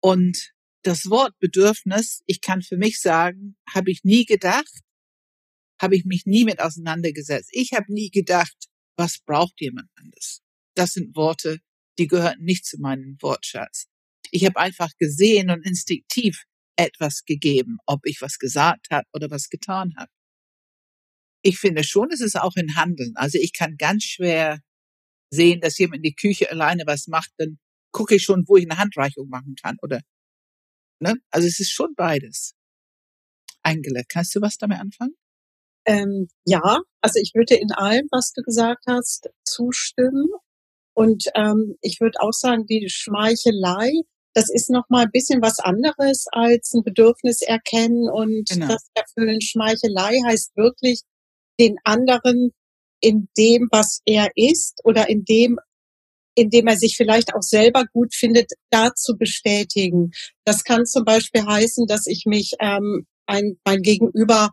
Und 0.00 0.52
das 0.82 1.10
Wort 1.10 1.38
Bedürfnis, 1.38 2.22
ich 2.26 2.40
kann 2.40 2.62
für 2.62 2.76
mich 2.76 3.00
sagen, 3.00 3.56
habe 3.72 3.90
ich 3.90 4.04
nie 4.04 4.24
gedacht, 4.24 4.80
habe 5.80 5.96
ich 5.96 6.04
mich 6.04 6.26
nie 6.26 6.44
mit 6.44 6.60
auseinandergesetzt. 6.60 7.50
Ich 7.52 7.72
habe 7.72 7.92
nie 7.92 8.10
gedacht, 8.10 8.56
was 8.96 9.18
braucht 9.18 9.60
jemand 9.60 9.88
anderes? 9.96 10.42
Das 10.74 10.92
sind 10.92 11.16
Worte, 11.16 11.60
die 11.98 12.06
gehören 12.06 12.40
nicht 12.40 12.66
zu 12.66 12.78
meinem 12.78 13.16
Wortschatz. 13.20 13.86
Ich 14.30 14.44
habe 14.44 14.58
einfach 14.58 14.90
gesehen 14.98 15.50
und 15.50 15.66
instinktiv 15.66 16.44
etwas 16.76 17.24
gegeben, 17.24 17.78
ob 17.86 18.00
ich 18.04 18.20
was 18.20 18.38
gesagt 18.38 18.86
habe 18.90 19.06
oder 19.12 19.30
was 19.30 19.48
getan 19.48 19.92
habe 19.98 20.10
ich 21.42 21.58
finde 21.58 21.84
schon, 21.84 22.08
es 22.10 22.20
ist 22.20 22.36
auch 22.36 22.56
in 22.56 22.76
Handeln. 22.76 23.12
Also 23.16 23.38
ich 23.40 23.52
kann 23.52 23.76
ganz 23.76 24.04
schwer 24.04 24.60
sehen, 25.30 25.60
dass 25.60 25.78
jemand 25.78 25.98
in 25.98 26.02
die 26.02 26.14
Küche 26.14 26.50
alleine 26.50 26.82
was 26.86 27.06
macht, 27.06 27.30
dann 27.38 27.58
gucke 27.92 28.16
ich 28.16 28.22
schon, 28.22 28.44
wo 28.46 28.56
ich 28.56 28.70
eine 28.70 28.78
Handreichung 28.78 29.28
machen 29.28 29.54
kann, 29.60 29.76
oder? 29.82 30.00
Ne? 31.00 31.14
Also 31.30 31.48
es 31.48 31.58
ist 31.60 31.72
schon 31.72 31.94
beides. 31.96 32.54
Angela, 33.62 34.02
kannst 34.08 34.34
du 34.34 34.40
was 34.40 34.56
damit 34.56 34.78
anfangen? 34.78 35.14
Ähm, 35.86 36.28
ja, 36.44 36.78
also 37.00 37.18
ich 37.20 37.32
würde 37.34 37.54
in 37.56 37.72
allem, 37.72 38.06
was 38.10 38.32
du 38.32 38.42
gesagt 38.42 38.84
hast, 38.86 39.28
zustimmen. 39.44 40.26
Und 40.94 41.24
ähm, 41.34 41.76
ich 41.80 42.00
würde 42.00 42.20
auch 42.20 42.32
sagen, 42.32 42.66
die 42.66 42.88
Schmeichelei, 42.88 43.90
das 44.34 44.50
ist 44.50 44.70
noch 44.70 44.84
mal 44.88 45.04
ein 45.04 45.10
bisschen 45.10 45.40
was 45.42 45.58
anderes 45.58 46.26
als 46.32 46.72
ein 46.74 46.84
Bedürfnis 46.84 47.42
erkennen 47.42 48.08
und 48.10 48.48
genau. 48.48 48.68
das 48.68 48.88
Erfüllen. 48.94 49.40
Schmeichelei 49.40 50.20
heißt 50.26 50.56
wirklich, 50.56 51.02
den 51.58 51.76
anderen 51.84 52.52
in 53.00 53.28
dem, 53.36 53.68
was 53.70 54.00
er 54.04 54.28
ist 54.34 54.80
oder 54.84 55.08
in 55.08 55.24
dem, 55.24 55.58
in 56.34 56.50
dem 56.50 56.66
er 56.66 56.76
sich 56.76 56.96
vielleicht 56.96 57.34
auch 57.34 57.42
selber 57.42 57.84
gut 57.92 58.14
findet, 58.14 58.52
da 58.70 58.94
zu 58.94 59.16
bestätigen. 59.16 60.10
Das 60.44 60.64
kann 60.64 60.86
zum 60.86 61.04
Beispiel 61.04 61.44
heißen, 61.44 61.86
dass 61.86 62.06
ich 62.06 62.24
mich 62.26 62.54
ähm, 62.60 63.06
ein, 63.26 63.58
mein 63.64 63.82
Gegenüber, 63.82 64.50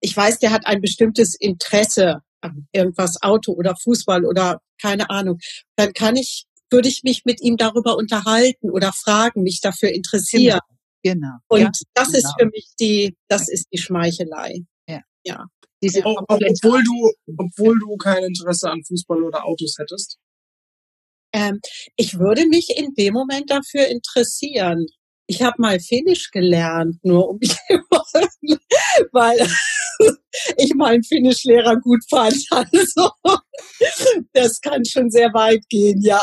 ich 0.00 0.16
weiß, 0.16 0.38
der 0.38 0.50
hat 0.50 0.66
ein 0.66 0.80
bestimmtes 0.80 1.34
Interesse 1.34 2.20
an 2.40 2.68
irgendwas, 2.72 3.22
Auto 3.22 3.52
oder 3.52 3.74
Fußball 3.76 4.24
oder 4.24 4.60
keine 4.80 5.10
Ahnung. 5.10 5.38
Dann 5.76 5.92
kann 5.92 6.16
ich, 6.16 6.44
würde 6.70 6.88
ich 6.88 7.02
mich 7.02 7.24
mit 7.24 7.40
ihm 7.40 7.56
darüber 7.56 7.96
unterhalten 7.96 8.70
oder 8.70 8.92
fragen, 8.92 9.42
mich 9.42 9.60
dafür 9.60 9.90
interessieren. 9.90 10.60
Genau. 11.02 11.20
genau. 11.20 11.36
Und 11.48 11.60
ja, 11.60 11.70
das 11.94 12.08
genau. 12.08 12.18
ist 12.18 12.34
für 12.38 12.46
mich 12.46 12.68
die, 12.78 13.16
das 13.28 13.48
ist 13.48 13.66
die 13.72 13.78
Schmeichelei. 13.78 14.60
Ja. 14.88 15.00
Ja. 15.24 15.46
Diese 15.82 16.04
Ob, 16.04 16.24
obwohl 16.28 16.82
du, 16.82 17.12
obwohl 17.36 17.78
du 17.78 17.96
kein 17.96 18.24
Interesse 18.24 18.70
an 18.70 18.82
Fußball 18.84 19.22
oder 19.22 19.44
Autos 19.44 19.76
hättest? 19.78 20.18
Ähm, 21.32 21.60
ich 21.96 22.18
würde 22.18 22.46
mich 22.46 22.70
in 22.76 22.94
dem 22.94 23.14
Moment 23.14 23.50
dafür 23.50 23.86
interessieren. 23.88 24.86
Ich 25.26 25.42
habe 25.42 25.56
mal 25.58 25.80
Finnisch 25.80 26.30
gelernt, 26.30 26.96
nur 27.02 27.28
um 27.28 27.40
weil 29.12 29.48
ich 30.56 30.74
meinen 30.74 31.02
Finnischlehrer 31.02 31.76
gut 31.76 32.02
fand. 32.08 32.36
Also 32.50 33.10
das 34.32 34.60
kann 34.60 34.84
schon 34.84 35.10
sehr 35.10 35.32
weit 35.34 35.62
gehen, 35.68 36.00
ja. 36.02 36.20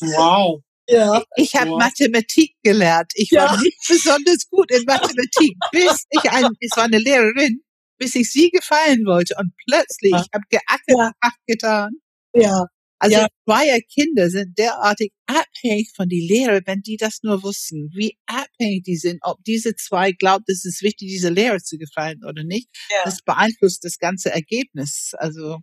Wow. 0.00 0.62
Ja. 0.88 1.22
Ich 1.36 1.54
habe 1.54 1.70
wow. 1.70 1.78
Mathematik 1.78 2.54
gelernt. 2.62 3.10
Ich 3.14 3.30
ja. 3.30 3.44
war 3.44 3.60
nicht 3.60 3.78
besonders 3.88 4.48
gut 4.50 4.70
in 4.70 4.84
Mathematik, 4.84 5.56
bis 5.72 6.04
ich 6.10 6.30
ein, 6.30 6.46
es 6.60 6.76
war 6.76 6.84
eine 6.84 6.98
Lehrerin, 6.98 7.62
bis 7.98 8.14
ich 8.14 8.30
sie 8.30 8.50
gefallen 8.50 9.04
wollte. 9.06 9.34
Und 9.38 9.52
plötzlich, 9.66 10.12
ja. 10.12 10.22
ich 10.22 10.28
habe 10.32 10.44
geackert 10.50 11.14
ja. 11.22 11.30
Getan. 11.46 11.90
Ja. 12.34 12.66
Also 13.04 13.18
ja. 13.18 13.78
Kinder 13.92 14.30
sind 14.30 14.56
derartig 14.56 15.12
abhängig 15.26 15.92
von 15.94 16.08
die 16.08 16.26
Lehrer, 16.26 16.62
wenn 16.64 16.80
die 16.80 16.96
das 16.96 17.18
nur 17.22 17.42
wussten, 17.42 17.90
wie 17.94 18.16
abhängig 18.24 18.84
die 18.84 18.96
sind, 18.96 19.18
ob 19.20 19.44
diese 19.44 19.74
zwei 19.76 20.12
glaubt, 20.12 20.48
es 20.48 20.64
ist 20.64 20.80
wichtig, 20.80 21.08
diese 21.08 21.28
Lehrer 21.28 21.58
zu 21.58 21.76
gefallen 21.76 22.24
oder 22.26 22.44
nicht. 22.44 22.68
Ja. 22.90 23.02
Das 23.04 23.20
beeinflusst 23.20 23.84
das 23.84 23.98
ganze 23.98 24.30
Ergebnis. 24.30 25.12
Also. 25.18 25.58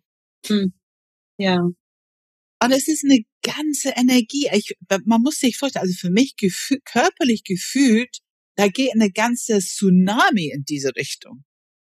Hm. 0.45 0.73
Ja. 1.39 1.57
Und 2.63 2.71
es 2.71 2.87
ist 2.87 3.03
eine 3.03 3.23
ganze 3.41 3.89
Energie. 3.89 4.47
Ich, 4.53 4.75
man 5.05 5.21
muss 5.21 5.39
sich 5.39 5.57
vorstellen, 5.57 5.81
also 5.81 5.95
für 5.97 6.11
mich 6.11 6.35
gefühl, 6.35 6.77
körperlich 6.85 7.43
gefühlt, 7.43 8.19
da 8.55 8.67
geht 8.67 8.93
eine 8.93 9.11
ganze 9.11 9.57
Tsunami 9.57 10.51
in 10.53 10.63
diese 10.63 10.95
Richtung 10.95 11.43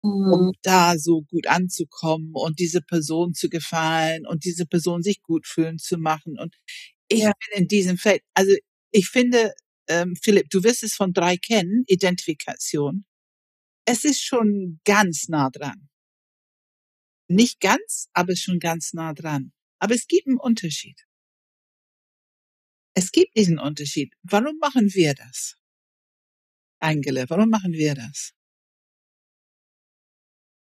um 0.04 0.48
mhm. 0.48 0.52
da 0.62 0.98
so 0.98 1.22
gut 1.22 1.48
anzukommen 1.48 2.32
und 2.34 2.60
diese 2.60 2.82
Person 2.82 3.34
zu 3.34 3.50
gefallen 3.50 4.28
und 4.28 4.44
diese 4.44 4.66
Person 4.66 5.02
sich 5.02 5.22
gut 5.22 5.48
fühlen 5.48 5.78
zu 5.80 5.98
machen. 5.98 6.38
Und 6.38 6.56
ich 7.08 7.22
ja. 7.22 7.32
bin 7.32 7.62
in 7.64 7.68
diesem 7.68 7.98
Feld, 7.98 8.22
also 8.34 8.54
ich 8.92 9.08
finde, 9.08 9.54
ähm, 9.88 10.16
Philipp, 10.22 10.50
du 10.50 10.64
wirst 10.64 10.84
es 10.84 10.94
von 10.94 11.14
drei 11.14 11.38
kennen, 11.38 11.84
Identifikation. 11.88 13.06
Es 13.86 14.04
ist 14.04 14.22
schon 14.22 14.82
ganz 14.84 15.30
nah 15.30 15.50
dran. 15.50 15.90
Nicht 17.30 17.62
ganz, 17.62 18.10
aber 18.14 18.36
schon 18.36 18.60
ganz 18.60 18.94
nah 18.94 19.14
dran. 19.14 19.54
Aber 19.80 19.96
es 19.96 20.08
gibt 20.08 20.28
einen 20.28 20.38
Unterschied. 20.38 21.00
Es 22.94 23.12
gibt 23.12 23.36
diesen 23.38 23.58
Unterschied. 23.58 24.14
Warum 24.22 24.58
machen 24.60 24.94
wir 24.94 25.14
das? 25.14 25.56
Angela, 26.80 27.26
warum 27.30 27.50
machen 27.50 27.72
wir 27.72 27.96
das? 27.96 28.34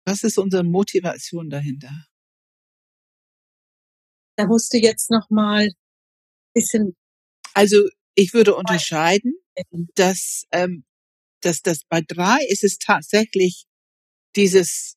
Was 0.06 0.24
ist 0.24 0.38
unsere 0.38 0.64
Motivation 0.64 1.50
dahinter? 1.50 2.06
Da 4.38 4.46
musst 4.46 4.74
du 4.74 4.78
jetzt 4.78 5.10
noch 5.10 5.30
mal 5.30 5.70
bisschen. 6.56 6.96
Also 7.54 7.78
ich 8.16 8.34
würde 8.34 8.56
unterscheiden, 8.56 9.34
dass 9.96 10.46
ähm, 10.52 10.86
dass 11.42 11.62
das 11.62 11.82
bei 11.88 12.02
drei 12.02 12.40
ist 12.50 12.64
es 12.64 12.78
tatsächlich 12.80 13.66
dieses 14.36 14.96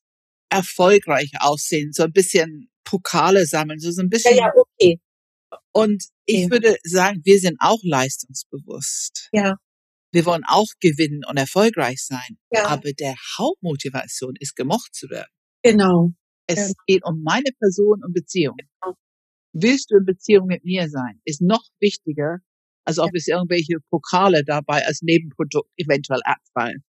erfolgreiche 0.50 1.40
Aussehen, 1.40 1.92
so 1.92 2.04
ein 2.04 2.12
bisschen 2.12 2.70
Pokale 2.84 3.44
sammeln, 3.44 3.80
so, 3.80 3.90
so 3.90 4.00
ein 4.00 4.08
bisschen. 4.08 4.36
Ja, 4.36 4.46
ja, 4.46 4.52
okay. 4.56 5.00
Und 5.72 6.04
ich 6.24 6.44
ja. 6.44 6.50
würde 6.50 6.76
sagen, 6.84 7.20
wir 7.24 7.38
sind 7.38 7.56
auch 7.60 7.80
leistungsbewusst. 7.82 9.28
Ja. 9.32 9.56
Wir 10.12 10.24
wollen 10.24 10.42
auch 10.46 10.68
gewinnen 10.80 11.22
und 11.28 11.36
erfolgreich 11.36 12.04
sein. 12.04 12.38
Ja. 12.50 12.66
Aber 12.66 12.92
der 12.92 13.14
Hauptmotivation 13.38 14.34
ist, 14.40 14.56
gemocht 14.56 14.94
zu 14.94 15.08
werden. 15.10 15.30
Genau. 15.62 16.12
Es 16.46 16.56
genau. 16.56 16.72
geht 16.86 17.04
um 17.04 17.22
meine 17.22 17.50
Person 17.58 18.02
und 18.02 18.14
Beziehung. 18.14 18.56
Genau. 18.56 18.96
Willst 19.52 19.90
du 19.90 19.96
in 19.96 20.04
Beziehung 20.04 20.46
mit 20.46 20.64
mir 20.64 20.88
sein? 20.88 21.20
Ist 21.24 21.42
noch 21.42 21.64
wichtiger, 21.80 22.38
als 22.84 22.98
ob 22.98 23.08
ja. 23.08 23.18
es 23.18 23.26
irgendwelche 23.26 23.76
Pokale 23.90 24.44
dabei 24.44 24.86
als 24.86 25.02
Nebenprodukt 25.02 25.70
eventuell 25.76 26.20
abfallen. 26.24 26.84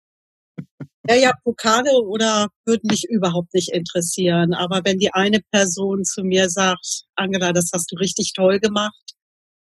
Ja, 1.07 1.15
ja, 1.15 1.33
Pokale 1.43 1.91
oder 2.03 2.49
würden 2.65 2.87
mich 2.87 3.03
überhaupt 3.09 3.53
nicht 3.53 3.71
interessieren. 3.73 4.53
Aber 4.53 4.81
wenn 4.85 4.99
die 4.99 5.11
eine 5.11 5.39
Person 5.51 6.03
zu 6.03 6.23
mir 6.23 6.49
sagt, 6.49 7.05
Angela, 7.15 7.51
das 7.51 7.71
hast 7.73 7.91
du 7.91 7.95
richtig 7.95 8.33
toll 8.33 8.59
gemacht, 8.59 9.13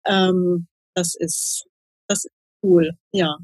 ähm, 0.05 0.67
das 0.95 1.15
ist, 1.15 1.65
das 2.07 2.25
ist 2.25 2.31
cool, 2.63 2.91
ja. 3.11 3.37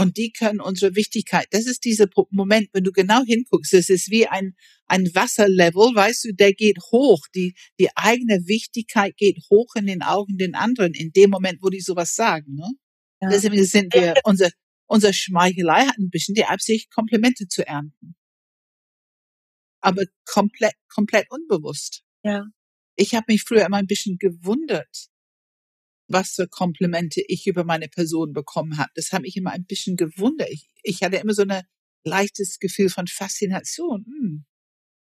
Und 0.00 0.16
die 0.16 0.32
können 0.32 0.62
unsere 0.62 0.96
Wichtigkeit, 0.96 1.46
das 1.50 1.66
ist 1.66 1.84
dieser 1.84 2.06
Moment, 2.30 2.70
wenn 2.72 2.84
du 2.84 2.90
genau 2.90 3.22
hinguckst, 3.22 3.74
es 3.74 3.90
ist 3.90 4.10
wie 4.10 4.26
ein, 4.26 4.56
ein 4.86 5.14
Wasserlevel, 5.14 5.94
weißt 5.94 6.24
du, 6.24 6.32
der 6.32 6.54
geht 6.54 6.78
hoch. 6.90 7.20
Die, 7.34 7.54
die 7.78 7.90
eigene 7.94 8.46
Wichtigkeit 8.46 9.14
geht 9.18 9.36
hoch 9.50 9.74
in 9.74 9.84
den 9.84 10.02
Augen 10.02 10.38
den 10.38 10.54
anderen 10.54 10.94
in 10.94 11.12
dem 11.12 11.28
Moment, 11.28 11.58
wo 11.60 11.68
die 11.68 11.82
sowas 11.82 12.14
sagen, 12.14 12.54
ne? 12.54 12.70
Ja. 13.20 13.28
Deswegen 13.28 13.62
sind 13.62 13.92
wir, 13.92 14.14
unser, 14.24 14.48
unser 14.86 15.12
Schmeichelei 15.12 15.84
hat 15.84 15.98
ein 15.98 16.08
bisschen 16.08 16.34
die 16.34 16.46
Absicht, 16.46 16.90
Komplimente 16.90 17.46
zu 17.46 17.66
ernten. 17.66 18.14
Aber 19.82 20.04
komplett, 20.24 20.76
komplett 20.88 21.30
unbewusst. 21.30 22.04
Ja. 22.22 22.46
Ich 22.96 23.14
habe 23.14 23.26
mich 23.28 23.42
früher 23.42 23.66
immer 23.66 23.76
ein 23.76 23.86
bisschen 23.86 24.16
gewundert, 24.16 25.09
was 26.10 26.32
für 26.32 26.48
Komplimente 26.48 27.22
ich 27.26 27.46
über 27.46 27.64
meine 27.64 27.88
Person 27.88 28.32
bekommen 28.32 28.78
habe. 28.78 28.90
Das 28.94 29.12
hat 29.12 29.22
mich 29.22 29.36
immer 29.36 29.52
ein 29.52 29.64
bisschen 29.64 29.96
gewundert. 29.96 30.48
Ich, 30.50 30.68
ich 30.82 31.02
hatte 31.02 31.16
immer 31.16 31.34
so 31.34 31.42
ein 31.42 31.62
leichtes 32.04 32.58
Gefühl 32.58 32.90
von 32.90 33.06
Faszination. 33.06 34.04
Hm. 34.04 34.44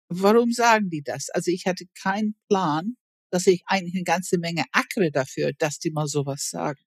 Warum 0.09 0.51
sagen 0.51 0.89
die 0.89 1.01
das? 1.01 1.29
Also 1.29 1.51
ich 1.51 1.65
hatte 1.65 1.85
keinen 2.01 2.35
Plan, 2.49 2.95
dass 3.31 3.47
ich 3.47 3.63
eigentlich 3.65 3.95
eine 3.95 4.03
ganze 4.03 4.39
Menge 4.39 4.65
ackere 4.71 5.11
dafür, 5.11 5.53
dass 5.57 5.79
die 5.79 5.91
mal 5.91 6.07
sowas 6.07 6.49
sagen. 6.49 6.81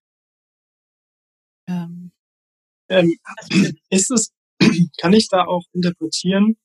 Ähm, 1.68 2.12
ähm, 2.88 3.16
ist 3.90 4.10
es, 4.10 4.32
kann 5.00 5.14
ich 5.14 5.28
da 5.28 5.44
auch 5.44 5.64
interpretieren? 5.72 6.58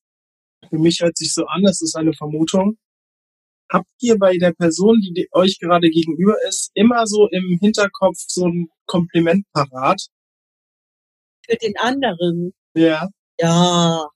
Für 0.70 0.80
mich 0.80 1.02
hört 1.02 1.16
sich 1.16 1.34
so 1.34 1.46
an, 1.46 1.64
das 1.64 1.82
ist 1.82 1.96
eine 1.96 2.14
Vermutung, 2.14 2.78
Habt 3.70 3.90
ihr 4.00 4.18
bei 4.18 4.38
der 4.38 4.54
Person, 4.54 5.02
die 5.02 5.28
euch 5.32 5.60
gerade 5.60 5.90
gegenüber 5.90 6.36
ist, 6.48 6.72
immer 6.74 7.06
so 7.06 7.28
im 7.30 7.58
Hinterkopf 7.60 8.18
so 8.28 8.48
ein 8.48 8.70
Kompliment 8.86 9.46
parat? 9.52 10.08
Für 11.46 11.58
den 11.58 11.74
anderen? 11.78 12.54
Ja. 12.76 13.10
Ja. 13.40 14.08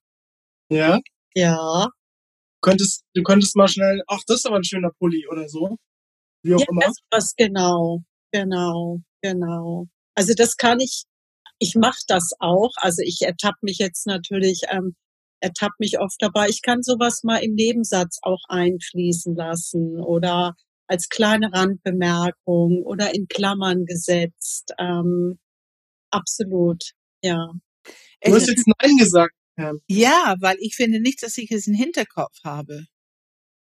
Ja? 0.70 1.00
Ja. 1.36 1.90
Könntest, 2.62 3.04
du 3.14 3.24
könntest 3.24 3.56
mal 3.56 3.68
schnell, 3.68 4.04
ach, 4.08 4.20
das 4.28 4.38
ist 4.40 4.46
aber 4.46 4.58
ein 4.58 4.64
schöner 4.64 4.92
Pulli 5.00 5.28
oder 5.28 5.50
so. 5.50 5.78
Wie 6.44 6.54
auch 6.56 6.60
ja, 6.60 6.66
immer. 6.70 6.82
Das 6.82 6.96
was 7.10 7.36
genau, 7.36 8.04
genau, 8.32 9.00
genau. 9.22 9.88
Also 10.16 10.34
das 10.36 10.56
kann 10.56 10.80
ich, 10.80 11.04
ich 11.60 11.76
mache 11.76 12.02
das 12.08 12.32
auch. 12.40 12.72
Also 12.78 13.02
ich 13.04 13.22
ertappe 13.22 13.58
mich 13.62 13.80
jetzt 13.80 14.08
natürlich 14.08 14.62
ähm, 14.70 14.96
ertappe 15.42 15.76
mich 15.80 16.00
oft 16.00 16.18
dabei. 16.20 16.48
Ich 16.50 16.62
kann 16.62 16.84
sowas 16.84 17.24
mal 17.24 17.38
im 17.38 17.54
Nebensatz 17.54 18.20
auch 18.22 18.44
einfließen 18.48 19.36
lassen 19.36 20.00
oder 20.00 20.56
als 20.88 21.10
kleine 21.10 21.52
Randbemerkung 21.52 22.84
oder 22.84 23.14
in 23.14 23.28
Klammern 23.28 23.86
gesetzt. 23.86 24.74
Ähm, 24.78 25.40
absolut, 26.12 26.92
ja. 27.24 27.54
Du 28.24 28.36
hast 28.36 28.48
jetzt 28.48 28.68
Nein 28.68 28.98
gesagt. 28.98 29.34
Ja. 29.58 29.74
ja, 29.88 30.36
weil 30.40 30.58
ich 30.60 30.76
finde 30.76 31.02
nicht, 31.02 31.22
dass 31.24 31.38
ich 31.38 31.52
es 31.52 31.68
im 31.68 31.74
Hinterkopf 31.74 32.38
habe. 32.44 32.86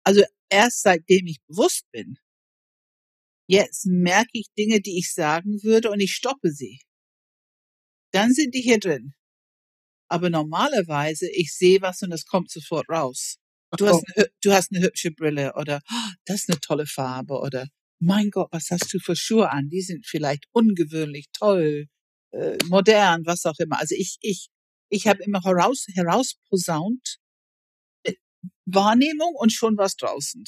Also 0.04 0.24
erst 0.50 0.84
seitdem 0.84 1.26
ich 1.28 1.42
bewusst 1.48 1.86
bin. 1.92 2.18
Jetzt 3.48 3.86
merke 3.86 4.30
ich 4.34 4.48
Dinge, 4.58 4.82
die 4.82 4.98
ich 4.98 5.14
sagen 5.14 5.64
würde 5.64 5.92
und 5.92 6.00
ich 6.00 6.14
stoppe 6.14 6.52
sie. 6.52 6.80
Dann 8.12 8.32
sind 8.34 8.54
die 8.54 8.62
hier 8.62 8.80
drin. 8.80 9.14
Aber 10.14 10.30
normalerweise, 10.30 11.28
ich 11.28 11.56
sehe 11.56 11.82
was 11.82 12.04
und 12.04 12.12
es 12.12 12.28
kommt 12.28 12.52
sofort 12.52 12.88
raus. 12.88 13.38
Du 13.78 13.88
hast, 13.88 14.04
eine, 14.14 14.28
du 14.44 14.54
hast 14.54 14.72
eine 14.72 14.86
hübsche 14.86 15.10
Brille 15.10 15.54
oder 15.56 15.82
oh, 15.92 16.12
das 16.26 16.42
ist 16.42 16.52
eine 16.52 16.60
tolle 16.60 16.86
Farbe 16.86 17.40
oder 17.40 17.68
mein 17.98 18.30
Gott, 18.30 18.50
was 18.52 18.70
hast 18.70 18.94
du 18.94 19.00
für 19.00 19.16
Schuhe 19.16 19.50
an? 19.50 19.70
Die 19.70 19.82
sind 19.82 20.06
vielleicht 20.06 20.46
ungewöhnlich 20.52 21.30
toll, 21.34 21.88
äh, 22.30 22.60
modern, 22.66 23.26
was 23.26 23.44
auch 23.48 23.58
immer. 23.58 23.80
Also 23.80 23.96
ich, 23.98 24.20
ich, 24.22 24.50
ich 24.90 25.08
habe 25.08 25.24
immer 25.24 25.42
heraus, 25.44 25.88
herausposaunt 25.96 27.18
äh, 28.04 28.14
Wahrnehmung 28.66 29.34
und 29.34 29.52
schon 29.52 29.78
was 29.78 29.96
draußen. 29.96 30.44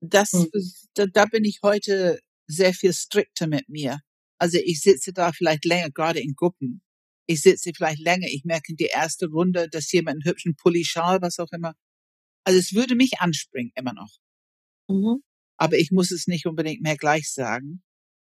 Das, 0.00 0.32
hm. 0.32 0.50
da, 0.94 1.06
da 1.06 1.26
bin 1.26 1.44
ich 1.44 1.60
heute 1.62 2.18
sehr 2.48 2.74
viel 2.74 2.94
strikter 2.94 3.46
mit 3.46 3.68
mir. 3.68 4.00
Also 4.38 4.58
ich 4.60 4.80
sitze 4.80 5.12
da 5.12 5.30
vielleicht 5.30 5.64
länger, 5.64 5.92
gerade 5.92 6.18
in 6.18 6.34
Gruppen 6.34 6.82
ich 7.30 7.42
sitze 7.42 7.70
vielleicht 7.72 8.00
länger, 8.00 8.26
ich 8.26 8.42
merke 8.44 8.72
in 8.72 8.76
die 8.76 8.86
erste 8.92 9.26
Runde, 9.28 9.68
dass 9.68 9.92
jemand 9.92 10.16
einen 10.16 10.24
hübschen 10.24 10.56
Pulli, 10.56 10.84
Schal, 10.84 11.22
was 11.22 11.38
auch 11.38 11.52
immer. 11.52 11.74
Also 12.42 12.58
es 12.58 12.74
würde 12.74 12.96
mich 12.96 13.20
anspringen, 13.20 13.70
immer 13.76 13.92
noch. 13.92 14.18
Mhm. 14.88 15.22
Aber 15.56 15.78
ich 15.78 15.92
muss 15.92 16.10
es 16.10 16.26
nicht 16.26 16.46
unbedingt 16.46 16.82
mehr 16.82 16.96
gleich 16.96 17.32
sagen. 17.32 17.84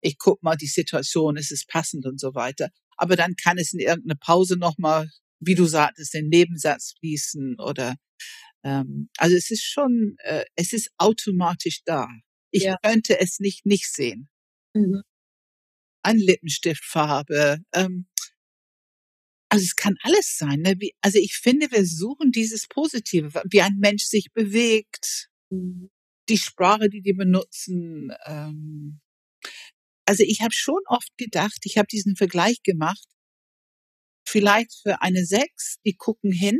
Ich 0.01 0.17
guck 0.17 0.41
mal 0.41 0.55
die 0.55 0.65
Situation, 0.65 1.37
ist 1.37 1.51
es 1.51 1.65
passend 1.67 2.07
und 2.07 2.19
so 2.19 2.33
weiter. 2.33 2.69
Aber 2.95 3.15
dann 3.15 3.35
kann 3.35 3.59
es 3.59 3.71
in 3.71 3.79
irgendeine 3.79 4.15
Pause 4.15 4.57
nochmal, 4.57 5.11
wie 5.39 5.53
du 5.53 5.65
sagtest, 5.65 6.15
den 6.15 6.29
Nebensatz 6.29 6.95
fließen 6.97 7.59
oder 7.59 7.97
ähm, 8.63 9.09
also 9.17 9.35
es 9.35 9.51
ist 9.51 9.63
schon, 9.63 10.15
äh, 10.23 10.45
es 10.55 10.73
ist 10.73 10.89
automatisch 10.97 11.83
da. 11.85 12.07
Ich 12.49 12.63
ja. 12.63 12.77
könnte 12.81 13.19
es 13.19 13.39
nicht 13.39 13.63
nicht 13.67 13.93
sehen. 13.93 14.27
Mhm. 14.73 15.03
Ein 16.01 16.17
Lippenstiftfarbe, 16.17 17.59
ähm, 17.73 18.07
also 19.49 19.63
es 19.63 19.75
kann 19.75 19.95
alles 20.01 20.37
sein. 20.37 20.61
Ne? 20.61 20.75
Wie, 20.79 20.93
also 21.01 21.19
ich 21.19 21.37
finde, 21.37 21.71
wir 21.71 21.85
suchen 21.85 22.31
dieses 22.31 22.67
Positive, 22.67 23.41
wie 23.49 23.61
ein 23.61 23.77
Mensch 23.77 24.03
sich 24.03 24.31
bewegt, 24.33 25.29
die 25.51 26.37
Sprache, 26.37 26.89
die 26.89 27.01
die 27.01 27.13
benutzen. 27.13 28.11
Ähm, 28.25 28.99
also 30.05 30.23
ich 30.23 30.41
habe 30.41 30.53
schon 30.53 30.81
oft 30.87 31.17
gedacht, 31.17 31.59
ich 31.63 31.77
habe 31.77 31.87
diesen 31.87 32.15
Vergleich 32.15 32.61
gemacht, 32.63 33.07
vielleicht 34.27 34.73
für 34.81 35.01
eine 35.01 35.25
Sechs, 35.25 35.77
die 35.85 35.95
gucken 35.95 36.31
hin, 36.31 36.59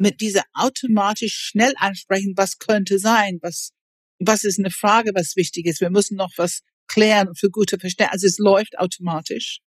mit 0.00 0.20
dieser 0.20 0.44
automatisch 0.52 1.34
schnell 1.34 1.74
ansprechen, 1.76 2.34
was 2.36 2.58
könnte 2.58 2.98
sein, 2.98 3.38
was, 3.42 3.72
was 4.20 4.44
ist 4.44 4.58
eine 4.58 4.70
Frage, 4.70 5.12
was 5.14 5.36
wichtig 5.36 5.66
ist. 5.66 5.80
Wir 5.80 5.90
müssen 5.90 6.16
noch 6.16 6.32
was 6.36 6.62
klären 6.88 7.34
für 7.34 7.50
gute 7.50 7.78
Verständnis. 7.78 8.12
Also 8.12 8.26
es 8.26 8.38
läuft 8.38 8.78
automatisch. 8.78 9.60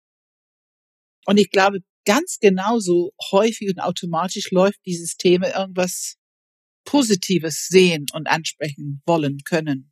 Und 1.26 1.38
ich 1.38 1.52
glaube, 1.52 1.80
ganz 2.06 2.38
genauso 2.40 3.12
häufig 3.32 3.70
und 3.70 3.80
automatisch 3.80 4.52
läuft 4.52 4.80
dieses 4.86 5.18
Thema 5.18 5.56
irgendwas 5.56 6.16
Positives 6.86 7.68
sehen 7.68 8.06
und 8.14 8.28
ansprechen 8.28 9.02
wollen 9.06 9.40
können. 9.46 9.92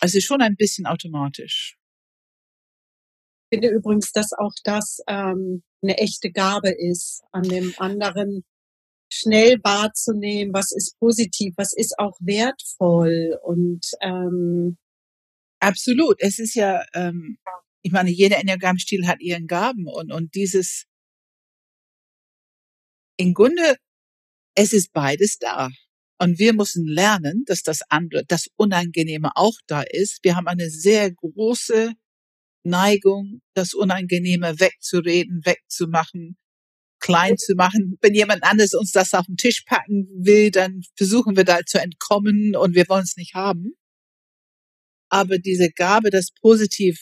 Also 0.00 0.20
schon 0.20 0.40
ein 0.40 0.56
bisschen 0.56 0.86
automatisch. 0.86 1.76
Ich 3.50 3.58
finde 3.58 3.74
übrigens, 3.74 4.12
dass 4.12 4.32
auch 4.32 4.52
das 4.64 4.98
ähm, 5.06 5.62
eine 5.82 5.98
echte 5.98 6.30
Gabe 6.30 6.70
ist, 6.70 7.22
an 7.32 7.42
dem 7.42 7.74
anderen 7.78 8.44
schnell 9.10 9.58
wahrzunehmen, 9.62 10.52
was 10.52 10.70
ist 10.72 10.98
positiv, 10.98 11.54
was 11.56 11.72
ist 11.74 11.98
auch 11.98 12.16
wertvoll 12.20 13.38
und 13.42 13.80
ähm, 14.02 14.76
absolut. 15.60 16.16
Es 16.20 16.38
ist 16.38 16.54
ja 16.54 16.84
ähm, 16.94 17.38
ich 17.82 17.92
meine, 17.92 18.10
jeder 18.10 18.38
Enneagramm-Stil 18.38 19.06
hat 19.06 19.20
ihren 19.20 19.46
Gaben 19.46 19.86
und, 19.86 20.12
und 20.12 20.34
dieses, 20.34 20.84
im 23.16 23.34
Grunde, 23.34 23.76
es 24.54 24.72
ist 24.72 24.92
beides 24.92 25.38
da. 25.38 25.70
Und 26.20 26.38
wir 26.38 26.52
müssen 26.52 26.86
lernen, 26.86 27.44
dass 27.46 27.62
das 27.62 27.82
andere, 27.88 28.24
das 28.26 28.48
Unangenehme 28.56 29.30
auch 29.36 29.54
da 29.66 29.82
ist. 29.82 30.18
Wir 30.22 30.34
haben 30.34 30.48
eine 30.48 30.68
sehr 30.68 31.12
große 31.12 31.92
Neigung, 32.64 33.40
das 33.54 33.72
Unangenehme 33.72 34.58
wegzureden, 34.58 35.42
wegzumachen, 35.44 36.36
klein 37.00 37.36
zu 37.38 37.54
machen. 37.54 37.98
Wenn 38.00 38.14
jemand 38.14 38.42
anderes 38.42 38.74
uns 38.74 38.90
das 38.90 39.14
auf 39.14 39.26
den 39.26 39.36
Tisch 39.36 39.62
packen 39.64 40.08
will, 40.18 40.50
dann 40.50 40.82
versuchen 40.96 41.36
wir 41.36 41.44
da 41.44 41.64
zu 41.64 41.80
entkommen 41.80 42.56
und 42.56 42.74
wir 42.74 42.88
wollen 42.88 43.04
es 43.04 43.16
nicht 43.16 43.34
haben. 43.34 43.74
Aber 45.08 45.38
diese 45.38 45.70
Gabe, 45.70 46.10
das 46.10 46.32
positiv 46.32 47.00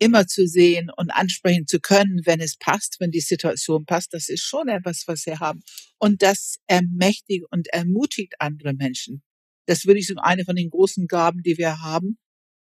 immer 0.00 0.26
zu 0.26 0.46
sehen 0.46 0.90
und 0.96 1.10
ansprechen 1.10 1.66
zu 1.66 1.78
können, 1.78 2.22
wenn 2.24 2.40
es 2.40 2.56
passt, 2.56 2.96
wenn 2.98 3.10
die 3.10 3.20
Situation 3.20 3.84
passt, 3.84 4.12
das 4.14 4.28
ist 4.28 4.42
schon 4.42 4.68
etwas, 4.68 5.04
was 5.06 5.26
wir 5.26 5.38
haben. 5.38 5.62
Und 5.98 6.22
das 6.22 6.56
ermächtigt 6.66 7.44
und 7.50 7.68
ermutigt 7.68 8.34
andere 8.38 8.72
Menschen. 8.72 9.22
Das 9.66 9.84
würde 9.84 10.00
ich 10.00 10.06
sagen, 10.06 10.18
eine 10.18 10.44
von 10.44 10.56
den 10.56 10.70
großen 10.70 11.06
Gaben, 11.06 11.42
die 11.42 11.58
wir 11.58 11.80
haben, 11.80 12.18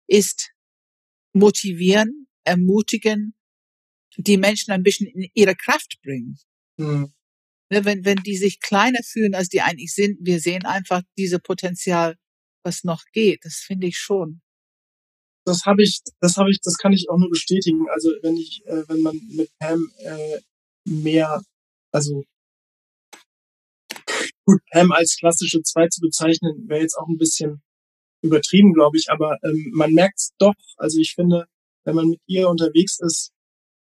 ist 0.06 0.52
motivieren, 1.32 2.28
ermutigen, 2.44 3.34
die 4.18 4.36
Menschen 4.36 4.72
ein 4.72 4.82
bisschen 4.82 5.06
in 5.06 5.28
ihre 5.32 5.56
Kraft 5.56 6.00
bringen. 6.02 6.38
Mhm. 6.76 7.12
Wenn, 7.70 8.04
wenn 8.04 8.22
die 8.22 8.36
sich 8.36 8.60
kleiner 8.60 9.00
fühlen, 9.02 9.34
als 9.34 9.48
die 9.48 9.62
eigentlich 9.62 9.94
sind, 9.94 10.18
wir 10.20 10.38
sehen 10.38 10.66
einfach 10.66 11.02
diese 11.16 11.38
Potenzial, 11.38 12.16
was 12.62 12.84
noch 12.84 13.04
geht. 13.14 13.46
Das 13.46 13.56
finde 13.56 13.86
ich 13.86 13.96
schon 13.96 14.42
das 15.44 15.64
habe 15.66 15.82
ich, 15.82 16.00
das 16.20 16.36
habe 16.36 16.50
ich, 16.50 16.60
das 16.62 16.76
kann 16.78 16.92
ich 16.92 17.08
auch 17.10 17.18
nur 17.18 17.30
bestätigen. 17.30 17.88
Also 17.90 18.10
wenn 18.22 18.36
ich, 18.36 18.62
äh, 18.66 18.84
wenn 18.88 19.00
man 19.00 19.20
mit 19.30 19.50
Pam 19.58 19.90
äh, 19.98 20.40
mehr 20.84 21.42
Also 21.92 22.24
gut, 24.46 24.60
Pam 24.72 24.92
als 24.92 25.16
klassische 25.18 25.62
zwei 25.62 25.88
zu 25.88 26.00
bezeichnen, 26.00 26.68
wäre 26.68 26.82
jetzt 26.82 26.96
auch 26.96 27.08
ein 27.08 27.18
bisschen 27.18 27.62
übertrieben, 28.22 28.72
glaube 28.72 28.96
ich, 28.98 29.10
aber 29.10 29.38
ähm, 29.42 29.70
man 29.74 29.92
merkt 29.92 30.18
es 30.18 30.32
doch. 30.38 30.54
Also 30.76 30.98
ich 31.00 31.14
finde, 31.14 31.46
wenn 31.84 31.96
man 31.96 32.08
mit 32.08 32.20
ihr 32.26 32.48
unterwegs 32.48 32.98
ist, 33.00 33.32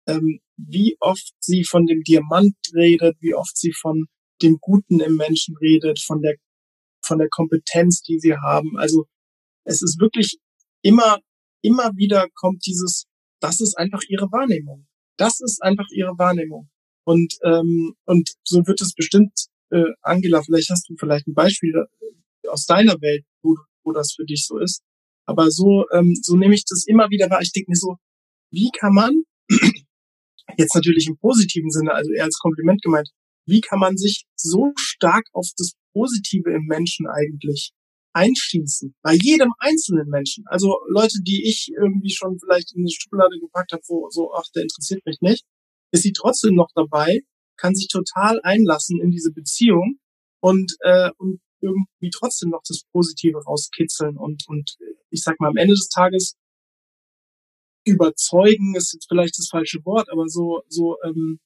ähm, 0.07 0.41
wie 0.57 0.97
oft 1.01 1.33
sie 1.41 1.65
von 1.65 1.87
dem 1.87 2.03
Diamant 2.03 2.57
redet, 2.75 3.17
wie 3.21 3.35
oft 3.35 3.57
sie 3.57 3.73
von 3.73 4.07
dem 4.43 4.59
Guten 4.61 5.01
im 5.01 5.17
Menschen 5.17 5.57
redet, 5.59 6.01
von 6.01 6.23
der 6.23 6.37
von 7.05 7.19
der 7.19 7.29
Kompetenz, 7.31 8.03
die 8.03 8.21
sie 8.21 8.37
haben. 8.37 8.79
Also 8.79 9.07
es 9.65 9.83
ist 9.83 10.01
wirklich 10.01 10.39
immer 10.83 11.19
immer 11.63 11.97
wieder 11.97 12.29
kommt 12.35 12.67
dieses, 12.67 13.07
das 13.41 13.61
ist 13.61 13.77
einfach 13.77 14.03
ihre 14.09 14.31
Wahrnehmung. 14.33 14.87
Das 15.17 15.41
ist 15.41 15.63
einfach 15.63 15.87
ihre 15.91 16.19
Wahrnehmung. 16.19 16.69
Und 17.05 17.39
ähm, 17.45 17.95
und 18.05 18.31
so 18.45 18.67
wird 18.67 18.81
es 18.81 18.95
bestimmt, 18.95 19.33
äh, 19.71 19.85
Angela, 20.03 20.43
vielleicht 20.43 20.71
hast 20.71 20.89
du 20.89 20.95
vielleicht 20.99 21.27
ein 21.27 21.35
Beispiel 21.35 21.75
äh, 21.75 22.49
aus 22.49 22.67
deiner 22.67 23.01
Welt, 23.01 23.25
wo, 23.43 23.57
wo 23.85 23.93
das 23.93 24.13
für 24.15 24.25
dich 24.25 24.47
so 24.47 24.59
ist. 24.59 24.83
Aber 25.27 25.51
so 25.51 25.85
ähm, 25.93 26.15
so 26.23 26.37
nehme 26.37 26.55
ich 26.55 26.65
das 26.65 26.87
immer 26.87 27.11
wieder 27.11 27.31
wahr. 27.31 27.43
Ich 27.43 27.53
denke 27.53 27.71
mir 27.71 27.77
so, 27.77 27.97
wie 28.51 28.71
kann 28.79 28.95
man 28.95 29.23
jetzt 30.57 30.75
natürlich 30.75 31.07
im 31.09 31.19
positiven 31.19 31.71
Sinne, 31.71 31.93
also 31.95 32.11
eher 32.13 32.25
als 32.25 32.39
Kompliment 32.39 32.83
gemeint, 32.83 33.11
wie 33.47 33.61
kann 33.61 33.79
man 33.79 33.97
sich 33.97 34.25
so 34.37 34.73
stark 34.77 35.27
auf 35.33 35.49
das 35.57 35.73
Positive 35.93 36.51
im 36.51 36.65
Menschen 36.67 37.07
eigentlich 37.07 37.73
einschießen? 38.13 38.95
Bei 39.03 39.15
jedem 39.15 39.53
einzelnen 39.59 40.09
Menschen. 40.09 40.45
Also 40.47 40.79
Leute, 40.89 41.19
die 41.23 41.49
ich 41.49 41.71
irgendwie 41.77 42.11
schon 42.11 42.39
vielleicht 42.39 42.75
in 42.75 42.85
die 42.85 42.95
Schublade 42.95 43.39
gepackt 43.39 43.73
habe, 43.73 43.83
wo 43.89 44.09
so, 44.11 44.33
ach, 44.35 44.45
der 44.55 44.63
interessiert 44.63 45.05
mich 45.07 45.21
nicht, 45.21 45.45
ist 45.93 46.03
sie 46.03 46.13
trotzdem 46.13 46.55
noch 46.55 46.71
dabei, 46.75 47.21
kann 47.57 47.75
sich 47.75 47.89
total 47.89 48.41
einlassen 48.43 49.01
in 49.01 49.11
diese 49.11 49.33
Beziehung 49.33 49.99
und, 50.41 50.77
äh, 50.81 51.11
und 51.19 51.41
irgendwie 51.61 52.11
trotzdem 52.11 52.51
noch 52.51 52.63
das 52.67 52.83
Positive 52.93 53.39
rauskitzeln 53.45 54.17
und, 54.17 54.45
und 54.49 54.77
ich 55.11 55.23
sag 55.23 55.39
mal, 55.41 55.49
am 55.49 55.57
Ende 55.57 55.75
des 55.75 55.89
Tages 55.89 56.37
überzeugen 57.85 58.75
ist 58.77 58.93
jetzt 58.93 59.09
vielleicht 59.09 59.39
das 59.39 59.49
falsche 59.49 59.85
Wort, 59.85 60.09
aber 60.11 60.29
so, 60.29 60.63
so 60.69 60.97
ähm, 61.05 61.39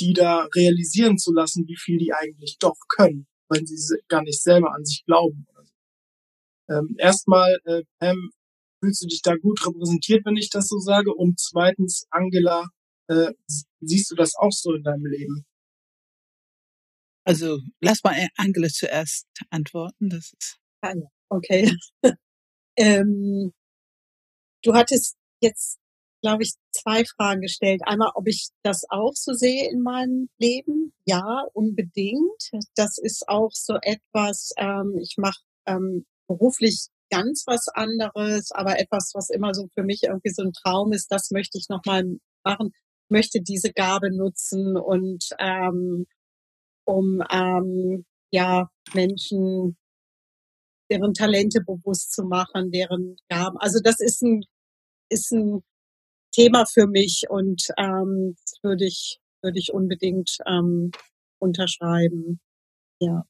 die 0.00 0.12
da 0.12 0.48
realisieren 0.54 1.18
zu 1.18 1.32
lassen, 1.32 1.66
wie 1.68 1.76
viel 1.76 1.98
die 1.98 2.12
eigentlich 2.12 2.56
doch 2.58 2.76
können, 2.88 3.26
weil 3.48 3.66
sie 3.66 3.96
gar 4.08 4.22
nicht 4.22 4.42
selber 4.42 4.74
an 4.74 4.84
sich 4.84 5.04
glauben. 5.04 5.46
Ähm, 6.68 6.94
erstmal, 6.98 7.56
äh, 7.64 7.82
Pam, 7.98 8.30
fühlst 8.80 9.02
du 9.02 9.06
dich 9.06 9.22
da 9.22 9.34
gut 9.36 9.66
repräsentiert, 9.66 10.24
wenn 10.24 10.36
ich 10.36 10.50
das 10.50 10.68
so 10.68 10.78
sage? 10.78 11.12
Und 11.14 11.38
zweitens, 11.38 12.06
Angela, 12.10 12.68
äh, 13.08 13.32
siehst 13.80 14.10
du 14.10 14.14
das 14.14 14.34
auch 14.36 14.52
so 14.52 14.74
in 14.74 14.82
deinem 14.82 15.06
Leben? 15.06 15.44
Also 17.26 17.58
lass 17.80 18.04
mal 18.04 18.14
Angela 18.36 18.68
zuerst 18.68 19.26
antworten. 19.50 20.10
Das 20.10 20.32
ist 20.38 20.58
ah, 20.82 20.92
okay. 21.30 21.72
ähm, 22.76 23.52
du 24.62 24.74
hattest 24.74 25.16
jetzt, 25.40 25.78
glaube 26.22 26.42
ich, 26.42 26.52
zwei 26.72 27.04
Fragen 27.04 27.40
gestellt. 27.40 27.80
Einmal, 27.86 28.10
ob 28.14 28.28
ich 28.28 28.48
das 28.62 28.84
auch 28.90 29.12
so 29.14 29.32
sehe 29.32 29.70
in 29.70 29.80
meinem 29.80 30.28
Leben. 30.38 30.92
Ja, 31.06 31.44
unbedingt. 31.54 32.50
Das 32.76 32.98
ist 32.98 33.26
auch 33.28 33.50
so 33.52 33.78
etwas, 33.80 34.52
ähm, 34.58 34.98
ich 35.00 35.16
mache 35.16 35.40
ähm, 35.66 36.04
beruflich 36.36 36.88
ganz 37.10 37.44
was 37.46 37.68
anderes, 37.68 38.50
aber 38.52 38.78
etwas, 38.78 39.12
was 39.14 39.30
immer 39.30 39.54
so 39.54 39.68
für 39.74 39.84
mich 39.84 40.02
irgendwie 40.04 40.30
so 40.30 40.42
ein 40.42 40.52
Traum 40.52 40.92
ist, 40.92 41.10
das 41.10 41.30
möchte 41.30 41.58
ich 41.58 41.68
nochmal 41.68 42.04
machen, 42.44 42.72
möchte 43.08 43.40
diese 43.40 43.72
Gabe 43.72 44.14
nutzen 44.14 44.76
und 44.76 45.28
ähm, 45.38 46.06
um 46.86 47.22
ähm, 47.30 48.04
ja 48.32 48.68
Menschen 48.94 49.76
deren 50.90 51.14
Talente 51.14 51.60
bewusst 51.60 52.12
zu 52.12 52.24
machen, 52.24 52.70
deren 52.70 53.16
Gaben. 53.28 53.56
Also 53.58 53.80
das 53.82 54.00
ist 54.00 54.22
ein 54.22 54.42
ist 55.08 55.32
ein 55.32 55.62
Thema 56.32 56.64
für 56.66 56.86
mich 56.86 57.24
und 57.28 57.68
ähm, 57.78 58.36
würde 58.62 58.84
ich, 58.84 59.20
würde 59.42 59.58
ich 59.58 59.72
unbedingt 59.72 60.38
ähm, 60.46 60.90
unterschreiben. 61.38 62.40
Ja. 63.00 63.24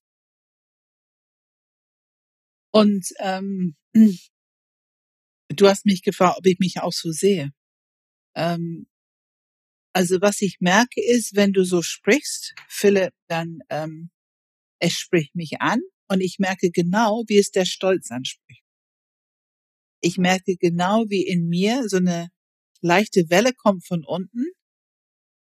Und 2.74 3.06
ähm, 3.20 3.76
du 5.48 5.68
hast 5.68 5.86
mich 5.86 6.02
gefragt, 6.02 6.38
ob 6.38 6.46
ich 6.46 6.58
mich 6.58 6.80
auch 6.80 6.92
so 6.92 7.12
sehe. 7.12 7.52
Ähm, 8.34 8.86
also 9.94 10.20
was 10.20 10.42
ich 10.42 10.56
merke 10.60 11.00
ist, 11.00 11.36
wenn 11.36 11.52
du 11.52 11.64
so 11.64 11.82
sprichst, 11.82 12.54
Philipp, 12.68 13.12
dann 13.28 13.60
ähm, 13.70 14.10
es 14.80 14.94
spricht 14.94 15.36
mich 15.36 15.60
an 15.60 15.80
und 16.08 16.20
ich 16.20 16.38
merke 16.38 16.70
genau, 16.70 17.22
wie 17.28 17.38
es 17.38 17.52
der 17.52 17.64
Stolz 17.64 18.10
anspricht 18.10 18.64
ich 20.04 20.18
merke 20.18 20.56
genau, 20.56 21.04
wie 21.08 21.26
in 21.26 21.48
mir 21.48 21.88
so 21.88 21.96
eine 21.96 22.28
leichte 22.82 23.30
Welle 23.30 23.54
kommt 23.54 23.86
von 23.86 24.04
unten 24.04 24.44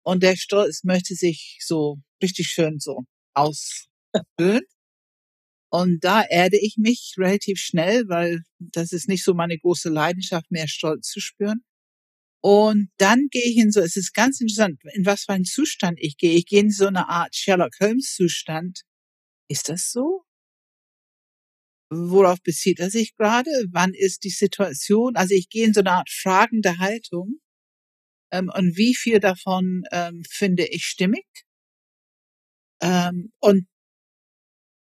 und 0.03 0.23
der 0.23 0.35
Stolz 0.35 0.83
möchte 0.83 1.13
sich 1.13 1.59
so 1.61 1.97
richtig 2.23 2.47
schön 2.47 2.79
so 2.79 3.03
ausfüllen. 3.35 4.63
Und 5.69 6.03
da 6.03 6.23
erde 6.23 6.57
ich 6.59 6.77
mich 6.77 7.15
relativ 7.17 7.59
schnell, 7.59 8.07
weil 8.07 8.41
das 8.59 8.93
ist 8.93 9.09
nicht 9.09 9.23
so 9.23 9.33
meine 9.33 9.57
große 9.57 9.89
Leidenschaft, 9.89 10.49
mehr 10.51 10.67
Stolz 10.67 11.09
zu 11.09 11.19
spüren. 11.19 11.63
Und 12.41 12.89
dann 12.97 13.27
gehe 13.31 13.43
ich 13.43 13.57
in 13.57 13.71
so, 13.71 13.81
es 13.81 13.95
ist 13.97 14.13
ganz 14.13 14.39
interessant, 14.41 14.79
in 14.93 15.05
was 15.05 15.25
für 15.25 15.33
einen 15.33 15.45
Zustand 15.45 15.99
ich 16.01 16.17
gehe. 16.17 16.35
Ich 16.37 16.45
gehe 16.45 16.61
in 16.61 16.71
so 16.71 16.87
eine 16.87 17.09
Art 17.09 17.35
Sherlock 17.35 17.73
Holmes 17.81 18.15
Zustand. 18.15 18.81
Ist 19.49 19.69
das 19.69 19.91
so? 19.91 20.27
worauf 21.89 22.41
bezieht 22.41 22.79
er 22.79 22.89
sich 22.89 23.15
gerade? 23.15 23.49
Wann 23.71 23.93
ist 23.93 24.23
die 24.23 24.29
Situation? 24.29 25.15
Also 25.15 25.33
ich 25.35 25.49
gehe 25.49 25.65
in 25.65 25.73
so 25.73 25.81
eine 25.81 25.91
Art 25.91 26.09
fragende 26.09 26.77
Haltung. 26.79 27.39
Ähm, 28.31 28.51
und 28.53 28.77
wie 28.77 28.95
viel 28.95 29.19
davon 29.19 29.83
ähm, 29.91 30.23
finde 30.29 30.67
ich 30.67 30.85
stimmig? 30.85 31.25
Ähm, 32.81 33.31
und 33.39 33.67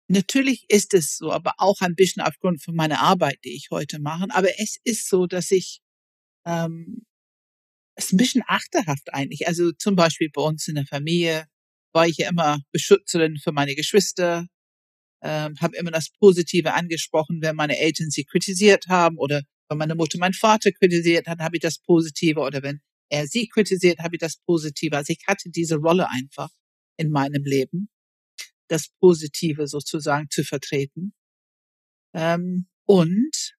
natürlich 0.08 0.66
ist 0.70 0.94
es 0.94 1.18
so, 1.18 1.32
aber 1.32 1.54
auch 1.58 1.82
ein 1.82 1.96
bisschen 1.96 2.24
aufgrund 2.24 2.64
von 2.64 2.76
meiner 2.76 3.02
Arbeit, 3.02 3.40
die 3.44 3.56
ich 3.56 3.70
heute 3.72 4.00
mache. 4.00 4.28
Aber 4.30 4.50
es 4.60 4.78
ist 4.84 5.10
so, 5.10 5.26
dass 5.28 5.52
ich 5.52 5.82
ähm, 6.46 7.06
es 7.96 8.12
ein 8.14 8.18
bisschen 8.18 8.44
achterhaft 8.48 9.14
eigentlich. 9.14 9.48
Also 9.48 9.72
zum 9.74 9.96
Beispiel 9.96 10.30
bei 10.34 10.42
uns 10.42 10.68
in 10.68 10.76
der 10.76 10.86
Familie 10.86 11.46
war 11.94 12.08
ich 12.08 12.18
ja 12.18 12.30
immer 12.30 12.60
Beschützerin 12.72 13.38
für 13.38 13.52
meine 13.54 13.76
Geschwister 13.76 14.48
ähm, 15.26 15.56
habe 15.60 15.76
immer 15.78 15.92
das 15.92 16.12
Positive 16.20 16.74
angesprochen, 16.74 17.42
wenn 17.42 17.56
meine 17.56 17.80
Eltern 17.80 18.12
sie 18.12 18.26
kritisiert 18.26 18.86
haben 18.88 19.18
oder 19.18 19.42
wenn 19.70 19.80
meine 19.80 19.96
Mutter 19.96 20.20
meinen 20.20 20.34
Vater 20.34 20.72
kritisiert 20.72 21.28
hat, 21.28 21.40
habe 21.40 21.58
ich 21.58 21.62
das 21.62 21.80
Positive 21.80 22.40
oder 22.40 22.62
wenn 22.62 22.82
er 23.10 23.28
sie 23.28 23.48
kritisiert, 23.48 24.00
habe 24.00 24.16
ich 24.16 24.20
das 24.20 24.38
Positive. 24.46 24.96
Also 24.96 25.14
ich 25.14 25.24
hatte 25.28 25.50
diese 25.50 25.78
Rolle 25.78 26.10
einfach 26.10 26.50
in 26.98 27.10
meinem 27.10 27.44
Leben, 27.44 27.90
das 28.68 28.90
Positive 29.00 29.68
sozusagen 29.68 30.28
zu 30.30 30.44
vertreten. 30.44 31.14
Ähm, 32.14 32.68
und 32.86 33.56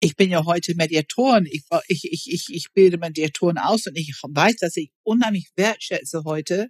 ich 0.00 0.16
bin 0.16 0.30
ja 0.30 0.44
heute 0.44 0.74
Mediatorin, 0.74 1.46
ich, 1.46 1.64
ich, 1.88 2.04
ich, 2.04 2.32
ich, 2.32 2.46
ich 2.50 2.72
bilde 2.72 2.98
Mediatoren 2.98 3.58
aus 3.58 3.86
und 3.86 3.96
ich 3.96 4.12
weiß, 4.22 4.56
dass 4.56 4.76
ich 4.76 4.90
unheimlich 5.02 5.50
wertschätze 5.56 6.22
heute, 6.24 6.68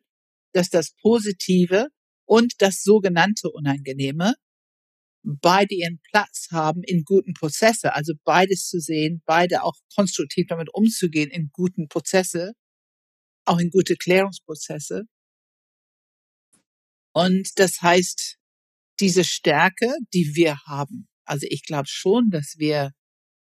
dass 0.52 0.70
das 0.70 0.94
Positive 1.02 1.88
und 2.24 2.54
das 2.58 2.82
sogenannte 2.82 3.50
Unangenehme 3.50 4.34
beide 5.26 5.74
ihren 5.74 6.00
Platz 6.10 6.48
haben 6.52 6.82
in 6.84 7.02
guten 7.04 7.34
Prozesse, 7.34 7.94
also 7.94 8.14
beides 8.24 8.68
zu 8.68 8.80
sehen, 8.80 9.22
beide 9.26 9.64
auch 9.64 9.74
konstruktiv 9.94 10.46
damit 10.48 10.72
umzugehen 10.72 11.30
in 11.30 11.50
guten 11.52 11.88
Prozesse, 11.88 12.52
auch 13.44 13.58
in 13.58 13.70
gute 13.70 13.96
Klärungsprozesse. 13.96 15.04
Und 17.16 17.58
das 17.58 17.80
heißt, 17.80 18.36
diese 19.00 19.24
Stärke, 19.24 19.90
die 20.12 20.32
wir 20.34 20.58
haben, 20.66 21.08
also 21.24 21.46
ich 21.48 21.62
glaube 21.62 21.88
schon, 21.88 22.28
dass 22.28 22.56
wir 22.58 22.92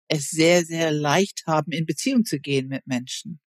es 0.07 0.29
sehr, 0.29 0.63
sehr 0.63 0.93
leicht 0.93 1.43
haben, 1.47 1.73
in 1.73 1.85
Beziehung 1.85 2.23
zu 2.23 2.39
gehen 2.39 2.69
mit 2.69 2.87
Menschen. 2.87 3.41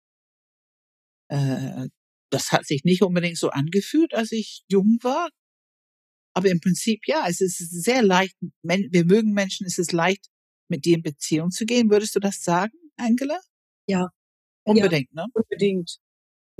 Äh, 1.28 1.88
das 2.28 2.52
hat 2.52 2.66
sich 2.66 2.84
nicht 2.84 3.00
unbedingt 3.00 3.38
so 3.38 3.48
angefühlt, 3.48 4.12
als 4.12 4.30
ich 4.32 4.62
jung 4.68 4.98
war. 5.00 5.30
Aber 6.34 6.50
im 6.50 6.60
Prinzip, 6.60 7.00
ja, 7.06 7.24
es 7.26 7.40
ist 7.40 7.56
sehr 7.82 8.02
leicht. 8.02 8.36
Wir 8.62 9.06
mögen 9.06 9.32
Menschen, 9.32 9.66
es 9.66 9.78
ist 9.78 9.92
leicht, 9.92 10.26
mit 10.68 10.84
dir 10.84 10.96
in 10.96 11.02
Beziehung 11.02 11.50
zu 11.50 11.64
gehen. 11.64 11.90
Würdest 11.90 12.14
du 12.14 12.20
das 12.20 12.42
sagen, 12.42 12.76
Angela? 12.96 13.40
Ja. 13.86 14.08
Unbedingt, 14.64 15.08
ja, 15.14 15.24
ne? 15.24 15.28
Unbedingt. 15.32 15.98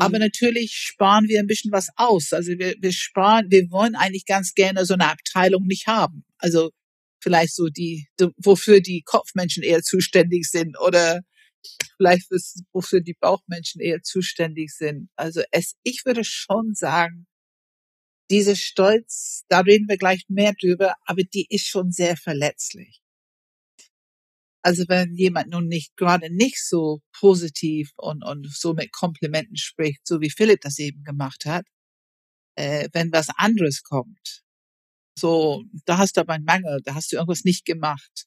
Aber 0.01 0.16
mhm. 0.16 0.24
natürlich 0.24 0.72
sparen 0.72 1.28
wir 1.28 1.40
ein 1.40 1.46
bisschen 1.46 1.72
was 1.72 1.88
aus. 1.96 2.32
Also 2.32 2.53
wir, 2.53 2.74
wir 2.80 2.92
sparen, 2.92 3.51
wir 3.51 3.70
wollen 3.70 3.94
eigentlich 3.94 4.24
ganz 4.24 4.55
gerne 4.55 4.84
so 4.86 4.94
eine 4.94 5.11
Abteilung 5.11 5.66
nicht 5.66 5.86
haben. 5.86 6.24
Also 6.38 6.70
vielleicht 7.22 7.55
so 7.55 7.68
die, 7.68 8.09
wofür 8.38 8.80
die 8.80 9.03
Kopfmenschen 9.03 9.62
eher 9.62 9.82
zuständig 9.82 10.48
sind 10.48 10.78
oder 10.80 11.20
vielleicht 11.98 12.30
wofür 12.72 13.03
die 13.03 13.16
Bauchmenschen 13.20 13.80
eher 13.80 14.03
zuständig 14.03 14.70
sind. 14.74 15.11
Also 15.16 15.42
es, 15.51 15.74
ich 15.82 16.05
würde 16.07 16.24
schon 16.24 16.74
sagen, 16.74 17.26
diese 18.30 18.57
Stolz, 18.57 19.44
da 19.48 19.61
reden 19.61 19.88
wir 19.88 19.98
gleich 19.98 20.24
mehr 20.28 20.55
drüber, 20.59 20.94
aber 21.05 21.22
die 21.24 21.46
ist 21.51 21.66
schon 21.66 21.90
sehr 21.90 22.16
verletzlich. 22.16 23.03
Also 24.62 24.84
wenn 24.88 25.14
jemand 25.16 25.50
nun 25.50 25.68
nicht 25.68 25.96
gerade 25.96 26.30
nicht 26.30 26.58
so 26.62 27.00
positiv 27.18 27.90
und, 27.96 28.22
und 28.24 28.46
so 28.52 28.74
mit 28.74 28.92
Komplimenten 28.92 29.56
spricht, 29.56 30.06
so 30.06 30.20
wie 30.20 30.30
Philipp 30.30 30.61
das 30.61 30.78
eben 30.78 31.02
gemacht 31.02 31.44
hat, 31.46 31.64
äh, 32.56 32.88
wenn 32.92 33.12
was 33.12 33.28
anderes 33.36 33.82
kommt, 33.82 34.42
so, 35.18 35.64
da 35.86 35.98
hast 35.98 36.16
du 36.16 36.22
aber 36.22 36.34
einen 36.34 36.44
Mangel, 36.44 36.80
da 36.84 36.94
hast 36.94 37.12
du 37.12 37.16
irgendwas 37.16 37.44
nicht 37.44 37.64
gemacht. 37.64 38.26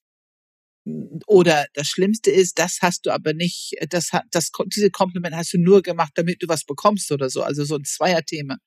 Oder 1.28 1.66
das 1.74 1.88
Schlimmste 1.88 2.30
ist, 2.30 2.60
das 2.60 2.80
hast 2.82 3.06
du 3.06 3.12
aber 3.12 3.34
nicht, 3.34 3.74
das 3.90 4.12
hat, 4.12 4.26
das, 4.32 4.52
diese 4.68 4.92
Kompliment 4.92 5.36
hast 5.36 5.54
du 5.54 5.58
nur 5.60 5.82
gemacht, 5.82 6.12
damit 6.16 6.44
du 6.44 6.48
was 6.48 6.66
bekommst 6.66 7.12
oder 7.12 7.30
so. 7.30 7.42
Also 7.42 7.64
so 7.64 7.76
ein 7.76 7.86
Zweierthema. 7.86 8.58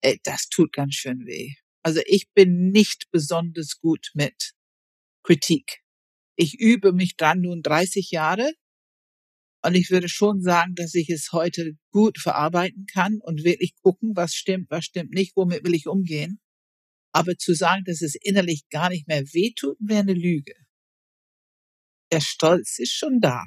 Äh, 0.00 0.18
das 0.24 0.48
tut 0.48 0.72
ganz 0.72 0.94
schön 0.94 1.26
weh. 1.26 1.54
Also 1.82 2.00
ich 2.06 2.26
bin 2.34 2.70
nicht 2.70 3.04
besonders 3.12 3.78
gut 3.80 4.10
mit 4.14 4.52
Kritik. 5.22 5.83
Ich 6.36 6.58
übe 6.58 6.92
mich 6.92 7.16
dran 7.16 7.40
nun 7.40 7.62
30 7.62 8.10
Jahre 8.10 8.52
und 9.64 9.74
ich 9.74 9.90
würde 9.90 10.08
schon 10.08 10.42
sagen, 10.42 10.74
dass 10.74 10.94
ich 10.94 11.08
es 11.08 11.32
heute 11.32 11.72
gut 11.90 12.18
verarbeiten 12.18 12.86
kann 12.86 13.20
und 13.22 13.44
wirklich 13.44 13.74
gucken, 13.80 14.12
was 14.14 14.34
stimmt, 14.34 14.70
was 14.70 14.84
stimmt 14.84 15.12
nicht, 15.12 15.36
womit 15.36 15.64
will 15.64 15.74
ich 15.74 15.86
umgehen. 15.86 16.40
Aber 17.12 17.36
zu 17.38 17.54
sagen, 17.54 17.84
dass 17.86 18.02
es 18.02 18.14
innerlich 18.14 18.68
gar 18.68 18.90
nicht 18.90 19.06
mehr 19.08 19.22
wehtut, 19.22 19.76
wäre 19.80 20.00
eine 20.00 20.14
Lüge. 20.14 20.54
Der 22.12 22.20
Stolz 22.20 22.78
ist 22.78 22.92
schon 22.92 23.20
da. 23.20 23.44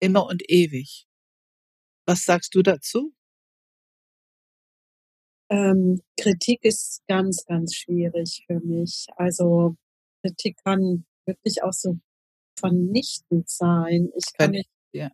Immer 0.00 0.26
und 0.26 0.42
ewig. 0.50 1.06
Was 2.06 2.24
sagst 2.24 2.54
du 2.54 2.62
dazu? 2.62 3.14
Ähm, 5.50 6.00
Kritik 6.18 6.64
ist 6.64 7.02
ganz, 7.06 7.44
ganz 7.44 7.74
schwierig 7.76 8.42
für 8.46 8.58
mich. 8.60 9.06
Also 9.16 9.76
Kritik 10.22 10.56
kann 10.64 11.06
wirklich 11.26 11.62
auch 11.62 11.72
so 11.72 11.98
vernichtend 12.58 13.48
sein. 13.48 14.10
Ich 14.16 14.32
kann 14.36 14.52
mich 14.52 14.66
ja. 14.92 15.10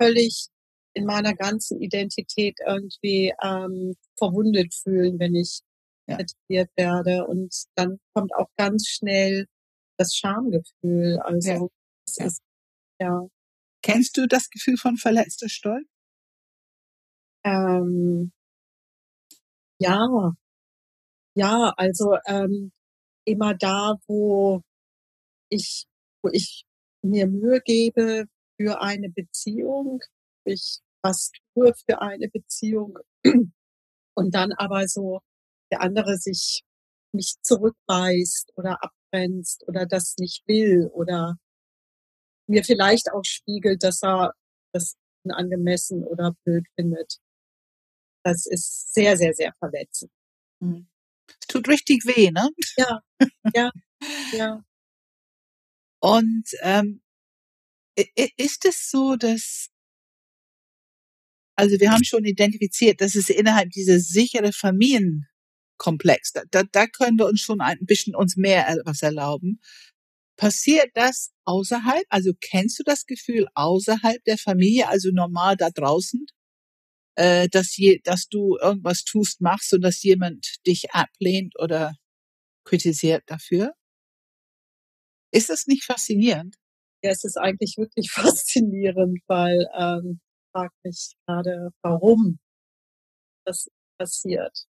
völlig 0.00 0.48
in 0.94 1.04
meiner 1.04 1.34
ganzen 1.34 1.80
Identität 1.80 2.58
irgendwie 2.66 3.32
ähm, 3.42 3.94
verwundet 4.16 4.74
fühlen, 4.74 5.18
wenn 5.18 5.34
ich 5.34 5.60
ja. 6.08 6.18
werde. 6.76 7.26
Und 7.26 7.54
dann 7.76 7.98
kommt 8.12 8.34
auch 8.34 8.48
ganz 8.56 8.88
schnell 8.88 9.46
das 9.96 10.16
Schamgefühl. 10.16 11.20
Also 11.20 11.50
ja. 11.50 11.68
das 12.06 12.16
ja. 12.16 12.26
ist 12.26 12.42
ja. 13.00 13.26
Kennst 13.82 14.16
du 14.16 14.26
das 14.26 14.50
Gefühl 14.50 14.76
von 14.76 14.96
verletzter 14.96 15.48
Stolz? 15.48 15.86
Ähm, 17.44 18.32
ja, 19.78 20.34
ja, 21.34 21.72
also 21.76 22.16
ähm, 22.26 22.72
immer 23.24 23.54
da, 23.54 23.96
wo 24.06 24.62
ich, 25.50 25.86
wo 26.22 26.30
ich 26.32 26.64
mir 27.02 27.26
Mühe 27.26 27.60
gebe 27.60 28.26
für 28.58 28.80
eine 28.80 29.10
Beziehung, 29.10 30.00
ich 30.44 30.80
was 31.02 31.30
tue 31.54 31.72
für 31.86 32.00
eine 32.02 32.28
Beziehung 32.28 32.98
und 34.14 34.34
dann 34.34 34.52
aber 34.52 34.86
so 34.88 35.20
der 35.70 35.80
andere 35.82 36.16
sich 36.16 36.62
mich 37.12 37.36
zurückweist 37.42 38.52
oder 38.56 38.78
abgrenzt 38.82 39.66
oder 39.66 39.86
das 39.86 40.16
nicht 40.18 40.46
will 40.46 40.88
oder 40.92 41.36
mir 42.48 42.64
vielleicht 42.64 43.12
auch 43.12 43.24
spiegelt, 43.24 43.82
dass 43.82 44.02
er 44.02 44.34
das 44.72 44.96
unangemessen 45.24 46.04
oder 46.04 46.34
blöd 46.44 46.66
findet. 46.76 47.18
Das 48.24 48.46
ist 48.46 48.92
sehr, 48.92 49.16
sehr, 49.16 49.32
sehr 49.34 49.52
verletzend. 49.58 50.10
Mhm. 50.60 50.88
Es 51.28 51.46
tut 51.46 51.68
richtig 51.68 52.04
weh, 52.06 52.30
ne? 52.30 52.50
Ja, 52.76 53.00
ja, 53.54 53.70
ja. 54.32 54.64
Und 56.00 56.44
ähm, 56.62 57.02
ist 58.36 58.64
es 58.64 58.90
so, 58.90 59.16
dass 59.16 59.68
also 61.56 61.78
wir 61.78 61.92
haben 61.92 62.04
schon 62.04 62.24
identifiziert, 62.24 63.02
dass 63.02 63.14
es 63.14 63.28
innerhalb 63.28 63.70
dieser 63.70 63.98
sichere 63.98 64.52
Familienkomplex, 64.52 66.32
da, 66.32 66.42
da, 66.50 66.62
da 66.62 66.86
können 66.86 67.18
wir 67.18 67.26
uns 67.26 67.40
schon 67.40 67.60
ein 67.60 67.78
bisschen 67.82 68.14
uns 68.14 68.36
mehr 68.36 68.78
was 68.86 69.02
erlauben. 69.02 69.60
Passiert 70.38 70.90
das 70.94 71.32
außerhalb? 71.44 72.04
Also 72.08 72.32
kennst 72.40 72.78
du 72.78 72.82
das 72.82 73.04
Gefühl 73.04 73.46
außerhalb 73.54 74.24
der 74.24 74.38
Familie, 74.38 74.88
also 74.88 75.10
normal 75.12 75.56
da 75.56 75.68
draußen? 75.68 76.24
äh, 77.20 77.48
dass, 77.48 77.76
je, 77.76 78.00
dass 78.02 78.28
du 78.28 78.56
irgendwas 78.60 79.04
tust, 79.04 79.40
machst 79.40 79.74
und 79.74 79.82
dass 79.82 80.02
jemand 80.02 80.46
dich 80.66 80.92
ablehnt 80.92 81.54
oder 81.58 81.94
kritisiert 82.64 83.24
dafür? 83.26 83.74
Ist 85.32 85.48
das 85.48 85.66
nicht 85.66 85.84
faszinierend? 85.84 86.56
Ja, 87.02 87.10
es 87.10 87.24
ist 87.24 87.36
eigentlich 87.36 87.76
wirklich 87.78 88.10
faszinierend, 88.12 89.20
weil 89.28 89.66
ähm, 89.78 90.20
frag 90.52 90.72
mich 90.82 91.14
gerade, 91.26 91.70
warum 91.82 92.38
das 93.44 93.68
passiert. 93.98 94.66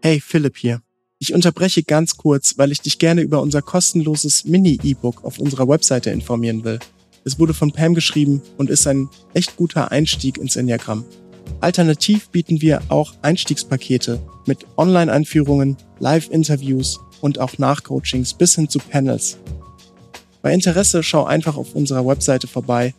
Hey, 0.00 0.20
Philipp 0.20 0.56
hier. 0.56 0.82
Ich 1.18 1.34
unterbreche 1.34 1.82
ganz 1.82 2.16
kurz, 2.16 2.56
weil 2.56 2.70
ich 2.70 2.80
dich 2.80 3.00
gerne 3.00 3.22
über 3.22 3.42
unser 3.42 3.60
kostenloses 3.60 4.44
Mini-E-Book 4.44 5.24
auf 5.24 5.40
unserer 5.40 5.68
Webseite 5.68 6.10
informieren 6.10 6.62
will. 6.62 6.78
Es 7.24 7.40
wurde 7.40 7.52
von 7.52 7.72
Pam 7.72 7.94
geschrieben 7.94 8.40
und 8.56 8.70
ist 8.70 8.86
ein 8.86 9.08
echt 9.34 9.56
guter 9.56 9.90
Einstieg 9.90 10.38
ins 10.38 10.54
Enneagramm. 10.54 11.04
Alternativ 11.60 12.28
bieten 12.30 12.60
wir 12.60 12.82
auch 12.88 13.14
Einstiegspakete 13.22 14.20
mit 14.46 14.66
Online-Einführungen, 14.76 15.76
Live-Interviews 15.98 17.00
und 17.20 17.38
auch 17.38 17.58
Nachcoachings 17.58 18.34
bis 18.34 18.54
hin 18.54 18.68
zu 18.68 18.78
Panels. 18.78 19.38
Bei 20.42 20.52
Interesse 20.52 21.02
schau 21.02 21.24
einfach 21.24 21.56
auf 21.56 21.74
unserer 21.74 22.06
Webseite 22.06 22.46
vorbei 22.46 22.94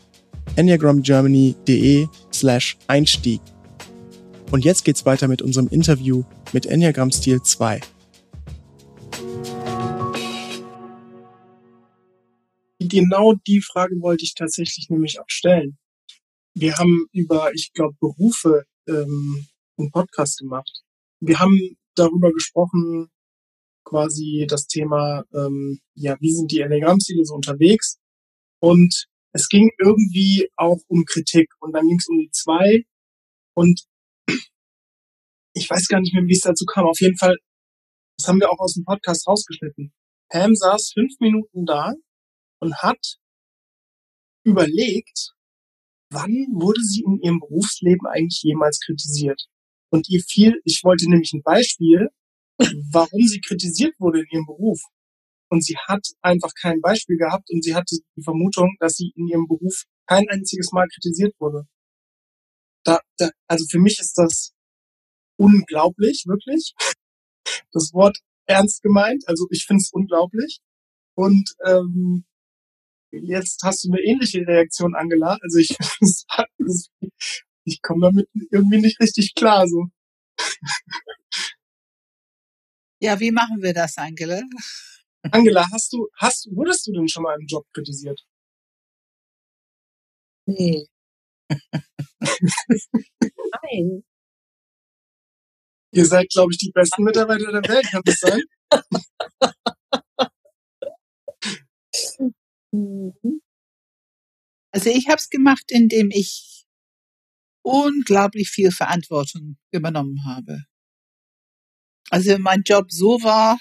enneagramgermany.de 0.56 2.08
slash 2.34 2.78
Einstieg. 2.88 3.42
Und 4.52 4.66
jetzt 4.66 4.84
geht's 4.84 5.06
weiter 5.06 5.28
mit 5.28 5.42
unserem 5.42 5.68
Interview 5.68 6.24
mit 6.54 6.66
Enneagram 6.66 7.12
Stil 7.12 7.42
2. 7.42 7.80
genau 12.90 13.34
die 13.48 13.62
Frage 13.62 14.02
wollte 14.02 14.26
ich 14.26 14.34
tatsächlich 14.34 14.90
nämlich 14.90 15.20
auch 15.22 15.30
stellen. 15.30 15.78
Wir 16.56 16.78
haben 16.78 17.08
über, 17.12 17.54
ich 17.54 17.72
glaube, 17.74 17.96
Berufe 18.00 18.64
ähm, 18.88 19.48
einen 19.78 19.92
Podcast 19.92 20.40
gemacht. 20.40 20.84
Wir 21.22 21.40
haben 21.40 21.78
darüber 21.96 22.32
gesprochen, 22.32 23.10
quasi 23.84 24.46
das 24.48 24.68
Thema, 24.68 25.24
ähm, 25.34 25.80
ja, 25.96 26.16
wie 26.20 26.34
sind 26.34 26.52
die 26.52 26.62
Enneagramm-Stile 26.62 27.26
so 27.26 27.34
unterwegs? 27.34 27.98
Und 28.62 29.08
es 29.32 29.48
ging 29.48 29.70
irgendwie 29.80 30.50
auch 30.56 30.80
um 30.88 31.06
Kritik 31.06 31.52
und 31.60 31.74
dann 31.74 31.88
ging 31.88 31.98
es 31.98 32.08
um 32.08 32.18
die 32.18 32.32
zwei 32.32 32.84
und 33.54 33.82
ich 35.54 35.70
weiß 35.70 35.88
gar 35.88 36.00
nicht 36.00 36.14
mehr, 36.14 36.26
wie 36.26 36.34
es 36.34 36.42
dazu 36.42 36.66
kam. 36.66 36.86
Auf 36.86 37.00
jeden 37.00 37.18
Fall, 37.18 37.38
das 38.18 38.28
haben 38.28 38.40
wir 38.40 38.50
auch 38.50 38.60
aus 38.60 38.74
dem 38.74 38.86
Podcast 38.86 39.28
rausgeschnitten. 39.28 39.94
Pam 40.30 40.56
saß 40.56 40.92
fünf 40.94 41.20
Minuten 41.20 41.66
da 41.66 41.94
und 42.60 42.76
hat 42.78 43.18
überlegt, 44.44 45.34
wann 46.10 46.48
wurde 46.52 46.82
sie 46.82 47.04
in 47.06 47.20
ihrem 47.22 47.40
Berufsleben 47.40 48.08
eigentlich 48.08 48.42
jemals 48.44 48.80
kritisiert? 48.80 49.48
Und 49.92 50.10
ihr 50.10 50.22
fiel, 50.22 50.60
ich 50.66 50.82
wollte 50.84 51.10
nämlich 51.10 51.34
ein 51.34 51.44
Beispiel, 51.44 52.10
warum 52.92 53.28
sie 53.28 53.42
kritisiert 53.42 53.96
wurde 54.00 54.20
in 54.22 54.28
ihrem 54.32 54.46
Beruf. 54.46 54.82
Und 55.50 55.64
sie 55.64 55.78
hat 55.88 56.06
einfach 56.22 56.52
kein 56.60 56.80
Beispiel 56.80 57.18
gehabt 57.18 57.50
und 57.50 57.64
sie 57.64 57.74
hatte 57.74 57.98
die 58.16 58.22
Vermutung, 58.22 58.76
dass 58.80 58.94
sie 58.94 59.12
in 59.16 59.28
ihrem 59.28 59.48
Beruf 59.48 59.86
kein 60.06 60.28
einziges 60.30 60.72
Mal 60.72 60.88
kritisiert 60.88 61.34
wurde. 61.40 61.64
Da, 62.84 63.00
da, 63.18 63.30
also 63.48 63.66
für 63.70 63.80
mich 63.80 64.00
ist 64.00 64.18
das 64.18 64.54
unglaublich, 65.38 66.26
wirklich. 66.28 66.74
Das 67.72 67.94
Wort 67.94 68.20
ernst 68.46 68.84
gemeint. 68.84 69.24
Also 69.28 69.48
ich 69.50 69.66
finde 69.66 69.82
es 69.82 69.92
unglaublich. 69.92 70.60
Und 71.16 71.56
ähm, 71.66 72.26
jetzt 73.12 73.62
hast 73.64 73.84
du 73.84 73.92
eine 73.92 74.02
ähnliche 74.02 74.46
Reaktion, 74.46 74.96
Angela. 74.96 75.38
Also 75.42 75.58
ich, 75.60 75.70
ich 77.66 77.82
komme 77.82 78.08
damit 78.08 78.28
irgendwie 78.52 78.82
nicht 78.82 79.00
richtig 79.00 79.34
klar, 79.36 79.68
so. 79.68 79.88
Ja, 83.02 83.20
wie 83.20 83.32
machen 83.32 83.62
wir 83.62 83.74
das, 83.74 83.98
Angela? 83.98 84.42
Angela, 85.32 85.66
hast 85.72 85.94
du, 85.94 86.08
hast, 86.18 86.48
wurdest 86.52 86.88
du 86.88 86.94
denn 86.94 87.08
schon 87.08 87.24
mal 87.24 87.38
im 87.40 87.46
Job 87.48 87.66
kritisiert? 87.74 88.22
Nee. 90.46 90.88
Nein. 92.20 94.04
Ihr 95.92 96.06
seid, 96.06 96.30
glaube 96.30 96.52
ich, 96.52 96.58
die 96.60 96.72
besten 96.72 97.04
Mitarbeiter 97.04 97.52
der 97.52 97.68
Welt, 97.68 97.86
kann 97.92 98.02
das 98.06 98.20
sein? 98.20 98.42
Mhm. 102.74 103.40
Also 104.72 104.90
ich 104.90 105.08
habe 105.08 105.18
es 105.18 105.30
gemacht, 105.30 105.72
indem 105.72 106.12
ich 106.12 106.66
unglaublich 107.64 108.50
viel 108.50 108.72
Verantwortung 108.72 109.58
übernommen 109.72 110.26
habe. 110.26 110.64
Also 112.12 112.32
wenn 112.32 112.42
mein 112.42 112.64
Job 112.64 112.92
so 112.92 113.22
war, 113.24 113.60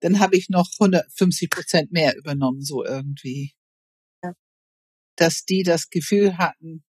dann 0.00 0.20
habe 0.20 0.36
ich 0.36 0.48
noch 0.48 0.68
150 0.80 1.50
Prozent 1.50 1.92
mehr 1.92 2.16
übernommen, 2.16 2.62
so 2.62 2.84
irgendwie. 2.84 3.52
Ja. 4.22 4.32
Dass 5.16 5.44
die 5.44 5.62
das 5.62 5.90
Gefühl 5.90 6.38
hatten, 6.38 6.84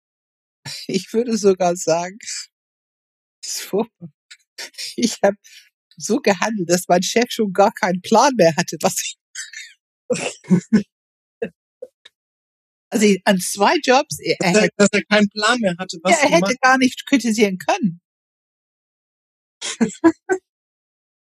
ich 0.87 1.13
würde 1.13 1.37
sogar 1.37 1.75
sagen, 1.75 2.17
so, 3.45 3.85
ich 4.95 5.21
habe 5.23 5.37
so 5.97 6.19
gehandelt, 6.19 6.69
dass 6.69 6.87
mein 6.87 7.03
Chef 7.03 7.31
schon 7.31 7.53
gar 7.53 7.73
keinen 7.73 8.01
Plan 8.01 8.33
mehr 8.35 8.55
hatte, 8.55 8.77
was 8.81 9.01
ich. 9.01 9.17
Also 12.89 13.05
an 13.25 13.37
zwei 13.39 13.75
Jobs, 13.83 14.19
er, 14.19 14.35
dass, 14.39 14.55
er, 14.55 14.69
dass 14.75 14.89
er 14.91 15.03
keinen 15.03 15.29
Plan 15.29 15.59
mehr 15.59 15.75
hatte, 15.77 15.97
was 16.03 16.21
ja, 16.21 16.27
er 16.27 16.37
hätte 16.37 16.55
gar 16.61 16.77
nicht 16.77 17.05
kritisieren 17.05 17.57
können. 17.57 18.01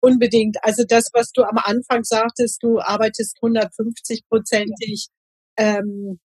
Unbedingt. 0.04 0.58
Also 0.64 0.84
das, 0.88 1.10
was 1.14 1.32
du 1.32 1.44
am 1.44 1.58
Anfang 1.58 2.04
sagtest, 2.04 2.64
du 2.64 2.80
arbeitest 2.80 3.38
150 3.42 4.24
prozentig, 4.28 5.10
ähm, 5.58 6.20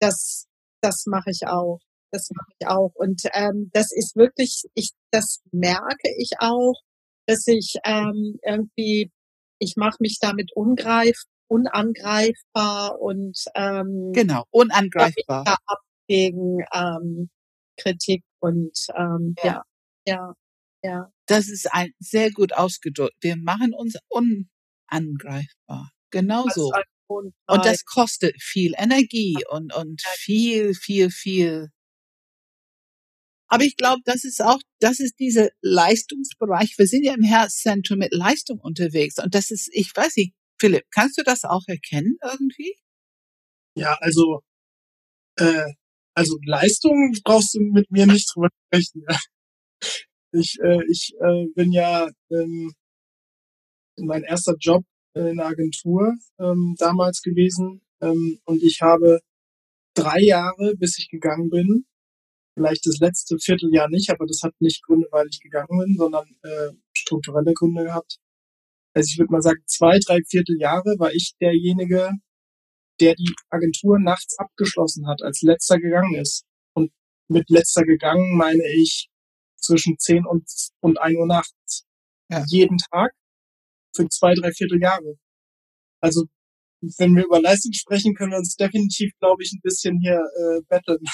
das, 0.00 0.46
das 0.80 1.04
mache 1.06 1.30
ich 1.30 1.46
auch. 1.46 1.80
Das 2.12 2.28
mache 2.30 2.52
ich 2.58 2.68
auch. 2.68 2.92
Und 2.94 3.22
ähm, 3.34 3.70
das 3.72 3.90
ist 3.92 4.14
wirklich, 4.14 4.62
ich, 4.74 4.92
das 5.10 5.40
merke 5.50 6.08
ich 6.18 6.32
auch, 6.38 6.74
dass 7.26 7.46
ich 7.48 7.76
ähm, 7.84 8.38
irgendwie, 8.44 9.10
ich 9.58 9.74
mache 9.76 9.96
mich 10.00 10.18
damit 10.20 10.52
ungreif, 10.54 11.24
unangreifbar 11.48 13.00
und 13.00 13.44
ähm, 13.54 14.12
genau 14.12 14.44
unangreifbar 14.50 15.46
ab 15.46 15.78
gegen 16.08 16.58
ähm, 16.72 17.30
Kritik 17.76 18.22
und 18.40 18.72
ähm, 18.96 19.34
ja. 19.42 19.62
ja, 20.06 20.06
ja, 20.06 20.34
ja. 20.82 21.12
Das 21.26 21.48
ist 21.48 21.72
ein 21.72 21.92
sehr 21.98 22.30
gut 22.30 22.52
ausgedrückt. 22.52 23.16
Wir 23.20 23.36
machen 23.36 23.74
uns 23.74 23.96
unangreifbar. 24.08 25.90
Genauso. 26.10 26.72
Und 27.08 27.64
das 27.64 27.84
kostet 27.84 28.40
viel 28.42 28.72
Energie 28.76 29.36
und, 29.50 29.74
und 29.74 30.02
viel, 30.02 30.74
viel, 30.74 31.10
viel. 31.10 31.68
Aber 33.48 33.62
ich 33.62 33.76
glaube, 33.76 34.02
das 34.04 34.24
ist 34.24 34.42
auch, 34.42 34.60
das 34.80 34.98
ist 34.98 35.20
dieser 35.20 35.50
Leistungsbereich. 35.60 36.74
Wir 36.78 36.86
sind 36.86 37.04
ja 37.04 37.14
im 37.14 37.22
Herzzentrum 37.22 37.98
mit 37.98 38.12
Leistung 38.12 38.58
unterwegs. 38.58 39.22
Und 39.22 39.34
das 39.34 39.50
ist, 39.50 39.68
ich 39.72 39.94
weiß 39.94 40.16
nicht, 40.16 40.34
Philipp, 40.58 40.84
kannst 40.90 41.18
du 41.18 41.22
das 41.22 41.44
auch 41.44 41.62
erkennen 41.66 42.18
irgendwie? 42.22 42.74
Ja, 43.74 43.96
also, 44.00 44.40
äh, 45.38 45.72
also 46.14 46.38
Leistung 46.44 47.14
brauchst 47.24 47.54
du 47.54 47.60
mit 47.60 47.90
mir 47.90 48.06
nicht 48.06 48.30
drüber 48.34 48.48
sprechen. 48.66 49.04
Ja. 49.08 49.18
Ich, 50.32 50.58
äh, 50.60 50.80
ich 50.90 51.14
äh, 51.20 51.46
bin 51.54 51.72
ja 51.72 52.08
ähm, 52.30 52.72
mein 53.98 54.22
erster 54.22 54.54
Job 54.58 54.84
in 55.14 55.36
der 55.36 55.46
Agentur 55.46 56.14
ähm, 56.38 56.74
damals 56.78 57.22
gewesen 57.22 57.80
ähm, 58.00 58.38
und 58.44 58.62
ich 58.62 58.80
habe 58.82 59.20
drei 59.94 60.20
Jahre, 60.20 60.74
bis 60.76 60.98
ich 60.98 61.08
gegangen 61.08 61.48
bin, 61.48 61.86
vielleicht 62.54 62.86
das 62.86 62.98
letzte 62.98 63.38
Vierteljahr 63.38 63.88
nicht, 63.88 64.10
aber 64.10 64.26
das 64.26 64.42
hat 64.42 64.54
nicht 64.60 64.82
Gründe, 64.84 65.08
weil 65.10 65.26
ich 65.30 65.40
gegangen 65.40 65.78
bin, 65.78 65.96
sondern 65.96 66.26
äh, 66.42 66.72
strukturelle 66.92 67.54
Gründe 67.54 67.84
gehabt. 67.84 68.18
Also 68.96 69.10
ich 69.12 69.18
würde 69.18 69.30
mal 69.30 69.42
sagen, 69.42 69.60
zwei, 69.66 69.98
drei 69.98 70.20
Vierteljahre 70.26 70.94
war 70.98 71.12
ich 71.12 71.34
derjenige, 71.38 72.12
der 72.98 73.14
die 73.14 73.30
Agentur 73.50 73.98
nachts 73.98 74.38
abgeschlossen 74.38 75.06
hat, 75.06 75.20
als 75.20 75.42
letzter 75.42 75.78
gegangen 75.78 76.14
ist. 76.14 76.46
Und 76.72 76.90
mit 77.28 77.50
letzter 77.50 77.82
gegangen 77.84 78.38
meine 78.38 78.62
ich 78.74 79.10
zwischen 79.58 79.98
10 79.98 80.24
und, 80.24 80.50
und 80.80 80.98
1 80.98 81.14
Uhr 81.18 81.26
nachts. 81.26 81.84
Ja. 82.30 82.42
Jeden 82.48 82.78
Tag 82.78 83.12
für 83.94 84.08
zwei, 84.08 84.32
drei 84.32 84.50
Vierteljahre. 84.52 85.18
Also 86.00 86.24
wenn 86.96 87.14
wir 87.14 87.26
über 87.26 87.42
Leistung 87.42 87.74
sprechen, 87.74 88.14
können 88.14 88.30
wir 88.30 88.38
uns 88.38 88.56
definitiv, 88.56 89.12
glaube 89.18 89.42
ich, 89.42 89.52
ein 89.52 89.60
bisschen 89.62 90.00
hier 90.00 90.20
äh, 90.20 90.62
betteln. 90.70 91.04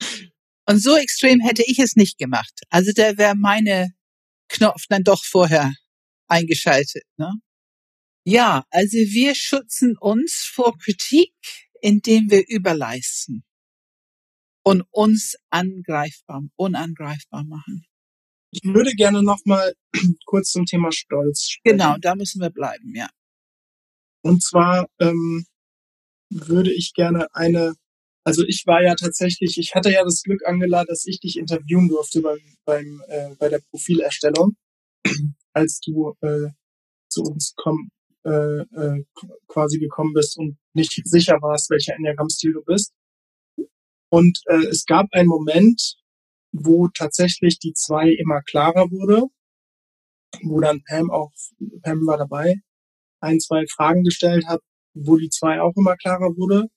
Und 0.66 0.78
so 0.78 0.94
extrem 0.96 1.40
hätte 1.40 1.64
ich 1.66 1.80
es 1.80 1.96
nicht 1.96 2.18
gemacht. 2.18 2.60
Also 2.70 2.92
da 2.94 3.18
wäre 3.18 3.34
meine 3.34 3.94
Knopf 4.48 4.84
dann 4.88 5.02
doch 5.02 5.24
vorher 5.24 5.72
eingeschaltet. 6.28 7.04
Ne? 7.16 7.32
Ja, 8.26 8.64
also 8.70 8.96
wir 8.96 9.34
schützen 9.34 9.96
uns 9.98 10.50
vor 10.52 10.76
Kritik, 10.78 11.34
indem 11.80 12.30
wir 12.30 12.44
überleisten 12.48 13.44
und 14.64 14.82
uns 14.90 15.36
angreifbar, 15.50 16.42
unangreifbar 16.56 17.44
machen. 17.44 17.84
Ich 18.50 18.62
würde 18.64 18.92
gerne 18.92 19.22
noch 19.22 19.40
mal 19.44 19.74
kurz 20.26 20.52
zum 20.52 20.64
Thema 20.64 20.90
Stolz 20.92 21.48
sprechen. 21.48 21.78
Genau, 21.78 21.96
da 21.98 22.14
müssen 22.14 22.40
wir 22.40 22.50
bleiben, 22.50 22.94
ja. 22.94 23.08
Und 24.22 24.42
zwar 24.42 24.88
ähm, 25.00 25.44
würde 26.30 26.72
ich 26.72 26.94
gerne 26.94 27.26
eine, 27.34 27.74
also 28.24 28.42
ich 28.46 28.62
war 28.66 28.82
ja 28.82 28.94
tatsächlich, 28.94 29.58
ich 29.58 29.74
hatte 29.74 29.90
ja 29.90 30.02
das 30.02 30.22
Glück, 30.22 30.46
Angela, 30.46 30.84
dass 30.84 31.04
ich 31.04 31.20
dich 31.20 31.36
interviewen 31.36 31.88
durfte 31.88 32.22
beim, 32.22 32.40
beim 32.64 33.02
äh, 33.08 33.34
bei 33.38 33.50
der 33.50 33.60
Profilerstellung, 33.70 34.56
als 35.54 35.80
du 35.80 36.14
äh, 36.20 36.50
zu 37.08 37.22
uns 37.22 37.54
komm, 37.56 37.90
äh, 38.24 38.30
äh, 38.30 39.04
quasi 39.48 39.78
gekommen 39.78 40.12
bist 40.12 40.36
und 40.38 40.58
nicht 40.74 41.00
sicher 41.04 41.40
warst, 41.40 41.70
welcher 41.70 41.94
Enneagramm-Stil 41.94 42.52
du 42.52 42.64
bist. 42.64 42.92
Und 44.10 44.40
äh, 44.46 44.66
es 44.66 44.84
gab 44.84 45.06
einen 45.12 45.28
Moment, 45.28 45.96
wo 46.52 46.88
tatsächlich 46.88 47.58
die 47.58 47.72
zwei 47.74 48.10
immer 48.10 48.42
klarer 48.42 48.90
wurde, 48.90 49.26
wo 50.42 50.60
dann 50.60 50.82
Pam 50.84 51.10
auch, 51.10 51.32
Pam 51.82 52.06
war 52.06 52.18
dabei, 52.18 52.56
ein, 53.20 53.40
zwei 53.40 53.64
Fragen 53.66 54.04
gestellt 54.04 54.46
hat, 54.46 54.60
wo 54.94 55.16
die 55.16 55.30
zwei 55.30 55.60
auch 55.60 55.74
immer 55.76 55.96
klarer 55.96 56.36
wurde. 56.36 56.68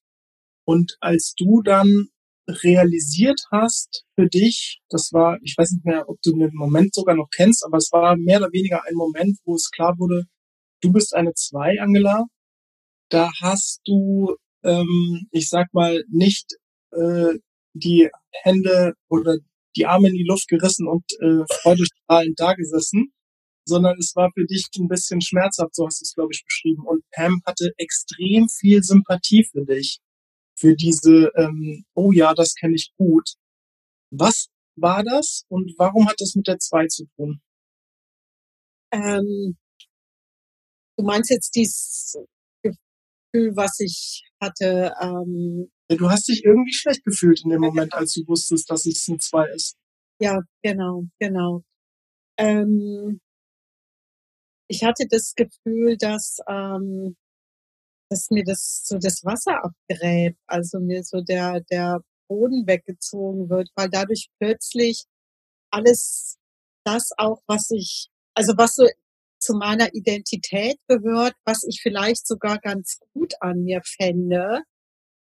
Und 0.66 0.98
als 1.00 1.34
du 1.36 1.62
dann 1.62 2.10
realisiert 2.48 3.42
hast 3.52 4.06
für 4.16 4.28
dich, 4.28 4.80
das 4.90 5.12
war, 5.12 5.38
ich 5.42 5.56
weiß 5.58 5.72
nicht 5.72 5.86
mehr, 5.86 6.08
ob 6.10 6.22
du 6.22 6.32
den 6.32 6.54
Moment 6.54 6.94
sogar 6.94 7.16
noch 7.16 7.30
kennst, 7.36 7.66
aber 7.66 7.78
es 7.78 7.92
war 7.92 8.16
mehr 8.16 8.40
oder 8.40 8.52
weniger 8.52 8.84
ein 8.86 8.96
Moment, 8.96 9.38
wo 9.46 9.56
es 9.56 9.70
klar 9.72 9.96
wurde, 9.98 10.26
du 10.82 10.92
bist 10.92 11.14
eine 11.16 11.34
Zwei, 11.34 11.80
Angela. 11.82 12.26
Da 13.10 13.32
hast 13.42 13.82
du, 13.86 14.36
ähm, 14.64 15.28
ich 15.32 15.50
sag 15.50 15.74
mal, 15.74 16.04
nicht 16.10 16.58
äh, 16.92 17.34
die 17.74 18.10
Hände 18.44 18.94
oder 19.10 19.38
die 19.76 19.86
Arme 19.86 20.10
in 20.10 20.16
die 20.16 20.26
Luft 20.28 20.48
gerissen 20.48 20.88
und 20.88 21.04
äh, 21.22 21.44
freudestrahlend 21.62 22.40
da 22.40 22.54
gesessen, 22.54 23.14
sondern 23.66 23.98
es 24.00 24.16
war 24.16 24.32
für 24.34 24.46
dich 24.46 24.68
ein 24.80 24.88
bisschen 24.88 25.22
schmerzhaft, 25.22 25.76
so 25.76 25.86
hast 25.86 26.02
du 26.02 26.04
es, 26.04 26.14
glaube 26.14 26.34
ich, 26.34 26.44
beschrieben. 26.44 26.84
Und 26.86 27.04
Pam 27.12 27.42
hatte 27.46 27.72
extrem 27.78 28.50
viel 28.50 28.82
Sympathie 28.82 29.44
für 29.44 29.66
dich, 29.66 30.00
für 30.58 30.76
diese, 30.76 31.32
ähm, 31.36 31.86
oh 31.94 32.12
ja, 32.12 32.34
das 32.34 32.56
kenne 32.56 32.76
ich 32.76 32.94
gut. 32.98 33.36
Was 34.12 34.48
war 34.76 35.04
das 35.04 35.44
und 35.50 35.74
warum 35.78 36.08
hat 36.08 36.16
das 36.20 36.36
mit 36.36 36.48
der 36.48 36.60
2 36.60 36.88
zu 36.88 37.06
tun? 37.16 37.42
Ähm, 38.92 39.58
du 40.98 41.04
meinst 41.04 41.30
jetzt 41.30 41.56
dieses 41.56 42.18
Gefühl, 42.64 43.56
was 43.56 43.80
ich 43.80 44.24
hatte, 44.42 44.94
ähm, 45.02 45.70
Du 45.90 46.10
hast 46.10 46.28
dich 46.28 46.44
irgendwie 46.44 46.74
schlecht 46.74 47.04
gefühlt 47.06 47.44
in 47.46 47.50
dem 47.50 47.62
Moment, 47.62 47.94
als 47.94 48.14
du 48.14 48.28
wusstest, 48.28 48.70
dass 48.70 48.86
es 48.86 49.08
ein 49.08 49.20
2 49.20 49.48
ist. 49.52 49.78
Ja, 50.20 50.42
genau, 50.62 51.06
genau. 51.18 51.64
Ähm, 52.38 53.22
ich 54.68 54.84
hatte 54.84 55.06
das 55.10 55.34
Gefühl, 55.36 55.96
dass, 55.98 56.40
ähm, 56.50 57.16
dass 58.10 58.30
mir 58.30 58.44
das 58.44 58.84
so 58.86 58.98
das 58.98 59.24
Wasser 59.26 59.64
abgräbt, 59.64 60.40
also 60.48 60.80
mir 60.80 61.04
so 61.04 61.22
der, 61.22 61.62
der 61.72 62.02
Boden 62.28 62.68
weggezogen 62.68 63.50
wird, 63.50 63.70
weil 63.76 63.90
dadurch 63.90 64.30
plötzlich 64.40 65.06
alles 65.72 66.38
das 66.86 67.10
auch, 67.18 67.42
was 67.48 67.72
ich, 67.72 68.10
also 68.34 68.54
was 68.58 68.76
so 68.76 68.88
zu 69.40 69.54
meiner 69.54 69.94
Identität 69.94 70.78
gehört, 70.88 71.34
was 71.46 71.64
ich 71.68 71.82
vielleicht 71.82 72.26
sogar 72.28 72.60
ganz 72.60 73.00
gut 73.14 73.34
an 73.42 73.64
mir 73.64 73.82
fände, 73.84 74.62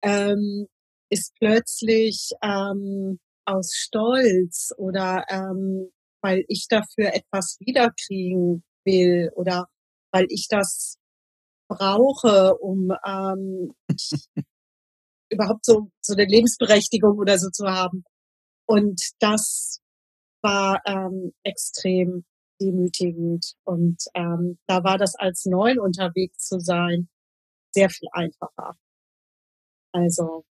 ähm, 0.03 0.67
ist 1.11 1.35
plötzlich 1.39 2.31
ähm, 2.43 3.19
aus 3.45 3.75
Stolz 3.75 4.73
oder 4.77 5.25
ähm, 5.29 5.91
weil 6.21 6.45
ich 6.49 6.67
dafür 6.69 7.15
etwas 7.15 7.57
wiederkriegen 7.61 8.65
will 8.85 9.31
oder 9.35 9.67
weil 10.13 10.27
ich 10.29 10.47
das 10.49 10.97
brauche, 11.77 12.57
um 12.59 12.93
ähm, 13.07 13.75
überhaupt 15.31 15.65
so, 15.65 15.91
so 16.01 16.15
eine 16.15 16.25
Lebensberechtigung 16.25 17.19
oder 17.19 17.39
so 17.39 17.51
zu 17.51 17.67
haben. 17.67 18.05
Und 18.67 19.01
das 19.21 19.81
war 20.43 20.81
ähm, 20.87 21.33
extrem 21.43 22.25
demütigend. 22.61 23.55
Und 23.65 24.03
ähm, 24.15 24.59
da 24.67 24.85
war 24.85 24.99
das 24.99 25.15
als 25.17 25.45
Neun 25.47 25.79
unterwegs 25.79 26.47
zu 26.47 26.59
sein 26.61 27.09
sehr 27.75 27.91
viel 27.91 28.09
einfacher. 28.13 28.77
Also. 29.93 30.45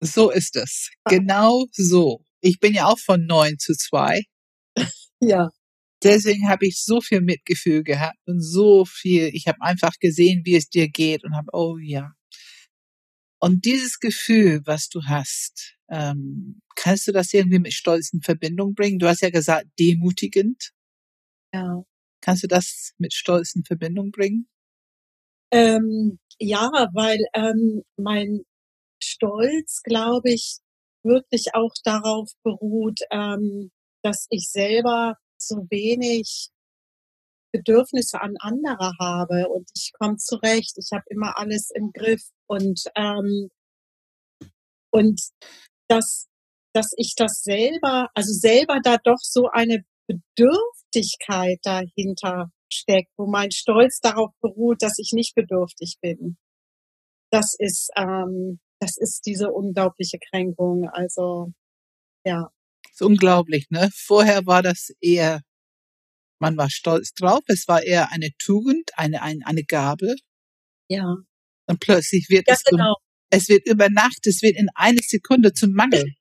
So 0.00 0.30
ist 0.30 0.56
es. 0.56 0.90
Genau 1.06 1.64
so. 1.72 2.20
Ich 2.40 2.60
bin 2.60 2.74
ja 2.74 2.86
auch 2.86 2.98
von 2.98 3.24
neun 3.26 3.58
zu 3.58 3.74
zwei. 3.74 4.20
Ja. 5.20 5.48
Deswegen 6.04 6.48
habe 6.48 6.66
ich 6.66 6.84
so 6.84 7.00
viel 7.00 7.22
Mitgefühl 7.22 7.82
gehabt 7.82 8.18
und 8.26 8.40
so 8.40 8.84
viel. 8.84 9.30
Ich 9.32 9.48
habe 9.48 9.60
einfach 9.62 9.94
gesehen, 9.98 10.42
wie 10.44 10.54
es 10.56 10.68
dir 10.68 10.88
geht 10.88 11.24
und 11.24 11.34
habe, 11.34 11.48
oh 11.52 11.78
ja. 11.78 12.12
Und 13.40 13.64
dieses 13.64 13.98
Gefühl, 14.00 14.60
was 14.66 14.88
du 14.88 15.02
hast, 15.06 15.76
ähm, 15.90 16.60
kannst 16.76 17.08
du 17.08 17.12
das 17.12 17.32
irgendwie 17.32 17.58
mit 17.58 17.72
Stolz 17.72 18.12
in 18.12 18.20
Verbindung 18.20 18.74
bringen? 18.74 18.98
Du 18.98 19.08
hast 19.08 19.22
ja 19.22 19.30
gesagt, 19.30 19.66
demutigend. 19.78 20.72
Ja. 21.54 21.82
Kannst 22.20 22.42
du 22.42 22.48
das 22.48 22.92
mit 22.98 23.12
Stolz 23.14 23.54
in 23.54 23.64
Verbindung 23.64 24.10
bringen? 24.10 24.48
Ähm, 25.50 26.18
ja, 26.38 26.70
weil 26.94 27.20
ähm, 27.34 27.82
mein 27.96 28.44
Stolz, 29.02 29.82
glaube 29.82 30.32
ich, 30.32 30.58
wirklich 31.02 31.54
auch 31.54 31.72
darauf 31.84 32.30
beruht, 32.42 33.00
ähm, 33.10 33.70
dass 34.02 34.26
ich 34.30 34.50
selber 34.50 35.16
so 35.46 35.66
wenig 35.70 36.50
Bedürfnisse 37.52 38.20
an 38.20 38.34
andere 38.40 38.92
habe 38.98 39.48
und 39.48 39.70
ich 39.76 39.92
komme 39.98 40.16
zurecht, 40.16 40.74
ich 40.76 40.90
habe 40.92 41.04
immer 41.08 41.38
alles 41.38 41.70
im 41.70 41.92
Griff 41.92 42.22
und 42.46 42.82
ähm, 42.96 43.48
und 44.90 45.20
dass 45.88 46.26
dass 46.74 46.92
ich 46.96 47.14
das 47.16 47.42
selber, 47.44 48.08
also 48.14 48.32
selber 48.32 48.80
da 48.82 48.96
doch 48.98 49.20
so 49.20 49.48
eine 49.48 49.84
Bedürftigkeit 50.08 51.60
dahinter 51.62 52.50
steckt, 52.68 53.12
wo 53.16 53.26
mein 53.26 53.52
Stolz 53.52 54.00
darauf 54.00 54.32
beruht, 54.40 54.82
dass 54.82 54.98
ich 54.98 55.12
nicht 55.12 55.36
bedürftig 55.36 55.98
bin. 56.02 56.36
Das 57.30 57.54
ist 57.56 57.90
ähm, 57.96 58.58
das 58.80 58.96
ist 58.98 59.26
diese 59.26 59.50
unglaubliche 59.52 60.18
Kränkung. 60.30 60.88
Also 60.88 61.52
ja. 62.26 62.50
Ist 62.94 63.02
unglaublich, 63.02 63.66
ne? 63.70 63.90
Vorher 63.92 64.46
war 64.46 64.62
das 64.62 64.90
eher, 65.00 65.40
man 66.38 66.56
war 66.56 66.70
stolz 66.70 67.12
drauf, 67.12 67.40
es 67.48 67.66
war 67.66 67.82
eher 67.82 68.12
eine 68.12 68.30
Tugend, 68.38 68.88
eine, 68.94 69.20
eine, 69.20 69.44
eine 69.44 69.64
Gabe. 69.64 70.14
Ja. 70.88 71.16
Und 71.66 71.80
plötzlich 71.80 72.28
wird 72.28 72.46
ja, 72.46 72.54
es, 72.54 72.62
genau. 72.62 72.94
es 73.30 73.48
wird 73.48 73.66
über 73.66 73.90
Nacht, 73.90 74.24
es 74.26 74.42
wird 74.42 74.56
in 74.56 74.68
eine 74.76 75.00
Sekunde 75.02 75.52
zum 75.52 75.72
Mangel. 75.72 76.04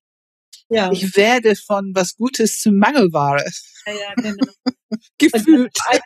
Ja. 0.70 0.92
Ich 0.92 1.16
werde 1.16 1.56
von 1.56 1.92
was 1.94 2.16
Gutes 2.16 2.60
zum 2.62 2.80
Mangelware. 2.80 3.46
Ja, 3.86 3.94
ja, 3.94 4.14
genau. 4.16 4.52
Gefühlt. 5.20 5.78
Als, 5.86 6.02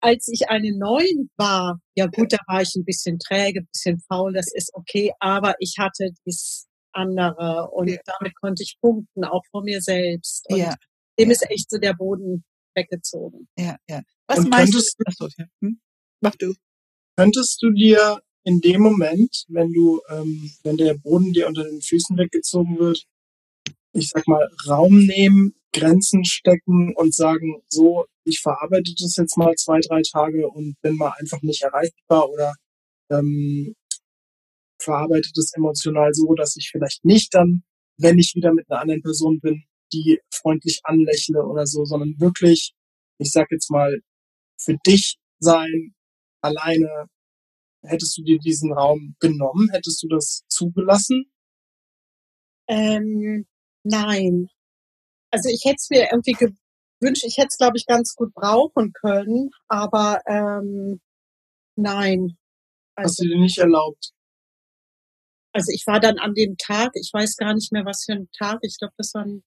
als 0.00 0.28
ich 0.28 0.48
eine 0.48 0.78
Neun 0.78 1.30
war, 1.36 1.80
ja 1.96 2.06
gut, 2.06 2.32
da 2.32 2.36
war 2.46 2.62
ich 2.62 2.72
ein 2.76 2.84
bisschen 2.84 3.18
träge, 3.18 3.60
ein 3.60 3.68
bisschen 3.72 3.98
faul, 4.06 4.32
das 4.32 4.52
ist 4.54 4.70
okay, 4.74 5.10
aber 5.18 5.54
ich 5.58 5.76
hatte 5.78 6.10
dies 6.24 6.65
andere 6.96 7.70
und 7.72 7.88
Ja. 7.88 7.98
damit 8.06 8.34
konnte 8.36 8.62
ich 8.62 8.76
punkten, 8.80 9.24
auch 9.24 9.42
vor 9.50 9.62
mir 9.62 9.80
selbst. 9.80 10.46
Und 10.50 10.58
Ja, 10.58 10.74
dem 11.18 11.30
ist 11.30 11.48
echt 11.50 11.70
so 11.70 11.78
der 11.78 11.94
Boden 11.94 12.44
weggezogen. 12.74 13.48
ja, 13.58 13.76
ja. 13.88 14.02
Was 14.28 14.40
Und 14.40 14.50
meinst 14.50 14.72
könntest 14.72 14.96
du? 14.98 15.04
Achso, 15.06 15.28
ja. 15.38 15.46
Hm? 15.62 15.80
Mach 16.20 16.34
du. 16.36 16.54
Könntest 17.16 17.62
du 17.62 17.70
dir 17.70 18.20
in 18.44 18.60
dem 18.60 18.80
Moment, 18.82 19.44
wenn 19.48 19.72
du, 19.72 20.00
ähm, 20.10 20.50
wenn 20.62 20.76
der 20.76 20.94
Boden 20.94 21.32
dir 21.32 21.48
unter 21.48 21.64
den 21.64 21.80
Füßen 21.80 22.16
weggezogen 22.16 22.78
wird, 22.78 23.04
ich 23.92 24.08
sag 24.10 24.26
mal, 24.28 24.48
Raum 24.68 24.98
nehmen, 25.06 25.54
Grenzen 25.72 26.24
stecken 26.24 26.94
und 26.96 27.14
sagen, 27.14 27.62
so, 27.68 28.06
ich 28.24 28.40
verarbeite 28.40 28.92
das 28.98 29.16
jetzt 29.16 29.36
mal 29.36 29.54
zwei, 29.54 29.80
drei 29.80 30.02
Tage 30.02 30.48
und 30.48 30.76
bin 30.82 30.96
mal 30.96 31.12
einfach 31.18 31.40
nicht 31.42 31.62
erreichbar 31.62 32.28
oder 32.30 32.54
ähm, 33.10 33.74
verarbeite 34.86 35.30
das 35.36 35.52
emotional 35.54 36.14
so, 36.14 36.34
dass 36.34 36.56
ich 36.56 36.70
vielleicht 36.72 37.04
nicht 37.04 37.34
dann, 37.34 37.64
wenn 37.98 38.18
ich 38.20 38.34
wieder 38.36 38.54
mit 38.54 38.70
einer 38.70 38.80
anderen 38.82 39.02
Person 39.02 39.40
bin, 39.40 39.64
die 39.92 40.20
freundlich 40.32 40.80
anlächle 40.84 41.44
oder 41.46 41.66
so, 41.66 41.84
sondern 41.86 42.16
wirklich, 42.20 42.74
ich 43.18 43.32
sag 43.32 43.52
jetzt 43.52 43.70
mal, 43.70 44.00
für 44.58 44.76
dich 44.86 45.18
sein, 45.40 45.94
alleine, 46.42 47.08
hättest 47.82 48.18
du 48.18 48.22
dir 48.24 48.38
diesen 48.38 48.72
Raum 48.72 49.16
genommen? 49.20 49.70
Hättest 49.72 50.02
du 50.02 50.08
das 50.08 50.44
zugelassen? 50.48 51.26
Ähm, 52.68 53.46
nein. 53.84 54.48
Also 55.32 55.48
ich 55.50 55.64
hätte 55.64 55.76
es 55.78 55.90
mir 55.90 56.08
irgendwie 56.12 56.32
gewünscht, 56.34 57.24
ich 57.26 57.36
hätte 57.38 57.48
es, 57.50 57.58
glaube 57.58 57.76
ich, 57.78 57.86
ganz 57.86 58.14
gut 58.16 58.32
brauchen 58.34 58.92
können, 58.92 59.50
aber 59.68 60.20
ähm, 60.26 61.00
nein. 61.76 62.36
Hast 62.96 63.20
Also, 63.20 63.24
du 63.24 63.30
dir 63.30 63.40
nicht 63.40 63.58
erlaubt? 63.58 64.12
Also 65.56 65.72
ich 65.72 65.86
war 65.86 66.00
dann 66.00 66.18
an 66.18 66.34
dem 66.34 66.58
Tag, 66.58 66.90
ich 66.94 67.10
weiß 67.12 67.36
gar 67.36 67.54
nicht 67.54 67.72
mehr, 67.72 67.86
was 67.86 68.04
für 68.04 68.12
ein 68.12 68.28
Tag, 68.36 68.58
ich 68.60 68.76
glaube, 68.78 68.92
das 68.98 69.14
war 69.14 69.24
ein 69.24 69.42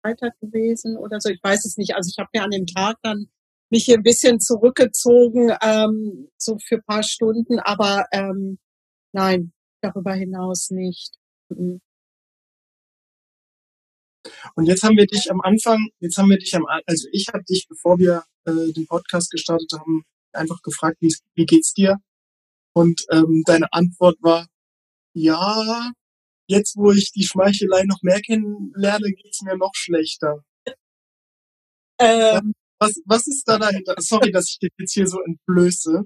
Freitag 0.00 0.38
gewesen 0.40 0.96
oder 0.96 1.20
so, 1.20 1.28
ich 1.28 1.42
weiß 1.42 1.64
es 1.64 1.76
nicht. 1.76 1.96
Also 1.96 2.08
ich 2.08 2.18
habe 2.18 2.30
mir 2.32 2.44
an 2.44 2.52
dem 2.52 2.66
Tag 2.66 2.98
dann 3.02 3.28
mich 3.68 3.84
hier 3.84 3.96
ein 3.96 4.04
bisschen 4.04 4.38
zurückgezogen, 4.38 5.52
ähm, 5.60 6.30
so 6.38 6.56
für 6.58 6.76
ein 6.76 6.84
paar 6.84 7.02
Stunden, 7.02 7.58
aber 7.58 8.06
ähm, 8.12 8.58
nein, 9.12 9.52
darüber 9.82 10.14
hinaus 10.14 10.70
nicht. 10.70 11.16
Mhm. 11.48 11.80
Und 14.54 14.66
jetzt 14.66 14.84
haben 14.84 14.96
wir 14.96 15.06
dich 15.06 15.30
am 15.32 15.40
Anfang, 15.40 15.88
jetzt 15.98 16.16
haben 16.16 16.30
wir 16.30 16.38
dich 16.38 16.54
am, 16.54 16.64
also 16.86 17.08
ich 17.10 17.26
habe 17.28 17.42
dich, 17.42 17.66
bevor 17.68 17.98
wir 17.98 18.22
äh, 18.44 18.72
den 18.72 18.86
Podcast 18.86 19.32
gestartet 19.32 19.72
haben, 19.72 20.04
einfach 20.32 20.62
gefragt, 20.62 20.98
wie, 21.00 21.12
wie 21.34 21.46
geht's 21.46 21.72
dir? 21.72 21.96
Und 22.72 23.04
ähm, 23.10 23.42
deine 23.46 23.72
Antwort 23.72 24.16
war, 24.20 24.46
ja, 25.14 25.92
jetzt 26.48 26.76
wo 26.76 26.92
ich 26.92 27.12
die 27.12 27.24
Schmeichelei 27.24 27.84
noch 27.84 28.02
mehr 28.02 28.20
kennenlerne, 28.20 29.12
geht's 29.12 29.42
mir 29.42 29.56
noch 29.56 29.72
schlechter. 29.74 30.44
Ähm, 32.00 32.54
Was, 32.80 32.94
was 33.06 33.26
ist 33.26 33.44
da 33.48 33.58
dahinter? 33.58 33.94
Sorry, 33.98 34.30
dass 34.30 34.48
ich 34.50 34.58
dich 34.60 34.70
jetzt 34.78 34.92
hier 34.94 35.06
so 35.06 35.20
entblöße. 35.22 36.04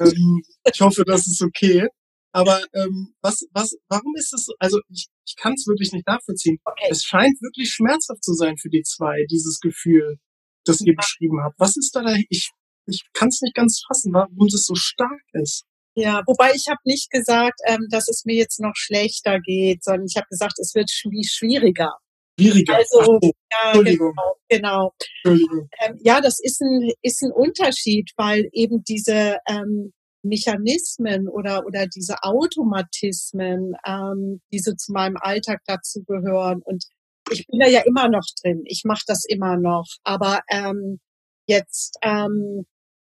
ähm, 0.00 0.42
ich 0.72 0.80
hoffe, 0.80 1.04
das 1.04 1.26
ist 1.26 1.40
okay. 1.42 1.86
Aber 2.32 2.60
ähm, 2.74 3.14
was, 3.22 3.46
was, 3.52 3.76
warum 3.88 4.14
ist 4.16 4.32
es 4.32 4.44
so? 4.46 4.54
Also 4.58 4.80
ich, 4.88 5.08
ich 5.26 5.36
kann 5.36 5.54
es 5.54 5.66
wirklich 5.66 5.92
nicht 5.92 6.06
nachvollziehen. 6.06 6.58
okay. 6.64 6.88
Es 6.90 7.04
scheint 7.04 7.40
wirklich 7.40 7.70
schmerzhaft 7.70 8.24
zu 8.24 8.34
sein 8.34 8.56
für 8.56 8.70
die 8.70 8.82
zwei, 8.82 9.24
dieses 9.30 9.60
Gefühl, 9.60 10.18
das 10.64 10.80
ihr 10.80 10.94
beschrieben 10.96 11.40
habt. 11.42 11.58
Was 11.58 11.76
ist 11.76 11.94
da 11.94 12.02
da? 12.02 12.16
Ich, 12.28 12.50
ich 12.86 13.04
kann 13.12 13.28
es 13.28 13.40
nicht 13.42 13.54
ganz 13.54 13.82
fassen, 13.86 14.12
warum 14.12 14.48
das 14.48 14.64
so 14.64 14.74
stark 14.74 15.22
ist. 15.32 15.64
Ja, 15.96 16.22
wobei 16.26 16.52
ich 16.54 16.68
habe 16.68 16.78
nicht 16.84 17.10
gesagt, 17.10 17.60
ähm, 17.66 17.86
dass 17.90 18.08
es 18.08 18.24
mir 18.24 18.36
jetzt 18.36 18.60
noch 18.60 18.74
schlechter 18.74 19.40
geht, 19.40 19.82
sondern 19.84 20.06
ich 20.08 20.16
habe 20.16 20.26
gesagt, 20.30 20.58
es 20.58 20.74
wird 20.74 20.88
schwi- 20.88 21.28
schwieriger. 21.28 21.92
Schwieriger. 22.38 22.76
Also, 22.76 23.18
so, 23.20 23.20
Ja, 23.52 23.66
Entschuldigung. 23.66 24.14
genau, 24.14 24.36
genau. 24.48 24.94
Entschuldigung. 25.24 25.68
Ähm, 25.80 25.98
ja, 26.02 26.20
das 26.20 26.38
ist 26.40 26.60
ein, 26.62 26.90
ist 27.02 27.22
ein 27.22 27.32
Unterschied, 27.32 28.10
weil 28.16 28.48
eben 28.52 28.82
diese 28.84 29.38
ähm, 29.48 29.92
Mechanismen 30.22 31.28
oder, 31.28 31.66
oder 31.66 31.86
diese 31.86 32.22
Automatismen, 32.22 33.74
ähm, 33.86 34.40
diese 34.52 34.76
zu 34.76 34.92
meinem 34.92 35.16
Alltag 35.20 35.60
dazu 35.66 36.02
gehören. 36.04 36.62
Und 36.64 36.84
ich 37.30 37.46
bin 37.46 37.58
da 37.60 37.66
ja 37.66 37.80
immer 37.80 38.08
noch 38.08 38.24
drin. 38.42 38.62
Ich 38.66 38.82
mache 38.84 39.02
das 39.06 39.24
immer 39.26 39.56
noch. 39.56 39.86
Aber 40.04 40.40
ähm, 40.50 41.00
jetzt 41.46 41.96
ähm, 42.02 42.64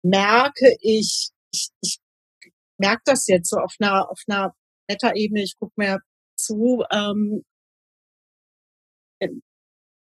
merke 0.02 0.76
ich, 0.80 1.30
ich, 1.52 1.68
ich 1.82 1.98
merke 2.84 3.02
das 3.06 3.26
jetzt 3.26 3.48
so 3.48 3.56
auf 3.56 3.74
einer, 3.80 4.10
auf 4.10 4.20
einer 4.28 4.54
Meta-Ebene. 4.88 5.42
Ich 5.42 5.56
gucke 5.58 5.72
mir 5.76 6.00
zu, 6.36 6.84
ähm, 6.90 7.42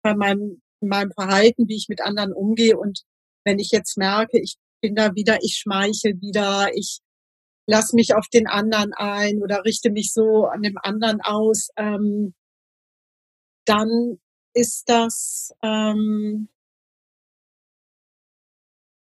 bei 0.03 0.13
meinem, 0.13 0.61
meinem 0.79 1.11
Verhalten, 1.11 1.67
wie 1.67 1.75
ich 1.75 1.87
mit 1.89 2.01
anderen 2.01 2.33
umgehe. 2.33 2.77
Und 2.77 3.01
wenn 3.45 3.57
ich 3.57 3.71
jetzt 3.71 3.97
merke, 3.97 4.39
ich 4.39 4.57
bin 4.81 4.93
da 4.93 5.15
wieder, 5.15 5.39
ich 5.41 5.57
schmeichel 5.57 6.21
wieder, 6.21 6.69
ich 6.75 6.99
lass 7.67 7.93
mich 7.93 8.13
auf 8.13 8.27
den 8.31 8.47
anderen 8.47 8.93
ein 8.93 9.41
oder 9.41 9.65
richte 9.65 9.89
mich 9.89 10.13
so 10.13 10.45
an 10.45 10.61
dem 10.61 10.77
anderen 10.77 11.19
aus, 11.21 11.69
ähm, 11.77 12.35
dann 13.65 14.19
ist 14.53 14.83
das, 14.87 15.51
ähm, 15.63 16.49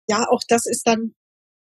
ja, 0.09 0.25
auch 0.29 0.41
das 0.47 0.65
ist 0.65 0.87
dann 0.87 1.13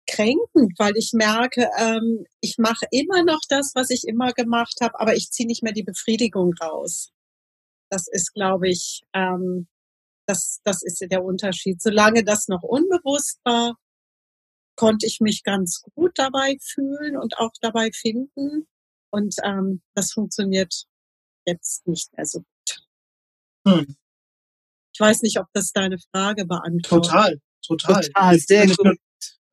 kränkend, 0.06 0.72
weil 0.78 0.96
ich 0.96 1.10
merke, 1.12 1.68
ähm, 1.78 2.26
ich 2.40 2.56
mache 2.58 2.86
immer 2.90 3.24
noch 3.24 3.40
das, 3.48 3.72
was 3.74 3.90
ich 3.90 4.04
immer 4.06 4.32
gemacht 4.32 4.76
habe, 4.80 4.98
aber 5.00 5.14
ich 5.14 5.30
ziehe 5.30 5.46
nicht 5.46 5.62
mehr 5.62 5.72
die 5.72 5.82
Befriedigung 5.82 6.52
raus. 6.60 7.10
Das 7.90 8.08
ist, 8.08 8.32
glaube 8.34 8.68
ich, 8.68 9.02
ähm, 9.12 9.68
das, 10.26 10.60
das 10.64 10.82
ist 10.82 11.00
der 11.00 11.24
Unterschied. 11.24 11.82
Solange 11.82 12.24
das 12.24 12.48
noch 12.48 12.62
unbewusst 12.62 13.40
war, 13.44 13.76
konnte 14.76 15.06
ich 15.06 15.20
mich 15.20 15.44
ganz 15.44 15.82
gut 15.94 16.12
dabei 16.16 16.56
fühlen 16.60 17.16
und 17.16 17.38
auch 17.38 17.52
dabei 17.60 17.90
finden. 17.92 18.66
Und 19.10 19.36
ähm, 19.44 19.82
das 19.94 20.12
funktioniert 20.12 20.86
jetzt 21.46 21.86
nicht 21.86 22.16
mehr 22.16 22.26
so 22.26 22.40
gut. 22.40 22.86
Hm. 23.68 23.96
Ich 24.92 25.00
weiß 25.00 25.22
nicht, 25.22 25.38
ob 25.38 25.46
das 25.52 25.72
deine 25.72 25.98
Frage 25.98 26.46
beantwortet. 26.46 27.10
Total, 27.10 27.40
total. 27.66 28.02
Total, 28.02 28.38
sehr 28.38 28.66
gut. 28.66 28.98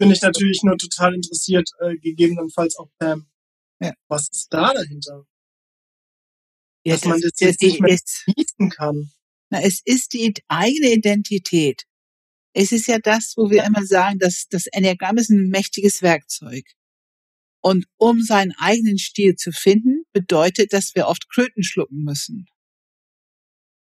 Bin 0.01 0.11
ich 0.11 0.21
natürlich 0.21 0.63
nur 0.63 0.77
total 0.77 1.13
interessiert, 1.15 1.69
äh, 1.79 1.95
gegebenenfalls 1.97 2.75
auch 2.77 2.89
Pam, 2.99 3.27
Ja. 3.79 3.93
Was 4.07 4.29
ist 4.29 4.47
da 4.53 4.73
dahinter? 4.73 5.25
Ja, 6.85 6.95
Dass 6.95 7.05
man 7.05 7.21
das, 7.21 7.31
das 7.33 7.39
jetzt 7.39 7.61
die- 7.61 7.67
nicht 7.67 7.81
mehr 7.81 7.97
genießen 8.25 8.69
kann. 8.69 9.11
Na, 9.49 9.61
es 9.61 9.81
ist 9.85 10.13
die 10.13 10.33
eigene 10.47 10.91
Identität. 10.93 11.83
Es 12.53 12.71
ist 12.71 12.87
ja 12.87 12.99
das, 12.99 13.33
wo 13.37 13.49
wir 13.49 13.63
immer 13.63 13.85
sagen, 13.85 14.19
dass 14.19 14.47
das 14.49 14.67
Enneagramm 14.67 15.17
ist 15.17 15.29
ein 15.29 15.49
mächtiges 15.49 16.01
Werkzeug. 16.01 16.65
Und 17.63 17.85
um 17.97 18.21
seinen 18.21 18.53
eigenen 18.57 18.97
Stil 18.97 19.35
zu 19.35 19.51
finden, 19.51 20.03
bedeutet, 20.13 20.73
dass 20.73 20.95
wir 20.95 21.07
oft 21.07 21.29
Kröten 21.29 21.63
schlucken 21.63 22.03
müssen. 22.03 22.47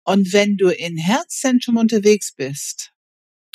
Und 0.05 0.33
wenn 0.33 0.57
du 0.57 0.69
in 0.69 0.97
Herzzentrum 0.97 1.77
unterwegs 1.77 2.33
bist, 2.33 2.91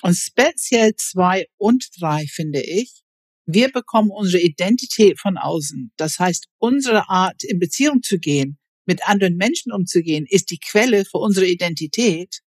und 0.02 0.14
speziell 0.14 0.94
zwei 0.96 1.46
und 1.56 1.88
drei, 1.98 2.26
finde 2.26 2.62
ich, 2.62 3.04
wir 3.46 3.70
bekommen 3.70 4.10
unsere 4.10 4.42
Identität 4.42 5.20
von 5.20 5.36
außen. 5.36 5.92
Das 5.96 6.18
heißt, 6.18 6.48
unsere 6.58 7.08
Art, 7.08 7.44
in 7.44 7.58
Beziehung 7.58 8.02
zu 8.02 8.18
gehen, 8.18 8.58
mit 8.86 9.06
anderen 9.06 9.36
Menschen 9.36 9.72
umzugehen, 9.72 10.26
ist 10.28 10.50
die 10.50 10.58
Quelle 10.58 11.04
für 11.04 11.18
unsere 11.18 11.46
Identität. 11.46 12.40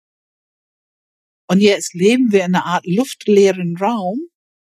Und 1.48 1.62
jetzt 1.62 1.94
leben 1.94 2.32
wir 2.32 2.46
in 2.46 2.56
einer 2.56 2.66
Art 2.66 2.86
luftleeren 2.86 3.78
Raum, 3.78 4.20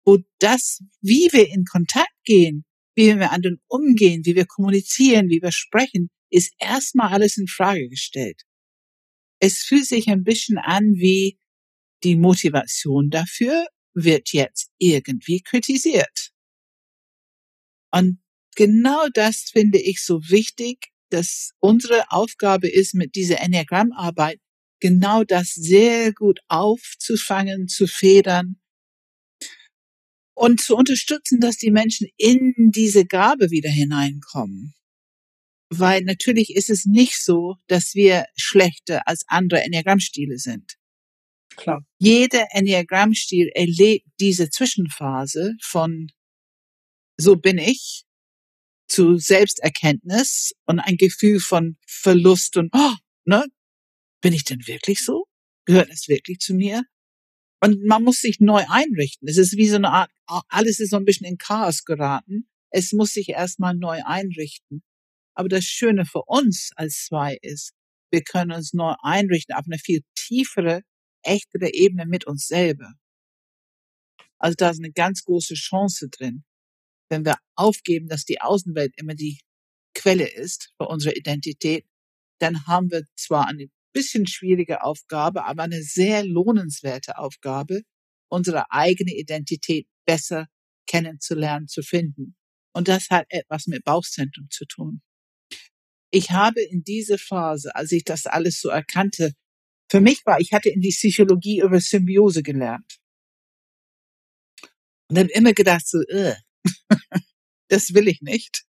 wo 0.05 0.19
das, 0.39 0.81
wie 1.01 1.29
wir 1.33 1.49
in 1.49 1.65
Kontakt 1.65 2.15
gehen, 2.25 2.65
wie 2.95 3.07
wir 3.07 3.17
mit 3.17 3.31
anderen 3.31 3.61
umgehen, 3.67 4.25
wie 4.25 4.37
wir 4.37 4.47
kommunizieren, 4.47 5.29
wie 5.29 5.43
wir 5.43 5.53
sprechen, 5.53 6.11
ist 6.31 6.53
erstmal 6.59 7.13
alles 7.13 7.37
in 7.37 7.47
Frage 7.47 7.89
gestellt. 7.89 8.43
Es 9.41 9.59
fühlt 9.59 9.87
sich 9.87 10.09
ein 10.09 10.25
bisschen 10.25 10.59
an 10.59 10.95
wie 10.95 11.39
die 12.05 12.17
Motivation 12.17 13.11
dafür 13.11 13.67
wird 13.95 14.33
jetzt 14.33 14.71
irgendwie 14.79 15.41
kritisiert. 15.41 16.31
Und 17.91 18.21
genau 18.55 19.09
das 19.13 19.51
finde 19.53 19.79
ich 19.79 20.03
so 20.03 20.21
wichtig, 20.29 20.91
dass 21.11 21.53
unsere 21.59 22.11
Aufgabe 22.11 22.69
ist, 22.69 22.95
mit 22.95 23.15
dieser 23.15 23.41
Enneagrammarbeit 23.41 24.41
genau 24.81 25.25
das 25.25 25.55
sehr 25.55 26.13
gut 26.13 26.41
aufzufangen, 26.49 27.69
zu 27.69 27.87
federn 27.87 28.61
und 30.35 30.61
zu 30.61 30.77
unterstützen, 30.77 31.41
dass 31.41 31.57
die 31.57 31.71
Menschen 31.71 32.09
in 32.17 32.71
diese 32.71 33.05
Gabe 33.05 33.51
wieder 33.51 33.71
hineinkommen. 33.71 34.75
Weil 35.71 36.03
natürlich 36.03 36.55
ist 36.55 36.71
es 36.71 36.87
nicht 36.87 37.23
so, 37.23 37.57
dass 37.67 37.95
wir 37.95 38.27
schlechter 38.37 39.07
als 39.07 39.25
andere 39.27 39.63
Enneagrammstile 39.63 40.39
sind. 40.39 40.79
Klar. 41.59 41.85
Jeder 41.99 42.47
Enneagrammstil 42.51 43.51
erlebt 43.55 44.07
diese 44.21 44.49
Zwischenphase 44.49 45.55
von 45.61 46.07
so 47.17 47.35
bin 47.35 47.59
ich 47.59 48.05
zu 48.87 49.19
Selbsterkenntnis 49.19 50.53
und 50.67 50.79
ein 50.79 50.97
Gefühl 50.97 51.41
von 51.41 51.77
Verlust 51.87 52.57
und 52.57 52.71
oh, 52.73 52.95
ne, 53.25 53.45
bin 54.23 54.33
ich 54.33 54.45
denn 54.45 54.67
wirklich 54.67 55.05
so? 55.05 55.25
Gehört 55.67 55.91
das 55.91 56.09
wirklich 56.09 56.39
zu 56.39 56.55
mir? 56.55 56.85
Und 57.61 57.85
man 57.85 58.05
muss 58.05 58.21
sich 58.21 58.39
neu 58.39 58.65
einrichten. 58.69 59.29
Es 59.29 59.37
ist 59.37 59.57
wie 59.57 59.69
so 59.69 59.77
eine 59.77 59.91
Art, 59.91 60.11
alles 60.49 60.79
ist 60.79 60.91
so 60.91 60.97
ein 60.97 61.05
bisschen 61.05 61.27
in 61.27 61.39
Chaos 61.39 61.85
geraten. 61.85 62.49
Es 62.71 62.93
muss 62.93 63.13
sich 63.13 63.31
erstmal 63.31 63.75
neu 63.75 64.01
einrichten. 64.05 64.83
Aber 65.35 65.49
das 65.49 65.65
Schöne 65.65 66.07
für 66.07 66.23
uns 66.27 66.71
als 66.77 67.07
zwei 67.07 67.37
ist, 67.43 67.73
wir 68.13 68.23
können 68.23 68.53
uns 68.53 68.73
neu 68.75 68.95
einrichten 69.03 69.57
auf 69.57 69.65
eine 69.67 69.79
viel 69.79 70.03
tiefere, 70.15 70.83
echtere 71.29 71.73
Ebene 71.73 72.07
mit 72.07 72.27
uns 72.27 72.47
selber. 72.47 72.93
Also 74.39 74.55
da 74.57 74.71
ist 74.71 74.79
eine 74.79 74.93
ganz 74.93 75.25
große 75.25 75.55
Chance 75.55 76.09
drin, 76.09 76.45
wenn 77.11 77.25
wir 77.25 77.37
aufgeben, 77.55 78.09
dass 78.09 78.25
die 78.25 78.41
Außenwelt 78.41 78.95
immer 78.97 79.15
die 79.15 79.41
Quelle 79.95 80.29
ist 80.29 80.73
für 80.77 80.87
unsere 80.87 81.17
Identität, 81.17 81.85
dann 82.41 82.67
haben 82.67 82.91
wir 82.91 83.03
zwar 83.17 83.49
eine 83.49 83.69
bisschen 83.93 84.27
schwierige 84.27 84.83
Aufgabe, 84.83 85.45
aber 85.45 85.65
eine 85.65 85.83
sehr 85.83 86.25
lohnenswerte 86.25 87.19
Aufgabe, 87.19 87.83
unsere 88.31 88.71
eigene 88.71 89.13
Identität 89.15 89.89
besser 90.07 90.47
kennenzulernen, 90.87 91.67
zu 91.67 91.83
finden. 91.83 92.37
Und 92.73 92.89
das 92.89 93.11
hat 93.11 93.27
etwas 93.31 93.67
mit 93.67 93.85
Bauchzentrum 93.85 94.49
zu 94.51 94.67
tun. 94.67 95.03
Ich 96.11 96.31
habe 96.31 96.63
in 96.63 96.85
dieser 96.85 97.19
Phase, 97.19 97.75
als 97.75 97.93
ich 97.93 98.05
das 98.05 98.27
alles 98.27 98.61
so 98.61 98.69
erkannte, 98.69 99.33
für 99.91 100.01
mich 100.01 100.25
war, 100.27 100.41
ich 100.41 100.53
hatte 100.53 100.69
in 100.69 100.81
die 100.81 100.91
Psychologie 100.91 101.61
über 101.61 101.81
Symbiose 101.81 102.43
gelernt. 102.43 102.99
Und 105.11 105.19
habe 105.19 105.31
immer 105.31 105.55
gedacht, 105.55 105.87
so, 105.87 105.99
"Ugh, 105.99 106.37
das 107.69 107.95
will 107.95 108.09
ich 108.09 108.21
nicht. 108.21 108.65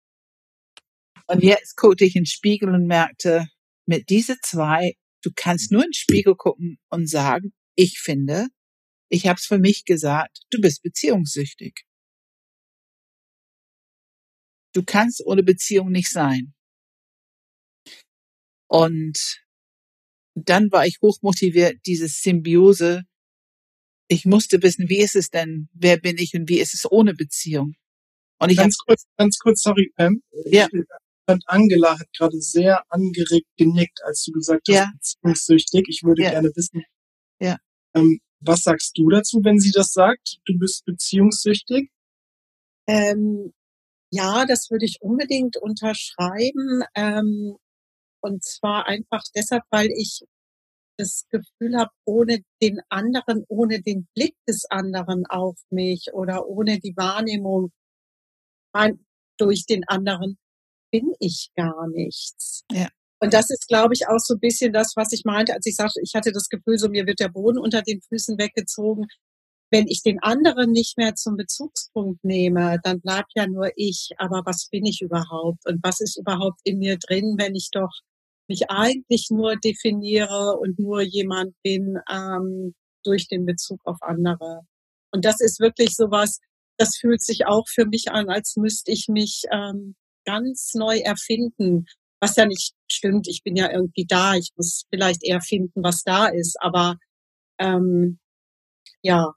Und 1.27 1.43
jetzt 1.43 1.77
guckte 1.77 2.05
ich 2.05 2.17
in 2.17 2.23
den 2.23 2.27
Spiegel 2.27 2.71
und 2.71 2.87
merkte, 2.87 3.49
mit 3.87 4.09
diese 4.09 4.39
zwei, 4.43 4.95
du 5.23 5.31
kannst 5.35 5.73
nur 5.73 5.83
in 5.83 5.89
den 5.89 5.95
Spiegel 5.95 6.35
gucken 6.37 6.79
und 6.91 7.09
sagen, 7.09 7.53
ich 7.75 7.99
finde, 7.99 8.49
ich 9.11 9.27
habe 9.27 9.39
es 9.39 9.47
für 9.47 9.59
mich 9.59 9.85
gesagt, 9.85 10.41
du 10.51 10.61
bist 10.61 10.83
beziehungssüchtig. 10.83 11.85
Du 14.75 14.83
kannst 14.85 15.25
ohne 15.25 15.43
Beziehung 15.43 15.91
nicht 15.91 16.11
sein. 16.11 16.55
Und 18.71 19.43
dann 20.39 20.71
war 20.73 20.87
ich 20.87 20.99
hochmotiviert, 21.03 21.79
diese 21.87 22.09
Symbiose. 22.09 23.03
Ich 24.09 24.25
musste 24.25 24.63
wissen, 24.63 24.89
wie 24.89 24.99
ist 24.99 25.17
es 25.17 25.31
denn, 25.31 25.69
wer 25.73 25.99
bin 25.99 26.17
ich 26.19 26.35
und 26.35 26.49
wie 26.49 26.61
ist 26.61 26.75
es 26.75 26.91
ohne 26.91 27.15
Beziehung? 27.15 27.75
Und 28.41 28.51
ich 28.51 28.57
Ganz 28.57 28.79
kurz, 28.79 29.05
ganz 29.17 29.39
kurz, 29.39 29.63
sorry, 29.63 29.93
Pam. 29.97 30.23
Ja. 30.47 30.69
Ich 30.73 30.85
fand, 31.27 31.43
Angela 31.47 31.99
hat 31.99 32.09
gerade 32.17 32.41
sehr 32.41 32.83
angeregt 32.91 33.49
genickt, 33.57 34.01
als 34.05 34.23
du 34.25 34.33
gesagt 34.33 34.69
hast, 34.69 34.75
Ja. 34.75 34.91
beziehungssüchtig. 34.95 35.87
Ich 35.89 36.03
würde 36.05 36.23
Ja. 36.23 36.31
gerne 36.31 36.51
wissen, 36.55 36.83
Ja. 37.41 37.59
ähm, 37.95 38.21
was 38.41 38.63
sagst 38.63 38.97
du 38.97 39.11
dazu, 39.11 39.41
wenn 39.43 39.59
sie 39.59 39.73
das 39.73 39.93
sagt? 39.93 40.39
Du 40.47 40.57
bist 40.59 40.85
beziehungssüchtig? 40.85 41.91
Ähm, 42.87 43.53
ja, 44.11 44.47
das 44.47 44.71
würde 44.71 44.87
ich 44.87 44.99
unbedingt 45.03 45.57
unterschreiben. 45.59 46.83
Ähm, 46.95 47.57
und 48.29 48.45
zwar 48.45 48.87
einfach 48.87 49.23
deshalb, 49.35 49.63
weil 49.71 49.89
ich 49.97 50.21
das 50.99 51.27
Gefühl 51.31 51.77
habe, 51.77 51.91
ohne 52.05 52.41
den 52.61 52.81
anderen, 52.89 53.45
ohne 53.49 53.81
den 53.81 54.09
Blick 54.15 54.35
des 54.47 54.65
anderen 54.69 55.25
auf 55.27 55.57
mich 55.71 56.09
oder 56.13 56.47
ohne 56.47 56.81
die 56.81 56.95
Wahrnehmung 56.97 57.71
durch 59.39 59.65
den 59.67 59.85
anderen 59.87 60.39
bin 60.91 61.13
ich 61.21 61.51
gar 61.57 61.89
nichts. 61.89 62.65
Ja. 62.71 62.89
Und 63.21 63.35
das 63.35 63.51
ist, 63.51 63.67
glaube 63.67 63.95
ich, 63.95 64.07
auch 64.09 64.19
so 64.19 64.35
ein 64.35 64.41
bisschen 64.41 64.73
das, 64.73 64.93
was 64.95 65.13
ich 65.13 65.25
meinte, 65.25 65.53
als 65.53 65.67
ich 65.67 65.75
sagte, 65.75 66.01
ich 66.03 66.15
hatte 66.15 66.33
das 66.33 66.49
Gefühl, 66.49 66.79
so 66.79 66.89
mir 66.89 67.07
wird 67.07 67.21
der 67.21 67.29
Boden 67.29 67.59
unter 67.59 67.83
den 67.83 68.01
Füßen 68.01 68.39
weggezogen. 68.39 69.07
Wenn 69.71 69.87
ich 69.87 70.03
den 70.03 70.23
anderen 70.23 70.71
nicht 70.71 70.97
mehr 70.97 71.15
zum 71.15 71.37
Bezugspunkt 71.37 72.25
nehme, 72.25 72.79
dann 72.85 73.01
bleibt 73.01 73.33
ja 73.35 73.47
nur 73.47 73.71
ich. 73.77 74.11
Aber 74.19 74.43
was 74.45 74.69
bin 74.71 74.87
ich 74.87 75.03
überhaupt? 75.03 75.67
Und 75.67 75.81
was 75.83 76.01
ist 76.01 76.17
überhaupt 76.19 76.61
in 76.65 76.79
mir 76.79 76.97
drin, 76.97 77.35
wenn 77.39 77.55
ich 77.55 77.69
doch 77.73 77.91
mich 78.49 78.71
eigentlich 78.71 79.29
nur 79.31 79.57
definiere 79.57 80.57
und 80.59 80.79
nur 80.79 81.03
jemand 81.03 81.55
bin 81.63 81.99
ähm, 82.11 82.75
durch 83.05 83.29
den 83.29 83.47
Bezug 83.47 83.81
auf 83.85 83.99
andere? 84.01 84.63
Und 85.13 85.25
das 85.25 85.41
ist 85.41 85.61
wirklich 85.61 85.95
sowas, 85.95 86.41
das 86.79 86.97
fühlt 86.97 87.23
sich 87.23 87.47
auch 87.47 87.65
für 87.69 87.87
mich 87.87 88.11
an, 88.11 88.29
als 88.29 88.57
müsste 88.57 88.93
ich 88.93 89.09
mich 89.09 89.43
ähm, 89.51 89.97
ganz 90.25 90.75
neu 90.75 90.99
erfinden. 90.99 91.87
Was 92.21 92.37
ja 92.37 92.47
nicht 92.47 92.75
stimmt, 92.91 93.29
ich 93.29 93.43
bin 93.43 93.57
ja 93.57 93.71
irgendwie 93.71 94.07
da. 94.07 94.35
Ich 94.35 94.51
muss 94.57 94.85
vielleicht 94.91 95.25
eher 95.25 95.41
finden, 95.41 95.83
was 95.83 96.03
da 96.03 96.27
ist. 96.27 96.57
Aber 96.61 96.97
ähm, 97.59 98.19
ja, 99.03 99.33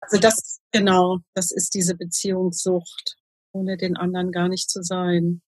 also 0.00 0.18
das 0.18 0.60
genau, 0.72 1.18
das 1.34 1.50
ist 1.50 1.74
diese 1.74 1.96
Beziehungssucht, 1.96 3.16
ohne 3.52 3.76
den 3.76 3.96
anderen 3.96 4.32
gar 4.32 4.48
nicht 4.48 4.70
zu 4.70 4.82
sein. 4.82 5.42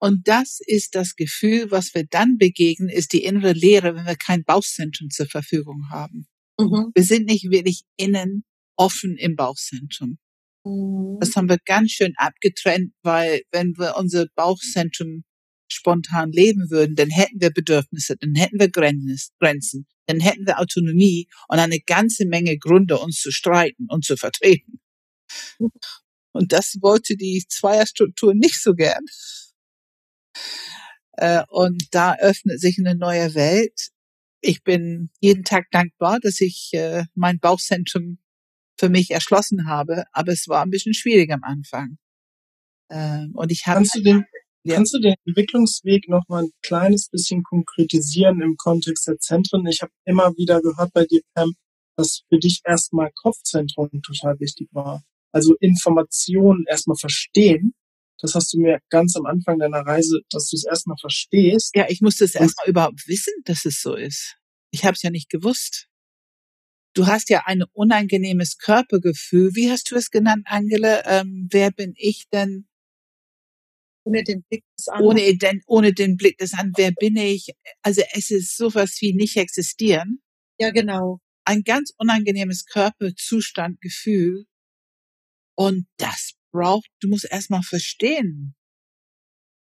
Und 0.00 0.26
das 0.28 0.60
ist 0.66 0.94
das 0.94 1.14
Gefühl, 1.14 1.70
was 1.70 1.94
wir 1.94 2.04
dann 2.04 2.38
begegnen, 2.38 2.88
ist 2.88 3.12
die 3.12 3.22
innere 3.22 3.52
Leere, 3.52 3.94
wenn 3.94 4.06
wir 4.06 4.16
kein 4.16 4.44
Bauchzentrum 4.44 5.10
zur 5.10 5.26
Verfügung 5.26 5.90
haben. 5.90 6.26
Mhm. 6.58 6.90
Wir 6.94 7.04
sind 7.04 7.26
nicht 7.26 7.50
wirklich 7.50 7.82
innen 7.96 8.44
offen 8.76 9.16
im 9.18 9.36
Bauchzentrum. 9.36 10.18
Mhm. 10.64 11.18
Das 11.20 11.36
haben 11.36 11.50
wir 11.50 11.58
ganz 11.66 11.92
schön 11.92 12.14
abgetrennt, 12.16 12.94
weil 13.02 13.42
wenn 13.52 13.76
wir 13.76 13.96
unser 13.96 14.26
Bauchzentrum 14.34 15.24
spontan 15.70 16.32
leben 16.32 16.70
würden, 16.70 16.96
dann 16.96 17.10
hätten 17.10 17.40
wir 17.40 17.50
Bedürfnisse, 17.50 18.16
dann 18.18 18.34
hätten 18.34 18.58
wir 18.58 18.70
Grenz- 18.70 19.30
Grenzen, 19.38 19.86
dann 20.06 20.18
hätten 20.18 20.46
wir 20.46 20.58
Autonomie 20.58 21.28
und 21.48 21.58
eine 21.58 21.78
ganze 21.78 22.26
Menge 22.26 22.58
Gründe, 22.58 22.98
uns 22.98 23.20
zu 23.20 23.30
streiten 23.30 23.86
und 23.88 24.04
zu 24.04 24.16
vertreten. 24.16 24.80
Und 26.32 26.52
das 26.52 26.78
wollte 26.80 27.16
die 27.16 27.44
Zweierstruktur 27.48 28.34
nicht 28.34 28.60
so 28.60 28.74
gern. 28.74 29.04
Äh, 31.12 31.42
Und 31.48 31.88
da 31.92 32.14
öffnet 32.16 32.60
sich 32.60 32.78
eine 32.78 32.94
neue 32.94 33.34
Welt. 33.34 33.90
Ich 34.40 34.62
bin 34.62 35.10
jeden 35.20 35.44
Tag 35.44 35.66
dankbar, 35.70 36.18
dass 36.20 36.40
ich 36.40 36.70
äh, 36.72 37.04
mein 37.14 37.38
Bauchzentrum 37.40 38.18
für 38.78 38.88
mich 38.88 39.10
erschlossen 39.10 39.66
habe, 39.66 40.04
aber 40.12 40.32
es 40.32 40.48
war 40.48 40.62
ein 40.62 40.70
bisschen 40.70 40.94
schwierig 40.94 41.30
am 41.30 41.44
Anfang. 41.44 41.98
Ähm, 42.90 43.32
und 43.34 43.52
ich 43.52 43.66
habe 43.66 43.76
kannst 43.76 43.94
du 43.94 44.02
den 44.02 44.24
ja. 44.64 44.76
kannst 44.76 44.94
du 44.94 44.98
den 44.98 45.14
Entwicklungsweg 45.26 46.08
noch 46.08 46.26
mal 46.28 46.44
ein 46.44 46.50
kleines 46.62 47.08
bisschen 47.08 47.42
konkretisieren 47.42 48.40
im 48.40 48.56
Kontext 48.56 49.06
der 49.06 49.18
Zentren? 49.18 49.66
Ich 49.66 49.82
habe 49.82 49.92
immer 50.06 50.34
wieder 50.36 50.60
gehört 50.60 50.92
bei 50.92 51.04
dir, 51.04 51.20
Pam, 51.34 51.54
dass 51.96 52.22
für 52.28 52.38
dich 52.38 52.62
erstmal 52.64 53.10
Kopfzentrum 53.14 53.90
total 54.02 54.40
wichtig 54.40 54.68
war. 54.72 55.02
Also 55.32 55.54
Informationen 55.60 56.64
erstmal 56.66 56.96
verstehen. 56.96 57.74
Das 58.20 58.34
hast 58.34 58.52
du 58.52 58.60
mir 58.60 58.80
ganz 58.90 59.16
am 59.16 59.26
Anfang 59.26 59.58
deiner 59.58 59.80
Reise, 59.80 60.20
dass 60.30 60.48
du 60.48 60.56
es 60.56 60.64
erstmal 60.64 60.96
verstehst. 60.98 61.74
Ja, 61.74 61.86
ich 61.88 62.00
musste 62.00 62.24
es 62.24 62.34
erstmal 62.34 62.68
überhaupt 62.68 63.06
wissen, 63.06 63.32
dass 63.44 63.64
es 63.64 63.80
so 63.80 63.94
ist. 63.94 64.36
Ich 64.70 64.84
habe 64.84 64.94
es 64.94 65.02
ja 65.02 65.10
nicht 65.10 65.30
gewusst. 65.30 65.88
Du 66.94 67.06
hast 67.06 67.30
ja 67.30 67.42
ein 67.46 67.62
unangenehmes 67.72 68.58
Körpergefühl. 68.58 69.54
Wie 69.54 69.70
hast 69.70 69.90
du 69.90 69.96
es 69.96 70.10
genannt, 70.10 70.46
Angela? 70.46 71.02
Ähm, 71.06 71.48
wer 71.50 71.70
bin 71.70 71.94
ich 71.96 72.28
denn? 72.32 72.66
Ohne 74.04 74.24
den 74.24 74.42
Blick 74.42 74.64
des 74.76 74.88
anderen. 74.88 75.10
Ohne 75.10 75.36
den, 75.36 75.62
ohne 75.66 75.92
den 75.92 76.16
Blick 76.16 76.38
des 76.38 76.52
anderen. 76.52 76.74
Wer 76.76 76.92
bin 76.92 77.16
ich? 77.16 77.50
Also 77.82 78.02
es 78.12 78.30
ist 78.30 78.56
sowas 78.56 78.96
wie 79.00 79.14
nicht 79.14 79.36
existieren. 79.36 80.20
Ja, 80.58 80.70
genau 80.70 81.20
ein 81.50 81.64
ganz 81.64 81.92
unangenehmes 81.98 82.64
Körperzustand, 82.64 83.80
Gefühl. 83.80 84.46
Und 85.56 85.86
das 85.96 86.34
braucht, 86.50 86.88
du 87.00 87.08
musst 87.08 87.24
erstmal 87.24 87.62
verstehen, 87.62 88.54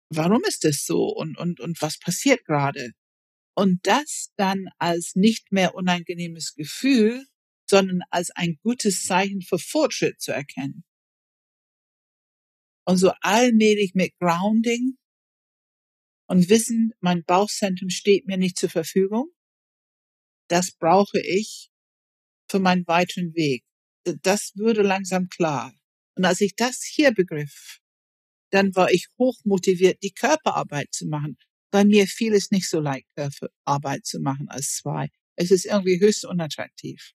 warum 0.09 0.43
ist 0.43 0.63
das 0.63 0.85
so 0.85 1.05
und, 1.07 1.37
und, 1.37 1.59
und 1.59 1.81
was 1.81 1.99
passiert 1.99 2.45
gerade. 2.45 2.91
Und 3.55 3.79
das 3.83 4.31
dann 4.37 4.69
als 4.77 5.15
nicht 5.15 5.51
mehr 5.51 5.75
unangenehmes 5.75 6.55
Gefühl, 6.55 7.25
sondern 7.69 8.01
als 8.09 8.31
ein 8.31 8.57
gutes 8.63 9.05
Zeichen 9.05 9.41
für 9.41 9.59
Fortschritt 9.59 10.19
zu 10.21 10.31
erkennen. 10.31 10.83
Und 12.85 12.97
so 12.97 13.11
allmählich 13.21 13.93
mit 13.93 14.13
Grounding 14.17 14.97
und 16.27 16.49
wissen, 16.49 16.93
mein 17.01 17.23
Bauchzentrum 17.23 17.89
steht 17.89 18.25
mir 18.25 18.37
nicht 18.37 18.57
zur 18.57 18.69
Verfügung. 18.69 19.29
Das 20.47 20.71
brauche 20.71 21.19
ich, 21.19 21.69
für 22.49 22.59
meinen 22.59 22.87
weiteren 22.87 23.35
Weg. 23.35 23.63
Das 24.23 24.53
würde 24.55 24.81
langsam 24.81 25.27
klar. 25.29 25.78
Und 26.19 26.25
als 26.25 26.41
ich 26.41 26.53
das 26.57 26.83
hier 26.83 27.13
begriff, 27.13 27.79
dann 28.51 28.75
war 28.75 28.91
ich 28.91 29.07
hoch 29.17 29.37
motiviert, 29.45 30.03
die 30.03 30.11
Körperarbeit 30.11 30.93
zu 30.93 31.07
machen. 31.07 31.37
Bei 31.71 31.85
mir 31.85 32.07
fiel 32.07 32.33
es 32.33 32.51
nicht 32.51 32.69
so 32.69 32.81
leicht, 32.81 33.07
Körperarbeit 33.15 34.05
zu 34.05 34.19
machen 34.19 34.49
als 34.49 34.75
zwei. 34.75 35.07
Es 35.37 35.49
ist 35.49 35.65
irgendwie 35.65 35.97
höchst 35.97 36.25
unattraktiv. 36.25 37.13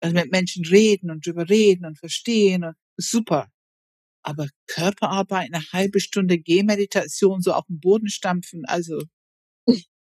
Also 0.00 0.14
mit 0.14 0.32
Menschen 0.32 0.64
reden 0.64 1.10
und 1.10 1.26
drüber 1.26 1.50
reden 1.50 1.84
und 1.84 1.98
verstehen, 1.98 2.64
und 2.64 2.76
super. 2.96 3.52
Aber 4.22 4.48
Körperarbeit, 4.68 5.52
eine 5.52 5.62
halbe 5.72 6.00
Stunde 6.00 6.38
Gehmeditation, 6.38 7.42
so 7.42 7.52
auf 7.52 7.66
dem 7.66 7.78
Boden 7.78 8.08
stampfen, 8.08 8.64
also 8.64 9.02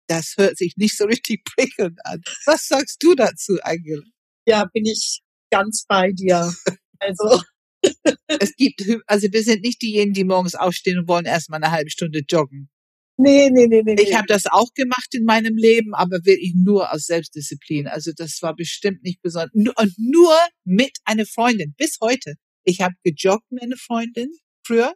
das 0.06 0.34
hört 0.36 0.58
sich 0.58 0.76
nicht 0.76 0.96
so 0.96 1.06
richtig 1.06 1.42
prickelnd 1.56 1.98
an. 2.06 2.22
Was 2.46 2.68
sagst 2.68 3.02
du 3.02 3.16
dazu, 3.16 3.58
Angela? 3.62 4.06
Ja, 4.46 4.66
bin 4.72 4.86
ich 4.86 5.22
ganz 5.50 5.86
bei 5.88 6.12
dir. 6.12 6.54
Also. 7.00 7.42
Es 8.26 8.54
gibt, 8.56 8.84
also 9.06 9.28
wir 9.30 9.42
sind 9.42 9.62
nicht 9.62 9.82
diejenigen, 9.82 10.14
die 10.14 10.24
morgens 10.24 10.54
aufstehen 10.54 10.98
und 10.98 11.08
wollen 11.08 11.24
erstmal 11.24 11.62
eine 11.62 11.72
halbe 11.72 11.90
Stunde 11.90 12.20
joggen. 12.28 12.68
Nee, 13.16 13.50
nee, 13.50 13.66
nee, 13.66 13.82
nee. 13.84 13.96
Ich 14.00 14.14
habe 14.14 14.26
das 14.26 14.46
auch 14.46 14.72
gemacht 14.74 15.08
in 15.12 15.24
meinem 15.24 15.56
Leben, 15.56 15.94
aber 15.94 16.24
wirklich 16.24 16.54
nur 16.54 16.90
aus 16.90 17.04
Selbstdisziplin. 17.04 17.86
Also 17.86 18.12
das 18.16 18.40
war 18.40 18.56
bestimmt 18.56 19.02
nicht 19.02 19.20
besonders. 19.20 19.52
Und 19.52 19.94
nur 19.98 20.34
mit 20.64 20.96
einer 21.04 21.26
Freundin, 21.26 21.74
bis 21.76 21.98
heute. 22.00 22.36
Ich 22.64 22.80
habe 22.80 22.94
gejoggt 23.04 23.50
mit 23.50 23.62
einer 23.62 23.76
Freundin 23.76 24.30
früher 24.66 24.94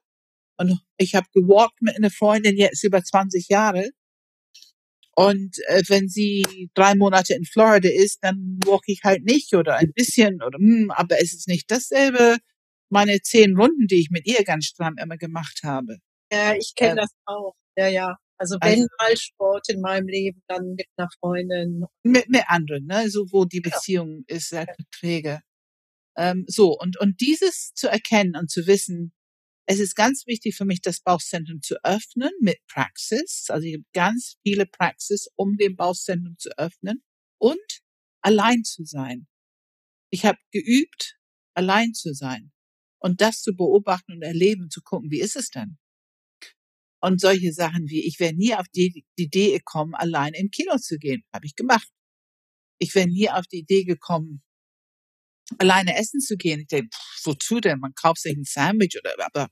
und 0.56 0.80
ich 0.96 1.14
habe 1.14 1.26
gewalkt 1.34 1.82
mit 1.82 1.96
einer 1.96 2.10
Freundin 2.10 2.56
jetzt 2.56 2.82
über 2.82 3.02
20 3.02 3.48
Jahre. 3.48 3.90
Und 5.16 5.58
äh, 5.66 5.82
wenn 5.88 6.08
sie 6.08 6.70
drei 6.74 6.94
Monate 6.94 7.34
in 7.34 7.44
Florida 7.44 7.88
ist, 7.88 8.18
dann 8.22 8.58
walk 8.64 8.84
ich 8.86 9.02
halt 9.04 9.24
nicht 9.24 9.54
oder 9.54 9.76
ein 9.76 9.92
bisschen 9.92 10.42
oder 10.42 10.58
hm, 10.58 10.90
aber 10.90 11.20
es 11.20 11.34
ist 11.34 11.46
nicht 11.46 11.70
dasselbe. 11.70 12.38
Meine 12.90 13.20
zehn 13.22 13.56
Runden, 13.56 13.86
die 13.86 14.00
ich 14.00 14.10
mit 14.10 14.26
ihr 14.26 14.44
ganz 14.44 14.66
stramm 14.66 14.96
immer 14.98 15.16
gemacht 15.16 15.60
habe. 15.64 15.98
Ja, 16.32 16.54
ich 16.54 16.74
kenne 16.74 16.92
äh, 16.92 17.02
das 17.02 17.10
auch. 17.26 17.54
Ja, 17.76 17.88
ja. 17.88 18.16
Also 18.36 18.56
wenn 18.60 18.82
also, 18.82 18.88
mal 18.98 19.16
Sport 19.16 19.68
in 19.68 19.80
meinem 19.80 20.08
Leben, 20.08 20.42
dann 20.48 20.74
mit 20.74 20.86
einer 20.96 21.08
Freundin. 21.20 21.84
Mit, 22.02 22.28
mit 22.28 22.42
anderen, 22.46 22.86
ne? 22.86 23.08
So 23.08 23.26
wo 23.30 23.44
die 23.44 23.60
Beziehung 23.60 24.24
ja. 24.28 24.36
ist 24.36 24.48
sehr 24.50 24.66
träge. 24.92 25.40
Ähm, 26.16 26.44
so, 26.48 26.76
und, 26.78 26.98
und 27.00 27.20
dieses 27.20 27.72
zu 27.74 27.88
erkennen 27.88 28.36
und 28.36 28.50
zu 28.50 28.66
wissen, 28.66 29.12
es 29.66 29.80
ist 29.80 29.94
ganz 29.94 30.26
wichtig 30.26 30.56
für 30.56 30.64
mich, 30.64 30.80
das 30.80 31.00
Bauchzentrum 31.00 31.62
zu 31.62 31.82
öffnen 31.84 32.30
mit 32.40 32.58
Praxis. 32.66 33.46
Also 33.48 33.66
ich 33.66 33.74
habe 33.74 33.84
ganz 33.92 34.36
viele 34.42 34.66
Praxis, 34.66 35.28
um 35.36 35.56
den 35.56 35.74
Bauchzentrum 35.74 36.36
zu 36.38 36.50
öffnen 36.58 37.02
und 37.38 37.80
allein 38.20 38.62
zu 38.64 38.84
sein. 38.84 39.26
Ich 40.10 40.26
habe 40.26 40.38
geübt, 40.52 41.18
allein 41.54 41.94
zu 41.94 42.12
sein 42.12 42.53
und 43.04 43.20
das 43.20 43.42
zu 43.42 43.54
beobachten 43.54 44.12
und 44.12 44.22
erleben, 44.22 44.70
zu 44.70 44.80
gucken, 44.80 45.10
wie 45.10 45.20
ist 45.20 45.36
es 45.36 45.50
denn? 45.50 45.76
Und 47.02 47.20
solche 47.20 47.52
Sachen 47.52 47.86
wie, 47.90 48.00
ich 48.00 48.18
wäre 48.18 48.32
nie 48.32 48.54
auf 48.54 48.66
die, 48.74 49.04
die 49.18 49.24
Idee 49.24 49.58
gekommen, 49.58 49.94
allein 49.94 50.32
im 50.32 50.50
Kino 50.50 50.78
zu 50.78 50.96
gehen. 50.96 51.22
Habe 51.30 51.44
ich 51.44 51.54
gemacht. 51.54 51.86
Ich 52.78 52.94
wäre 52.94 53.06
nie 53.06 53.28
auf 53.28 53.46
die 53.46 53.58
Idee 53.58 53.84
gekommen, 53.84 54.42
alleine 55.58 55.98
essen 55.98 56.20
zu 56.20 56.38
gehen. 56.38 56.60
Ich 56.60 56.68
denke, 56.68 56.88
wozu 57.24 57.60
denn? 57.60 57.78
Man 57.78 57.92
kauft 57.94 58.22
sich 58.22 58.34
ein 58.34 58.44
Sandwich 58.44 58.98
oder, 58.98 59.14
aber 59.26 59.50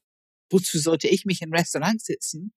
wozu 0.51 0.79
sollte 0.79 1.09
ich 1.09 1.27
mich 1.27 1.43
im 1.43 1.53
Restaurant 1.53 2.03
sitzen 2.03 2.55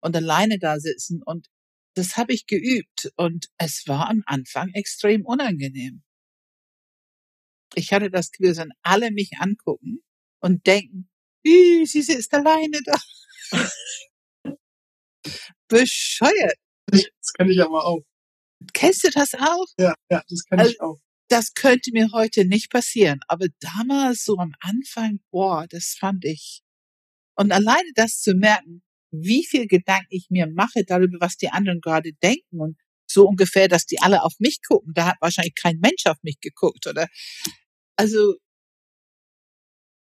und 0.00 0.16
alleine 0.16 0.58
da 0.58 0.80
sitzen? 0.80 1.22
Und 1.22 1.48
das 1.96 2.16
habe 2.16 2.32
ich 2.32 2.46
geübt 2.46 3.12
und 3.16 3.48
es 3.58 3.84
war 3.86 4.08
am 4.08 4.22
Anfang 4.24 4.70
extrem 4.72 5.26
unangenehm. 5.26 6.02
Ich 7.74 7.92
hatte 7.92 8.10
das 8.10 8.30
Gefühl, 8.30 8.54
dass 8.54 8.66
alle 8.82 9.10
mich 9.10 9.32
angucken 9.38 10.02
und 10.40 10.66
denken, 10.66 11.08
sie 11.44 12.02
sitzt 12.02 12.32
alleine 12.34 12.80
da. 12.84 12.96
Bescheuert. 15.68 16.56
Das 16.86 17.32
kann 17.34 17.48
ich 17.48 17.60
aber 17.62 17.84
auch. 17.84 18.02
Kennst 18.72 19.04
du 19.04 19.10
das 19.10 19.34
auch? 19.34 19.66
Ja, 19.78 19.94
ja, 20.10 20.22
das 20.28 20.44
kann 20.44 20.58
also, 20.58 20.70
ich 20.70 20.80
auch 20.80 21.00
das 21.30 21.54
könnte 21.54 21.92
mir 21.92 22.10
heute 22.12 22.44
nicht 22.44 22.70
passieren. 22.70 23.20
Aber 23.28 23.46
damals 23.60 24.24
so 24.24 24.36
am 24.38 24.52
Anfang, 24.60 25.20
boah, 25.30 25.66
das 25.68 25.96
fand 25.98 26.24
ich. 26.24 26.62
Und 27.36 27.52
alleine 27.52 27.88
das 27.94 28.20
zu 28.20 28.34
merken, 28.34 28.82
wie 29.12 29.44
viel 29.44 29.66
Gedanken 29.66 30.08
ich 30.10 30.26
mir 30.30 30.48
mache 30.48 30.84
darüber, 30.84 31.18
was 31.20 31.36
die 31.36 31.48
anderen 31.48 31.80
gerade 31.80 32.12
denken 32.22 32.60
und 32.60 32.76
so 33.08 33.26
ungefähr, 33.26 33.68
dass 33.68 33.86
die 33.86 34.00
alle 34.00 34.22
auf 34.22 34.34
mich 34.38 34.58
gucken. 34.66 34.92
Da 34.94 35.06
hat 35.06 35.16
wahrscheinlich 35.20 35.54
kein 35.54 35.78
Mensch 35.78 36.06
auf 36.06 36.18
mich 36.22 36.40
geguckt, 36.40 36.86
oder? 36.86 37.08
Also, 37.96 38.36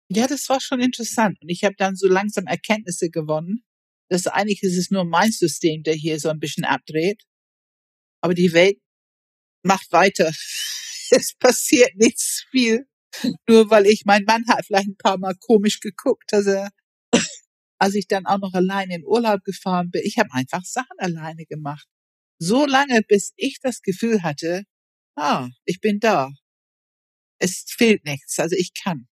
ja, 0.10 0.28
das 0.28 0.48
war 0.50 0.62
schon 0.62 0.80
interessant. 0.80 1.38
Und 1.42 1.50
ich 1.50 1.64
habe 1.64 1.76
dann 1.78 1.96
so 1.96 2.08
langsam 2.08 2.48
Erkenntnisse 2.48 3.10
gewonnen, 3.10 3.64
dass 4.10 4.28
eigentlich 4.28 4.64
ist 4.64 4.78
es 4.78 4.92
nur 4.92 5.04
mein 5.04 5.32
System, 5.32 5.84
der 5.84 5.94
hier 5.96 6.20
so 6.20 6.30
ein 6.30 6.40
bisschen 6.40 6.64
abdreht. 6.64 7.24
Aber 8.22 8.34
die 8.34 8.54
Welt 8.54 8.80
macht 9.64 9.92
weiter. 9.92 10.28
es 11.12 11.36
passiert 11.38 11.96
nichts 11.96 12.46
viel. 12.52 12.88
Nur 13.48 13.70
weil 13.70 13.86
ich, 13.88 14.06
mein 14.06 14.24
Mann 14.26 14.48
hat 14.48 14.66
vielleicht 14.66 14.88
ein 14.88 14.98
paar 14.98 15.18
Mal 15.18 15.36
komisch 15.40 15.80
geguckt, 15.80 16.32
dass 16.32 16.46
er, 16.46 16.70
als 17.80 17.96
ich 17.96 18.08
dann 18.08 18.26
auch 18.26 18.40
noch 18.40 18.54
alleine 18.54 18.96
in 18.96 19.06
Urlaub 19.06 19.44
gefahren 19.44 19.90
bin, 19.92 20.02
ich 20.06 20.18
habe 20.20 20.30
einfach 20.34 20.64
Sachen 20.64 21.00
alleine 21.00 21.46
gemacht. 21.46 21.88
So 22.40 22.66
lange, 22.66 23.02
bis 23.02 23.34
ich 23.36 23.60
das 23.62 23.82
Gefühl 23.82 24.24
hatte, 24.24 24.64
ah, 25.16 25.50
ich 25.66 25.82
bin 25.82 26.00
da. 26.00 26.32
Es 27.40 27.66
fehlt 27.68 28.06
nichts, 28.06 28.40
also 28.40 28.56
ich 28.56 28.74
kann. 28.74 29.08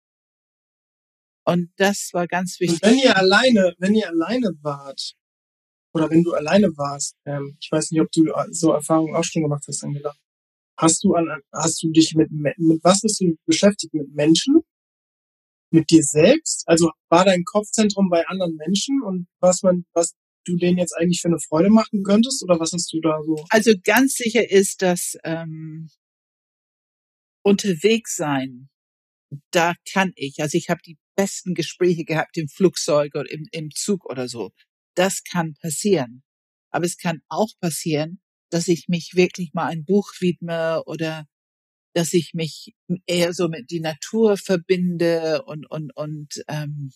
Und 1.46 1.70
das 1.76 2.10
war 2.12 2.26
ganz 2.26 2.58
wichtig. 2.60 2.82
Und 2.82 2.90
wenn 2.90 2.98
ihr 2.98 3.16
alleine, 3.16 3.74
wenn 3.78 3.94
ihr 3.94 4.08
alleine 4.08 4.50
wart, 4.62 5.14
oder 5.92 6.10
wenn 6.10 6.24
du 6.24 6.32
alleine 6.32 6.68
warst, 6.76 7.16
ähm, 7.24 7.56
ich 7.60 7.70
weiß 7.70 7.90
nicht, 7.90 8.00
ob 8.00 8.10
du 8.10 8.24
so 8.50 8.72
Erfahrungen 8.72 9.14
auch 9.14 9.24
schon 9.24 9.42
gemacht 9.42 9.64
hast, 9.68 9.84
Angela, 9.84 10.14
Hast 10.76 11.04
du 11.04 11.14
an, 11.14 11.28
hast 11.52 11.82
du 11.82 11.90
dich 11.90 12.14
mit, 12.16 12.30
mit 12.32 12.56
was 12.82 13.00
bist 13.00 13.20
du 13.20 13.36
beschäftigt? 13.46 13.94
Mit 13.94 14.12
Menschen? 14.12 14.60
Mit 15.70 15.90
dir 15.90 16.02
selbst? 16.02 16.64
Also 16.66 16.90
war 17.08 17.24
dein 17.24 17.44
Kopfzentrum 17.44 18.08
bei 18.08 18.26
anderen 18.26 18.56
Menschen 18.56 19.02
und 19.02 19.26
was 19.40 19.62
man, 19.62 19.84
was 19.92 20.14
du 20.44 20.56
denen 20.56 20.78
jetzt 20.78 20.92
eigentlich 20.96 21.20
für 21.20 21.28
eine 21.28 21.38
Freude 21.38 21.70
machen 21.70 22.02
könntest 22.02 22.42
oder 22.42 22.58
was 22.58 22.72
hast 22.72 22.92
du 22.92 23.00
da 23.00 23.20
so? 23.22 23.36
Also 23.50 23.72
ganz 23.82 24.14
sicher 24.14 24.50
ist, 24.50 24.82
dass 24.82 25.16
ähm, 25.22 25.90
unterwegs 27.42 28.16
sein, 28.16 28.68
da 29.52 29.74
kann 29.92 30.12
ich. 30.16 30.40
Also 30.40 30.58
ich 30.58 30.70
habe 30.70 30.80
die 30.84 30.98
besten 31.16 31.54
Gespräche 31.54 32.04
gehabt 32.04 32.36
im 32.36 32.48
Flugzeug 32.48 33.14
oder 33.14 33.30
im, 33.30 33.46
im 33.52 33.70
Zug 33.70 34.04
oder 34.06 34.28
so. 34.28 34.52
Das 34.94 35.22
kann 35.24 35.54
passieren. 35.60 36.22
Aber 36.70 36.84
es 36.84 36.96
kann 36.96 37.22
auch 37.28 37.50
passieren, 37.60 38.20
dass 38.50 38.68
ich 38.68 38.88
mich 38.88 39.12
wirklich 39.14 39.52
mal 39.52 39.66
ein 39.66 39.84
Buch 39.84 40.12
widme 40.20 40.82
oder 40.86 41.26
dass 41.94 42.12
ich 42.12 42.32
mich 42.34 42.74
eher 43.06 43.32
so 43.32 43.48
mit 43.48 43.70
die 43.70 43.80
Natur 43.80 44.36
verbinde 44.36 45.44
und 45.44 45.70
und 45.70 45.96
und 45.96 46.42
ähm, 46.48 46.92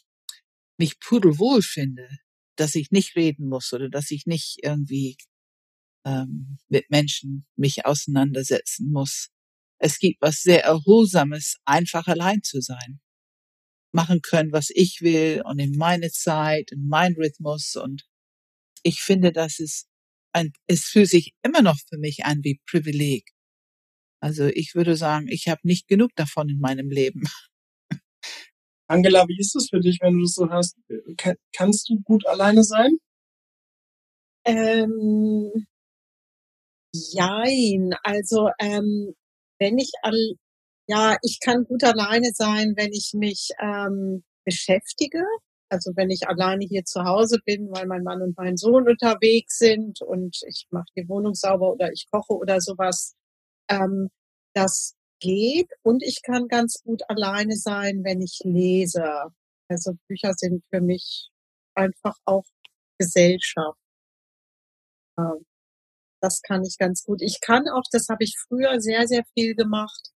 mich 0.79 0.99
pudelwohl 1.01 1.63
finde, 1.63 2.09
dass 2.57 2.75
ich 2.75 2.91
nicht 2.91 3.17
reden 3.17 3.49
muss 3.49 3.73
oder 3.73 3.89
dass 3.89 4.11
ich 4.11 4.27
nicht 4.27 4.59
irgendwie 4.63 5.17
ähm, 6.05 6.59
mit 6.69 6.91
Menschen 6.91 7.47
mich 7.57 7.87
auseinandersetzen 7.87 8.91
muss. 8.91 9.29
Es 9.79 9.99
gibt 9.99 10.21
was 10.21 10.43
sehr 10.43 10.65
Erholsames, 10.65 11.59
einfach 11.65 12.09
allein 12.09 12.43
zu 12.43 12.61
sein. 12.61 13.01
Machen 13.93 14.21
können, 14.23 14.53
was 14.53 14.71
ich 14.71 15.01
will 15.01 15.43
und 15.45 15.59
in 15.59 15.77
meine 15.77 16.11
Zeit, 16.11 16.73
in 16.73 16.89
meinen 16.89 17.17
Rhythmus 17.17 17.75
und 17.77 18.05
ich 18.83 19.01
finde, 19.01 19.33
das 19.33 19.59
ist 19.59 19.89
ein, 20.33 20.53
es 20.67 20.85
fühlt 20.85 21.09
sich 21.09 21.33
immer 21.43 21.63
noch 21.63 21.77
für 21.89 21.99
mich 21.99 22.25
an 22.25 22.41
wie 22.43 22.61
Privileg. 22.69 23.25
Also 24.21 24.47
ich 24.47 24.75
würde 24.75 24.97
sagen, 24.97 25.27
ich 25.29 25.49
habe 25.49 25.61
nicht 25.65 25.89
genug 25.89 26.11
davon 26.17 26.49
in 26.49 26.59
meinem 26.61 26.91
Leben. 26.91 27.23
Angela, 28.89 29.27
wie 29.29 29.39
ist 29.39 29.55
es 29.55 29.69
für 29.69 29.81
dich, 29.81 29.99
wenn 30.01 30.15
du 30.15 30.23
das 30.23 30.35
so 30.35 30.49
hast? 30.51 30.77
kannst 31.53 31.89
du 31.89 32.01
gut 32.03 32.27
alleine 32.27 32.65
sein? 32.65 32.91
Ähm, 34.45 35.67
jein. 36.93 37.95
Also 38.03 38.49
ähm, 38.59 39.15
wenn 39.59 39.79
ich 39.79 39.93
all, 40.03 40.35
ja, 40.89 41.19
ich 41.23 41.39
kann 41.41 41.65
gut 41.65 41.85
alleine 41.85 42.31
sein, 42.33 42.75
wenn 42.77 42.93
ich 42.93 43.13
mich 43.15 43.51
ähm, 43.61 44.25
beschäftige. 44.45 45.23
Also 45.71 45.93
wenn 45.97 46.11
ich 46.11 46.27
alleine 46.29 46.65
hier 46.65 46.85
zu 46.85 47.05
Hause 47.05 47.39
bin, 47.45 47.71
weil 47.71 47.87
mein 47.87 48.03
Mann 48.03 48.23
und 48.23 48.37
mein 48.39 48.57
Sohn 48.57 48.89
unterwegs 48.89 49.59
sind 49.59 50.01
und 50.01 50.39
ich 50.49 50.67
mache 50.71 50.87
die 50.97 51.07
Wohnung 51.09 51.35
sauber 51.35 51.73
oder 51.75 51.93
ich 51.93 52.09
koche 52.11 52.33
oder 52.35 52.61
sowas. 52.63 53.15
Ähm, 53.71 54.09
das 54.55 54.95
geht 55.21 55.71
und 55.83 56.03
ich 56.03 56.23
kann 56.23 56.49
ganz 56.49 56.83
gut 56.83 57.03
alleine 57.09 57.57
sein, 57.57 58.03
wenn 58.05 58.23
ich 58.23 58.41
lese. 58.45 59.05
Also 59.69 59.93
Bücher 60.09 60.33
sind 60.35 60.65
für 60.71 60.81
mich 60.81 61.29
einfach 61.75 62.17
auch 62.25 62.47
Gesellschaft. 62.99 63.79
Ähm, 65.19 65.45
das 66.23 66.43
kann 66.43 66.65
ich 66.65 66.79
ganz 66.79 67.05
gut. 67.05 67.23
Ich 67.23 67.41
kann 67.43 67.69
auch, 67.69 67.85
das 67.93 68.09
habe 68.09 68.25
ich 68.25 68.37
früher 68.49 68.81
sehr, 68.81 69.07
sehr 69.07 69.25
viel 69.35 69.55
gemacht 69.55 70.13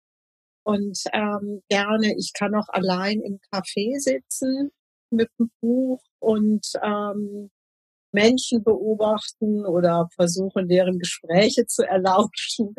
und 0.65 1.03
ähm, 1.13 1.63
gerne, 1.69 2.15
ich 2.17 2.33
kann 2.35 2.55
auch 2.55 2.69
allein 2.69 3.21
im 3.21 3.39
Café 3.53 3.99
sitzen 3.99 4.71
mit 5.11 5.29
einem 5.39 5.51
Buch 5.61 6.03
und 6.21 6.67
ähm, 6.83 7.51
Menschen 8.13 8.63
beobachten 8.65 9.65
oder 9.65 10.09
versuchen, 10.15 10.69
deren 10.69 10.99
Gespräche 10.99 11.67
zu 11.67 11.87
erlauschen. 11.87 12.75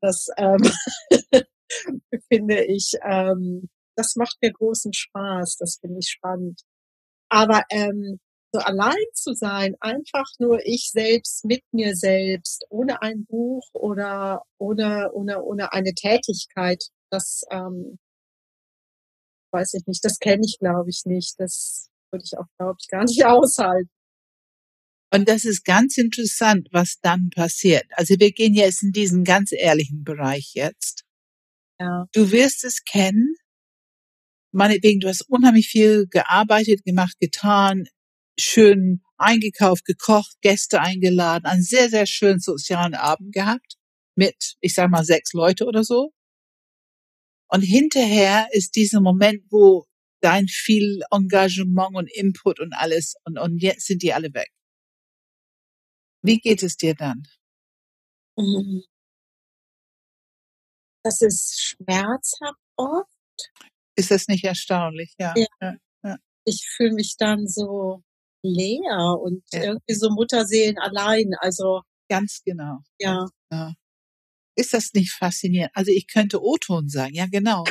Das 0.00 0.28
ähm, 0.36 0.62
finde 2.32 2.64
ich, 2.64 2.92
ähm, 3.02 3.68
das 3.96 4.16
macht 4.16 4.36
mir 4.42 4.52
großen 4.52 4.92
Spaß. 4.92 5.56
Das 5.58 5.78
finde 5.80 5.98
ich 6.00 6.08
spannend. 6.08 6.60
Aber 7.28 7.62
ähm, 7.70 8.20
so 8.52 8.60
allein 8.60 8.94
zu 9.12 9.34
sein, 9.34 9.74
einfach 9.80 10.26
nur 10.38 10.60
ich 10.64 10.90
selbst 10.92 11.44
mit 11.44 11.62
mir 11.72 11.96
selbst, 11.96 12.64
ohne 12.70 13.02
ein 13.02 13.24
Buch 13.26 13.68
oder 13.72 14.42
ohne, 14.58 15.10
ohne, 15.12 15.42
ohne 15.42 15.72
eine 15.72 15.92
Tätigkeit, 15.94 16.84
das 17.10 17.42
ähm, 17.50 17.98
weiß 19.52 19.74
ich 19.74 19.86
nicht, 19.86 20.04
das 20.04 20.18
kenne 20.18 20.42
ich, 20.44 20.58
glaube 20.58 20.90
ich, 20.90 21.02
nicht. 21.04 21.38
Das 21.38 21.88
würde 22.10 22.24
ich 22.24 22.36
auch, 22.38 22.46
glaube 22.58 22.76
ich, 22.80 22.88
gar 22.88 23.04
nicht 23.04 23.24
aushalten. 23.24 23.90
Und 25.12 25.28
das 25.28 25.44
ist 25.44 25.64
ganz 25.64 25.96
interessant, 25.98 26.68
was 26.72 26.98
dann 27.00 27.30
passiert. 27.30 27.84
Also 27.92 28.16
wir 28.18 28.32
gehen 28.32 28.54
jetzt 28.54 28.82
in 28.82 28.92
diesen 28.92 29.24
ganz 29.24 29.52
ehrlichen 29.52 30.02
Bereich 30.04 30.52
jetzt. 30.54 31.04
Ja. 31.78 32.06
Du 32.12 32.32
wirst 32.32 32.64
es 32.64 32.84
kennen. 32.84 33.34
Meinetwegen, 34.52 35.00
du 35.00 35.08
hast 35.08 35.28
unheimlich 35.28 35.68
viel 35.68 36.06
gearbeitet, 36.08 36.84
gemacht, 36.84 37.16
getan, 37.20 37.84
schön 38.38 39.02
eingekauft, 39.16 39.84
gekocht, 39.84 40.36
Gäste 40.40 40.80
eingeladen, 40.80 41.46
einen 41.46 41.62
sehr, 41.62 41.88
sehr 41.88 42.06
schönen 42.06 42.40
sozialen 42.40 42.94
Abend 42.94 43.32
gehabt 43.32 43.76
mit, 44.14 44.56
ich 44.60 44.74
sag 44.74 44.90
mal, 44.90 45.04
sechs 45.04 45.32
Leute 45.32 45.66
oder 45.66 45.84
so. 45.84 46.12
Und 47.48 47.62
hinterher 47.62 48.48
ist 48.52 48.76
dieser 48.76 49.00
Moment, 49.00 49.42
wo 49.50 49.86
dein 50.20 50.48
viel 50.48 51.02
Engagement 51.10 51.94
und 51.94 52.10
Input 52.12 52.60
und 52.60 52.72
alles 52.72 53.14
und, 53.24 53.38
und 53.38 53.62
jetzt 53.62 53.86
sind 53.86 54.02
die 54.02 54.12
alle 54.12 54.32
weg. 54.34 54.50
Wie 56.22 56.38
geht 56.38 56.62
es 56.62 56.76
dir 56.76 56.94
dann? 56.94 57.22
Mhm. 58.36 58.82
Das 61.04 61.20
ist 61.20 61.60
schmerzhaft 61.62 62.58
oft. 62.76 63.52
Ist 63.94 64.10
das 64.10 64.26
nicht 64.26 64.44
erstaunlich? 64.44 65.14
Ja. 65.18 65.34
ja. 65.36 65.46
ja, 65.60 65.74
ja. 66.02 66.16
Ich 66.44 66.66
fühle 66.68 66.94
mich 66.94 67.14
dann 67.16 67.46
so 67.46 68.02
leer 68.42 69.16
und 69.20 69.44
irgendwie 69.52 69.94
so 69.94 70.10
Mutterseelen 70.10 70.78
allein. 70.78 71.32
Also 71.38 71.82
ganz 72.08 72.42
genau. 72.44 72.78
Ja. 72.98 73.26
ja. 73.52 73.74
Ist 74.56 74.72
das 74.72 74.94
nicht 74.94 75.12
faszinierend? 75.12 75.70
Also 75.74 75.92
ich 75.92 76.06
könnte 76.06 76.42
O-Ton 76.42 76.88
sagen, 76.88 77.14
ja 77.14 77.26
genau. 77.26 77.64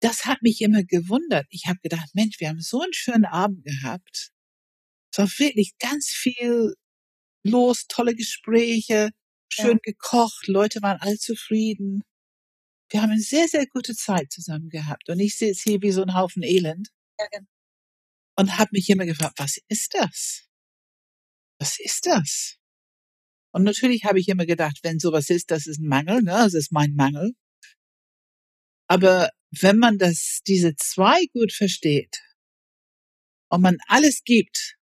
das 0.00 0.24
hat 0.24 0.42
mich 0.42 0.60
immer 0.62 0.82
gewundert. 0.82 1.46
Ich 1.50 1.66
habe 1.66 1.78
gedacht, 1.82 2.08
Mensch, 2.14 2.40
wir 2.40 2.48
haben 2.48 2.60
so 2.60 2.80
einen 2.80 2.94
schönen 2.94 3.26
Abend 3.26 3.64
gehabt. 3.64 4.30
Es 5.12 5.18
war 5.18 5.26
wirklich 5.38 5.76
ganz 5.78 6.08
viel 6.08 6.74
los, 7.44 7.86
tolle 7.88 8.14
Gespräche, 8.14 9.10
schön 9.52 9.78
ja. 9.84 9.92
gekocht, 9.92 10.46
Leute 10.46 10.82
waren 10.82 11.00
all 11.00 11.18
zufrieden. 11.18 12.02
Wir 12.90 13.02
haben 13.02 13.10
eine 13.10 13.20
sehr, 13.20 13.46
sehr 13.46 13.66
gute 13.66 13.94
Zeit 13.94 14.32
zusammen 14.32 14.68
gehabt. 14.68 15.08
Und 15.08 15.20
ich 15.20 15.36
sitze 15.36 15.70
hier 15.70 15.82
wie 15.82 15.92
so 15.92 16.02
ein 16.02 16.14
Haufen 16.14 16.42
Elend. 16.42 16.88
Ja, 17.18 17.26
genau. 17.30 17.46
Und 18.36 18.58
habe 18.58 18.70
mich 18.72 18.88
immer 18.88 19.04
gefragt, 19.04 19.38
was 19.38 19.58
ist 19.68 19.94
das? 19.94 20.48
Was 21.58 21.78
ist 21.78 22.06
das? 22.06 22.59
Und 23.52 23.64
natürlich 23.64 24.04
habe 24.04 24.20
ich 24.20 24.28
immer 24.28 24.46
gedacht, 24.46 24.78
wenn 24.82 24.98
sowas 24.98 25.30
ist, 25.30 25.50
das 25.50 25.66
ist 25.66 25.80
ein 25.80 25.88
Mangel, 25.88 26.22
ne? 26.22 26.32
Das 26.32 26.54
ist 26.54 26.72
mein 26.72 26.94
Mangel. 26.94 27.32
Aber 28.88 29.30
wenn 29.50 29.78
man 29.78 29.98
das, 29.98 30.40
diese 30.46 30.74
zwei 30.76 31.24
gut 31.32 31.52
versteht 31.52 32.20
und 33.48 33.62
man 33.62 33.78
alles 33.88 34.22
gibt, 34.24 34.76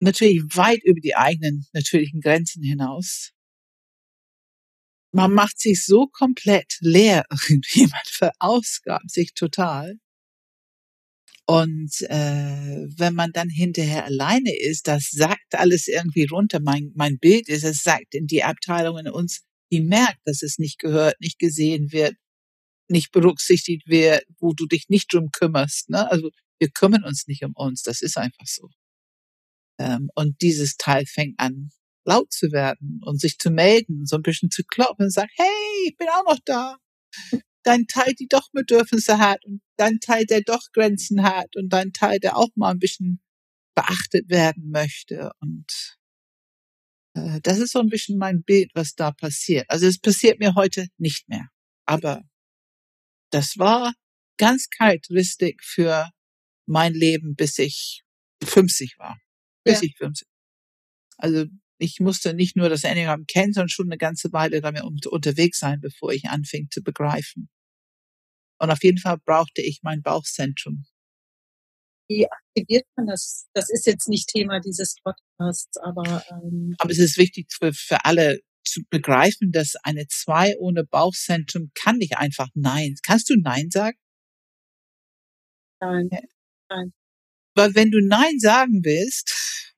natürlich 0.00 0.42
weit 0.56 0.82
über 0.84 1.00
die 1.00 1.16
eigenen 1.16 1.66
natürlichen 1.72 2.20
Grenzen 2.20 2.62
hinaus. 2.62 3.32
Man 5.12 5.32
macht 5.32 5.58
sich 5.58 5.84
so 5.84 6.06
komplett 6.08 6.76
leer 6.80 7.24
irgendwie, 7.48 7.88
verausgabt 8.06 9.10
sich 9.10 9.34
total. 9.34 9.98
Und 11.48 12.02
äh, 12.08 12.86
wenn 12.96 13.14
man 13.14 13.30
dann 13.32 13.48
hinterher 13.48 14.04
alleine 14.04 14.52
ist, 14.58 14.88
das 14.88 15.10
sagt 15.10 15.54
alles 15.54 15.86
irgendwie 15.86 16.24
runter. 16.24 16.58
Mein, 16.60 16.90
mein 16.96 17.18
Bild 17.18 17.48
ist, 17.48 17.62
es 17.62 17.82
sagt 17.82 18.14
in 18.14 18.26
die 18.26 18.42
Abteilung 18.42 18.98
in 18.98 19.08
uns, 19.08 19.42
die 19.70 19.80
merkt, 19.80 20.20
dass 20.24 20.42
es 20.42 20.58
nicht 20.58 20.78
gehört, 20.80 21.20
nicht 21.20 21.38
gesehen 21.38 21.92
wird, 21.92 22.14
nicht 22.88 23.12
berücksichtigt 23.12 23.86
wird, 23.86 24.24
wo 24.40 24.54
du 24.54 24.66
dich 24.66 24.88
nicht 24.88 25.12
drum 25.12 25.30
kümmerst. 25.30 25.90
Ne? 25.90 26.10
Also 26.10 26.30
wir 26.58 26.70
kümmern 26.70 27.04
uns 27.04 27.26
nicht 27.28 27.44
um 27.44 27.52
uns, 27.54 27.82
das 27.82 28.02
ist 28.02 28.16
einfach 28.18 28.46
so. 28.46 28.68
Ähm, 29.78 30.10
und 30.14 30.40
dieses 30.42 30.76
Teil 30.76 31.04
fängt 31.06 31.38
an, 31.38 31.70
laut 32.04 32.32
zu 32.32 32.50
werden 32.52 33.00
und 33.04 33.20
sich 33.20 33.38
zu 33.38 33.50
melden, 33.50 34.06
so 34.06 34.16
ein 34.16 34.22
bisschen 34.22 34.50
zu 34.50 34.62
kloppen 34.64 35.06
und 35.06 35.12
sagt, 35.12 35.32
hey, 35.36 35.88
ich 35.88 35.96
bin 35.96 36.08
auch 36.08 36.24
noch 36.24 36.38
da. 36.44 36.76
Dein 37.62 37.86
Teil, 37.86 38.14
die 38.14 38.28
doch 38.28 38.48
Bedürfnisse 38.52 39.18
hat 39.18 39.44
und 39.44 39.60
dein 39.76 40.00
Teil, 40.00 40.24
der 40.26 40.42
doch 40.42 40.72
Grenzen 40.72 41.22
hat 41.22 41.56
und 41.56 41.70
dein 41.70 41.92
Teil, 41.92 42.18
der 42.18 42.36
auch 42.36 42.50
mal 42.54 42.70
ein 42.70 42.78
bisschen 42.78 43.20
beachtet 43.74 44.28
werden 44.28 44.70
möchte. 44.70 45.30
Und 45.40 45.96
äh, 47.14 47.40
das 47.42 47.58
ist 47.58 47.72
so 47.72 47.80
ein 47.80 47.88
bisschen 47.88 48.18
mein 48.18 48.42
Bild, 48.42 48.70
was 48.74 48.94
da 48.94 49.12
passiert. 49.12 49.66
Also 49.68 49.86
es 49.86 49.98
passiert 49.98 50.38
mir 50.38 50.54
heute 50.54 50.88
nicht 50.98 51.28
mehr. 51.28 51.48
Aber 51.84 52.22
das 53.30 53.58
war 53.58 53.92
ganz 54.38 54.68
charakteristisch 54.70 55.56
für 55.62 56.10
mein 56.66 56.94
Leben, 56.94 57.36
bis 57.36 57.58
ich 57.58 58.02
50 58.42 58.98
war 58.98 59.16
bis 59.66 59.80
ja. 59.80 59.88
ich 59.88 59.96
50. 59.98 60.26
Also 61.18 61.44
ich 61.78 62.00
musste 62.00 62.32
nicht 62.32 62.56
nur 62.56 62.70
das 62.70 62.84
Enneagramm 62.84 63.26
kennen, 63.26 63.52
sondern 63.52 63.68
schon 63.68 63.88
eine 63.88 63.98
ganze 63.98 64.32
Weile 64.32 64.60
damit 64.62 64.82
unterwegs 65.06 65.58
sein, 65.58 65.80
bevor 65.80 66.12
ich 66.12 66.26
anfing 66.26 66.68
zu 66.70 66.82
begreifen. 66.82 67.48
Und 68.58 68.70
auf 68.70 68.82
jeden 68.82 68.98
Fall 68.98 69.18
brauchte 69.24 69.62
ich 69.62 69.80
mein 69.82 70.02
Bauchzentrum. 70.02 70.86
Wie 72.08 72.26
aktiviert 72.30 72.86
man 72.96 73.06
das? 73.06 73.48
Das 73.52 73.68
ist 73.68 73.86
jetzt 73.86 74.08
nicht 74.08 74.28
Thema 74.28 74.60
dieses 74.60 74.96
Podcasts, 75.02 75.76
aber 75.78 76.24
ähm 76.30 76.74
aber 76.78 76.90
es 76.90 76.98
ist 76.98 77.18
wichtig 77.18 77.48
für, 77.52 77.72
für 77.72 78.04
alle 78.04 78.40
zu 78.64 78.82
begreifen, 78.90 79.52
dass 79.52 79.74
eine 79.82 80.06
zwei 80.08 80.56
ohne 80.58 80.84
Bauchzentrum 80.84 81.70
kann 81.74 81.98
nicht 81.98 82.16
einfach 82.16 82.48
Nein. 82.54 82.94
Kannst 83.02 83.30
du 83.30 83.34
Nein 83.36 83.70
sagen? 83.70 83.98
Nein. 85.80 86.08
Nein. 86.68 86.92
Weil 87.54 87.74
wenn 87.74 87.90
du 87.90 88.00
Nein 88.00 88.38
sagen 88.38 88.84
willst, 88.84 89.74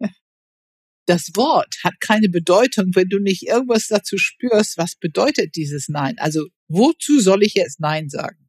das 1.06 1.30
Wort 1.34 1.74
hat 1.84 1.94
keine 2.00 2.28
Bedeutung, 2.28 2.90
wenn 2.94 3.08
du 3.08 3.18
nicht 3.18 3.44
irgendwas 3.44 3.86
dazu 3.88 4.18
spürst, 4.18 4.76
was 4.76 4.96
bedeutet 4.96 5.56
dieses 5.56 5.88
Nein. 5.88 6.16
Also 6.18 6.46
wozu 6.68 7.20
soll 7.20 7.42
ich 7.42 7.54
jetzt 7.54 7.80
Nein 7.80 8.08
sagen? 8.10 8.47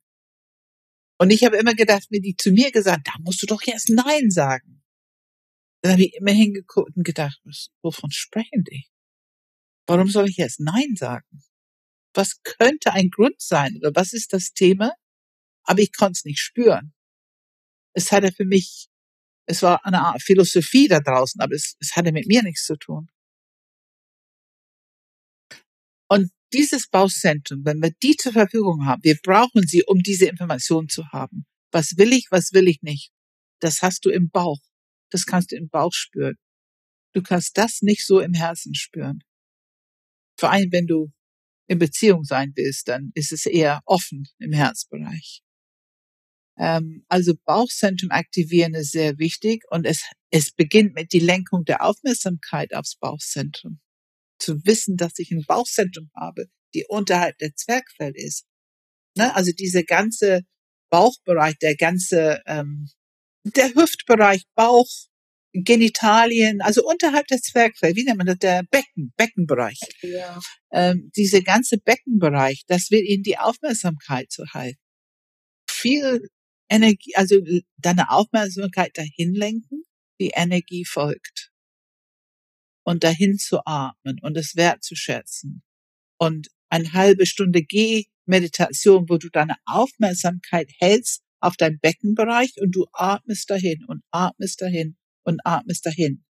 Und 1.21 1.31
ich 1.31 1.43
habe 1.43 1.57
immer 1.57 1.75
gedacht, 1.75 2.07
wenn 2.09 2.21
die 2.21 2.37
zu 2.37 2.51
mir 2.51 2.71
gesagt, 2.71 3.07
da 3.07 3.13
musst 3.19 3.41
du 3.41 3.45
doch 3.45 3.61
jetzt 3.63 3.89
Nein 3.89 4.31
sagen. 4.31 4.81
Dann 5.81 5.93
habe 5.93 6.03
ich 6.03 6.13
immer 6.15 6.31
hingeguckt 6.31 6.95
und 6.95 7.03
gedacht, 7.03 7.39
was, 7.43 7.69
wovon 7.81 8.11
sprechen 8.11 8.63
die? 8.63 8.85
Warum 9.85 10.07
soll 10.07 10.29
ich 10.29 10.37
jetzt 10.37 10.59
Nein 10.61 10.95
sagen? 10.95 11.43
Was 12.13 12.41
könnte 12.43 12.93
ein 12.93 13.09
Grund 13.09 13.41
sein 13.41 13.77
oder 13.77 13.91
was 13.95 14.13
ist 14.13 14.33
das 14.33 14.53
Thema? 14.53 14.93
Aber 15.63 15.81
ich 15.81 15.91
konnte 15.93 16.13
es 16.17 16.25
nicht 16.25 16.39
spüren. 16.39 16.93
Es 17.93 18.11
hatte 18.11 18.31
für 18.31 18.45
mich, 18.45 18.87
es 19.45 19.61
war 19.61 19.85
eine 19.85 20.01
Art 20.01 20.21
Philosophie 20.21 20.87
da 20.87 20.99
draußen, 20.99 21.41
aber 21.41 21.53
es, 21.53 21.75
es 21.79 21.95
hatte 21.95 22.11
mit 22.13 22.27
mir 22.27 22.43
nichts 22.43 22.65
zu 22.65 22.77
tun. 22.77 23.09
Und 26.07 26.31
dieses 26.53 26.87
Bauzentrum, 26.87 27.63
wenn 27.65 27.81
wir 27.81 27.91
die 28.01 28.15
zur 28.15 28.33
Verfügung 28.33 28.85
haben, 28.85 29.03
wir 29.03 29.17
brauchen 29.21 29.65
sie, 29.67 29.83
um 29.85 29.99
diese 29.99 30.25
Informationen 30.25 30.89
zu 30.89 31.07
haben. 31.11 31.45
Was 31.71 31.97
will 31.97 32.13
ich, 32.13 32.27
was 32.31 32.53
will 32.53 32.67
ich 32.67 32.81
nicht? 32.81 33.11
Das 33.59 33.81
hast 33.81 34.05
du 34.05 34.09
im 34.09 34.29
Bauch. 34.29 34.59
Das 35.11 35.25
kannst 35.25 35.51
du 35.51 35.55
im 35.55 35.69
Bauch 35.69 35.93
spüren. 35.93 36.35
Du 37.13 37.21
kannst 37.21 37.57
das 37.57 37.81
nicht 37.81 38.05
so 38.05 38.19
im 38.19 38.33
Herzen 38.33 38.75
spüren. 38.75 39.19
Vor 40.39 40.51
allem, 40.51 40.71
wenn 40.71 40.87
du 40.87 41.11
in 41.67 41.79
Beziehung 41.79 42.23
sein 42.23 42.53
willst, 42.55 42.87
dann 42.87 43.11
ist 43.13 43.31
es 43.31 43.45
eher 43.45 43.81
offen 43.85 44.27
im 44.39 44.53
Herzbereich. 44.53 45.41
Ähm, 46.57 47.05
also 47.07 47.33
Bauchzentrum 47.45 48.11
aktivieren 48.11 48.73
ist 48.73 48.91
sehr 48.91 49.17
wichtig 49.17 49.63
und 49.69 49.85
es, 49.85 50.03
es 50.31 50.51
beginnt 50.51 50.93
mit 50.93 51.13
die 51.13 51.19
Lenkung 51.19 51.65
der 51.65 51.83
Aufmerksamkeit 51.83 52.73
aufs 52.73 52.95
Bauchzentrum 52.95 53.79
zu 54.39 54.65
wissen, 54.65 54.97
dass 54.97 55.19
ich 55.19 55.31
ein 55.31 55.45
Bauchzentrum 55.45 56.09
habe, 56.15 56.45
die 56.73 56.85
unterhalb 56.87 57.37
der 57.37 57.55
Zwergfell 57.55 58.13
ist. 58.15 58.45
Ne? 59.15 59.35
Also 59.35 59.51
diese 59.51 59.83
ganze 59.83 60.43
Bauchbereich, 60.89 61.57
der 61.59 61.75
ganze, 61.75 62.41
ähm, 62.45 62.89
der 63.43 63.73
Hüftbereich, 63.75 64.43
Bauch, 64.55 64.89
Genitalien, 65.53 66.61
also 66.61 66.85
unterhalb 66.85 67.27
der 67.27 67.41
Zwergfell, 67.41 67.95
wie 67.95 68.03
nennt 68.03 68.17
man 68.17 68.27
das, 68.27 68.37
der 68.37 68.63
Becken, 68.69 69.13
Beckenbereich. 69.17 69.79
Ja. 70.01 70.39
Ähm, 70.71 71.11
diese 71.15 71.41
ganze 71.41 71.77
Beckenbereich, 71.77 72.65
das 72.67 72.91
will 72.91 73.03
Ihnen 73.03 73.23
die 73.23 73.37
Aufmerksamkeit 73.37 74.31
zu 74.31 74.45
halten. 74.53 74.79
Viel 75.69 76.29
Energie, 76.69 77.15
also 77.15 77.37
deine 77.77 78.11
Aufmerksamkeit 78.11 78.95
dahin 78.95 79.33
lenken, 79.33 79.83
die 80.19 80.31
Energie 80.35 80.85
folgt 80.85 81.48
und 82.89 83.03
dahin 83.03 83.37
zu 83.37 83.59
atmen 83.67 84.17
und 84.19 84.35
es 84.35 84.55
wertzuschätzen. 84.55 85.61
Und 86.17 86.47
eine 86.69 86.91
halbe 86.93 87.27
Stunde 87.27 87.61
Geh-Meditation, 87.61 89.07
wo 89.09 89.19
du 89.19 89.29
deine 89.29 89.57
Aufmerksamkeit 89.65 90.71
hältst 90.79 91.21
auf 91.39 91.55
dein 91.55 91.79
Beckenbereich 91.79 92.55
und 92.59 92.71
du 92.71 92.87
atmest 92.93 93.47
dahin 93.47 93.85
und 93.85 94.01
atmest 94.09 94.59
dahin 94.59 94.97
und 95.21 95.39
atmest 95.45 95.85
dahin. 95.85 96.25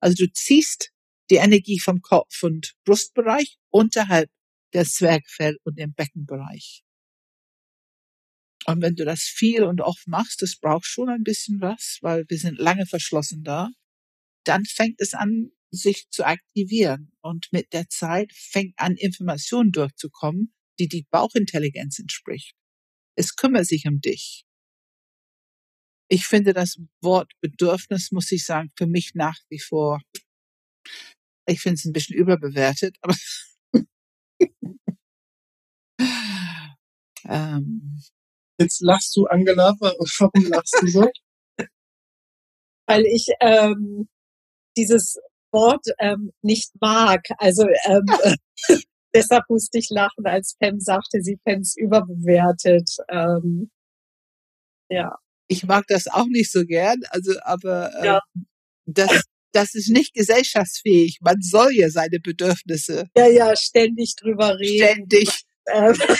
Also 0.00 0.24
du 0.24 0.32
ziehst 0.32 0.90
die 1.28 1.34
Energie 1.34 1.78
vom 1.78 2.00
Kopf- 2.00 2.44
und 2.44 2.72
Brustbereich 2.86 3.58
unterhalb 3.68 4.30
der 4.72 4.86
Zwergfell 4.86 5.58
und 5.64 5.78
dem 5.78 5.92
Beckenbereich. 5.92 6.82
Und 8.64 8.80
wenn 8.80 8.94
du 8.94 9.04
das 9.04 9.24
viel 9.24 9.64
und 9.64 9.82
oft 9.82 10.08
machst, 10.08 10.40
das 10.40 10.56
braucht 10.56 10.86
schon 10.86 11.10
ein 11.10 11.24
bisschen 11.24 11.60
was, 11.60 11.98
weil 12.00 12.24
wir 12.26 12.38
sind 12.38 12.58
lange 12.58 12.86
verschlossen 12.86 13.44
da, 13.44 13.68
dann 14.44 14.64
fängt 14.64 14.98
es 15.02 15.12
an, 15.12 15.50
sich 15.70 16.08
zu 16.10 16.24
aktivieren. 16.26 17.12
Und 17.20 17.48
mit 17.52 17.72
der 17.72 17.88
Zeit 17.88 18.32
fängt 18.32 18.74
an, 18.78 18.96
Informationen 18.96 19.72
durchzukommen, 19.72 20.54
die 20.78 20.88
die 20.88 21.06
Bauchintelligenz 21.10 21.98
entspricht. 21.98 22.54
Es 23.16 23.36
kümmert 23.36 23.66
sich 23.66 23.86
um 23.86 24.00
dich. 24.00 24.44
Ich 26.08 26.26
finde 26.26 26.52
das 26.52 26.78
Wort 27.02 27.32
Bedürfnis, 27.40 28.10
muss 28.10 28.32
ich 28.32 28.44
sagen, 28.44 28.72
für 28.76 28.86
mich 28.86 29.12
nach 29.14 29.38
wie 29.48 29.60
vor, 29.60 30.00
ich 31.46 31.60
finde 31.60 31.74
es 31.74 31.84
ein 31.84 31.92
bisschen 31.92 32.16
überbewertet, 32.16 32.96
aber 33.00 33.14
ähm, 37.24 38.00
Jetzt 38.60 38.82
lachst 38.82 39.16
du, 39.16 39.24
Angela. 39.24 39.74
Warum 39.80 40.44
lachst 40.50 40.76
du 40.82 40.86
so? 40.86 41.10
Weil 42.86 43.06
ich 43.06 43.28
ähm, 43.40 44.06
dieses 44.76 45.18
Wort 45.52 45.84
ähm, 45.98 46.32
nicht 46.42 46.72
mag. 46.80 47.22
Also 47.38 47.66
ähm, 47.86 48.04
deshalb 49.14 49.44
musste 49.48 49.78
ich 49.78 49.88
lachen, 49.90 50.26
als 50.26 50.56
Pam 50.58 50.80
sagte, 50.80 51.20
sie 51.22 51.38
fände 51.44 51.62
es 51.62 51.76
überbewertet. 51.76 52.90
Ähm, 53.08 53.70
ja. 54.88 55.16
Ich 55.48 55.64
mag 55.64 55.84
das 55.88 56.06
auch 56.06 56.26
nicht 56.26 56.50
so 56.52 56.64
gern, 56.64 57.00
also 57.10 57.32
aber 57.42 57.90
ähm, 57.98 58.04
ja. 58.04 58.20
das, 58.86 59.24
das 59.52 59.74
ist 59.74 59.88
nicht 59.90 60.14
gesellschaftsfähig. 60.14 61.18
Man 61.20 61.40
soll 61.40 61.72
ja 61.72 61.90
seine 61.90 62.20
Bedürfnisse. 62.20 63.08
Ja, 63.16 63.26
ja, 63.26 63.56
ständig 63.56 64.14
drüber 64.16 64.58
reden. 64.58 65.08
Ständig. 65.08 65.44
Ähm. 65.72 65.96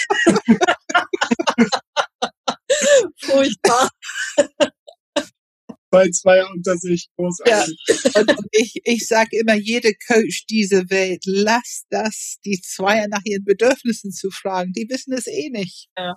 Furchtbar 3.19 3.91
bei 5.91 6.09
zwei 6.11 6.45
unter 6.47 6.77
sich 6.77 7.09
großartig. 7.17 7.77
Ja. 7.89 8.21
Und 8.21 8.35
ich, 8.53 8.81
ich 8.85 9.07
sage 9.07 9.39
immer, 9.39 9.55
jede 9.55 9.93
Coach 10.07 10.47
dieser 10.47 10.89
Welt, 10.91 11.23
lass 11.27 11.85
das, 11.91 12.39
die 12.45 12.61
Zweier 12.61 13.09
nach 13.09 13.25
ihren 13.25 13.45
Bedürfnissen 13.45 14.13
zu 14.13 14.31
fragen. 14.31 14.73
Die 14.73 14.89
wissen 14.89 15.13
es 15.13 15.27
eh 15.27 15.51
nicht. 15.51 15.89
Ja. 15.99 16.15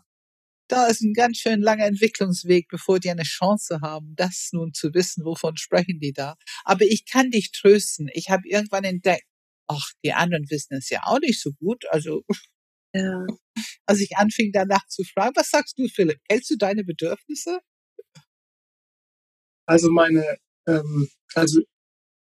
Da 0.70 0.88
ist 0.88 1.02
ein 1.02 1.14
ganz 1.14 1.38
schön 1.38 1.62
langer 1.62 1.86
Entwicklungsweg, 1.86 2.68
bevor 2.70 3.00
die 3.00 3.10
eine 3.10 3.24
Chance 3.24 3.82
haben, 3.82 4.14
das 4.16 4.50
nun 4.54 4.74
zu 4.74 4.94
wissen, 4.94 5.26
wovon 5.26 5.58
sprechen 5.58 6.00
die 6.00 6.14
da. 6.14 6.36
Aber 6.64 6.86
ich 6.86 7.06
kann 7.06 7.32
dich 7.32 7.52
trösten. 7.52 8.10
Ich 8.14 8.30
habe 8.30 8.48
irgendwann 8.48 8.84
entdeckt, 8.84 9.26
ach, 9.68 9.92
die 10.04 10.14
anderen 10.14 10.50
wissen 10.50 10.76
es 10.76 10.90
ja 10.90 11.02
auch 11.04 11.20
nicht 11.20 11.42
so 11.42 11.52
gut. 11.54 11.84
Also, 11.90 12.24
ja. 12.94 13.26
als 13.86 14.00
ich 14.00 14.18
anfing 14.18 14.52
danach 14.52 14.88
zu 14.88 15.04
fragen, 15.04 15.36
was 15.36 15.50
sagst 15.50 15.78
du, 15.78 15.88
Philipp? 15.88 16.20
Kennst 16.30 16.50
du 16.50 16.56
deine 16.56 16.84
Bedürfnisse? 16.84 17.60
Also 19.66 19.90
meine, 19.92 20.26
ähm, 20.68 21.10
also 21.36 21.62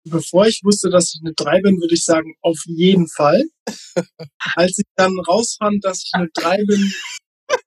bevor 0.04 0.48
ich 0.48 0.62
wusste, 0.64 0.90
dass 0.90 1.14
ich 1.14 1.22
eine 1.22 1.34
3 1.34 1.62
bin, 1.62 1.80
würde 1.80 1.94
ich 1.94 2.04
sagen, 2.04 2.36
auf 2.42 2.62
jeden 2.66 3.08
Fall. 3.08 3.44
Als 4.56 4.80
ich 4.80 4.86
dann 4.96 5.18
rausfand, 5.28 5.84
dass 5.84 6.04
ich 6.04 6.12
eine 6.14 6.30
3 6.34 6.66
bin, 6.66 6.94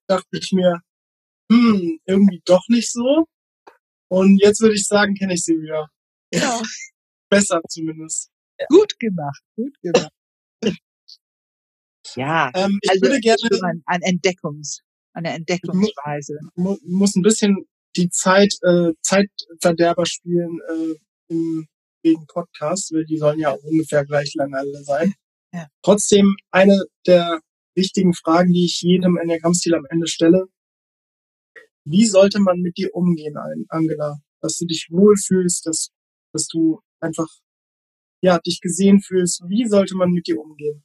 dachte 0.07 0.39
ich 0.39 0.53
mir, 0.53 0.81
hm, 1.51 1.99
irgendwie 2.07 2.43
doch 2.45 2.65
nicht 2.69 2.91
so. 2.93 3.27
Und 4.09 4.41
jetzt 4.43 4.61
würde 4.61 4.75
ich 4.75 4.87
sagen, 4.87 5.15
kenne 5.15 5.35
ich 5.35 5.45
sie 5.45 5.61
wieder. 5.61 5.89
Ja. 6.33 6.61
Besser 7.31 7.61
zumindest. 7.69 8.31
Gut 8.69 8.99
gemacht, 8.99 9.43
gut 9.57 9.75
gemacht. 9.81 10.13
ja, 12.17 12.51
ähm, 12.55 12.79
ich 12.83 12.91
also 12.91 13.03
würde 13.03 13.21
gerne 13.21 13.83
ein, 13.87 14.03
Entdeckungs, 14.03 14.81
eine 15.15 15.31
Entdeckungsweise. 15.31 16.39
Mu 16.57 16.77
muss 16.83 17.15
ein 17.15 17.23
bisschen 17.23 17.67
die 17.97 18.09
Zeit, 18.11 18.55
äh, 18.63 18.93
Zeitverderber 19.03 20.07
spielen 20.07 20.61
äh, 20.69 20.95
im 21.29 21.69
wegen 22.03 22.27
Podcast, 22.27 22.93
weil 22.93 23.05
die 23.05 23.19
sollen 23.19 23.39
ja 23.39 23.53
auch 23.53 23.63
ungefähr 23.63 24.05
gleich 24.05 24.35
lang 24.35 24.55
alle 24.55 24.83
sein. 24.85 25.15
Ja. 25.53 25.67
Trotzdem 25.83 26.37
eine 26.53 26.85
der 27.09 27.41
wichtigen 27.75 28.15
Fragen, 28.15 28.53
die 28.53 28.67
ich 28.67 28.83
jedem 28.83 29.17
Enneagramm-Stil 29.17 29.75
am 29.75 29.85
Ende 29.91 30.07
stelle. 30.07 30.47
Wie 31.85 32.07
sollte 32.07 32.39
man 32.39 32.61
mit 32.61 32.77
dir 32.79 32.95
umgehen, 32.95 33.35
Angela? 33.69 34.21
Dass 34.41 34.59
du 34.59 34.67
dich 34.67 34.87
wohlfühlst, 34.93 35.67
dass, 35.67 35.91
dass 36.33 36.47
du 36.47 36.83
einfach, 37.01 37.27
ja, 38.23 38.39
dich 38.39 38.61
gesehen 38.61 39.01
fühlst. 39.01 39.43
Wie 39.49 39.67
sollte 39.67 39.97
man 39.97 40.13
mit 40.13 40.29
dir 40.29 40.41
umgehen? 40.41 40.85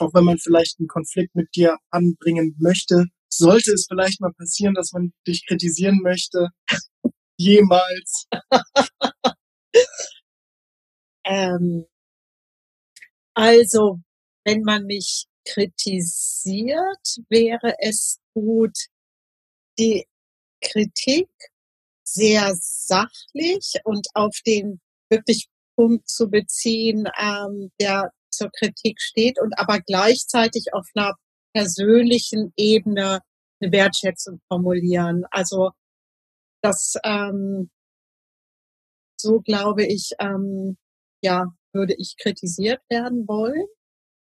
Auch 0.00 0.12
wenn 0.12 0.24
man 0.24 0.38
vielleicht 0.38 0.80
einen 0.80 0.88
Konflikt 0.88 1.36
mit 1.36 1.54
dir 1.54 1.78
anbringen 1.90 2.56
möchte, 2.58 3.04
sollte 3.36 3.72
es 3.72 3.86
vielleicht 3.88 4.20
mal 4.20 4.32
passieren, 4.32 4.74
dass 4.74 4.92
man 4.92 5.12
dich 5.26 5.46
kritisieren 5.46 6.00
möchte, 6.02 6.48
jemals? 7.36 8.26
ähm, 11.24 11.86
also, 13.34 14.00
wenn 14.44 14.62
man 14.62 14.84
mich 14.84 15.26
kritisiert, 15.44 17.18
wäre 17.28 17.74
es 17.80 18.18
gut, 18.34 18.76
die 19.78 20.06
Kritik 20.60 21.28
sehr 22.04 22.54
sachlich 22.58 23.74
und 23.84 24.06
auf 24.14 24.38
den 24.46 24.80
wirklich 25.10 25.48
Punkt 25.76 26.08
zu 26.08 26.30
beziehen, 26.30 27.08
ähm, 27.20 27.70
der 27.80 28.10
zur 28.30 28.50
Kritik 28.50 29.00
steht 29.00 29.40
und 29.40 29.58
aber 29.58 29.80
gleichzeitig 29.80 30.72
auf 30.72 30.86
einer 30.94 31.14
persönlichen 31.56 32.52
Ebene 32.56 33.20
eine 33.60 33.72
Wertschätzung 33.72 34.40
formulieren. 34.46 35.24
Also 35.30 35.70
das 36.62 36.96
ähm, 37.02 37.70
so 39.18 39.40
glaube 39.40 39.86
ich, 39.86 40.12
ähm, 40.18 40.76
ja, 41.22 41.46
würde 41.72 41.94
ich 41.96 42.16
kritisiert 42.18 42.82
werden 42.90 43.26
wollen. 43.26 43.66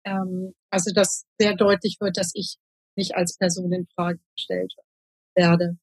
Ähm, 0.04 0.54
also 0.70 0.92
dass 0.94 1.26
sehr 1.38 1.54
deutlich 1.56 1.98
wird, 2.00 2.16
dass 2.16 2.32
ich 2.34 2.56
nicht 2.96 3.14
als 3.14 3.36
Person 3.36 3.70
in 3.70 3.86
Frage 3.94 4.20
gestellt 4.34 4.72
werde. 5.34 5.76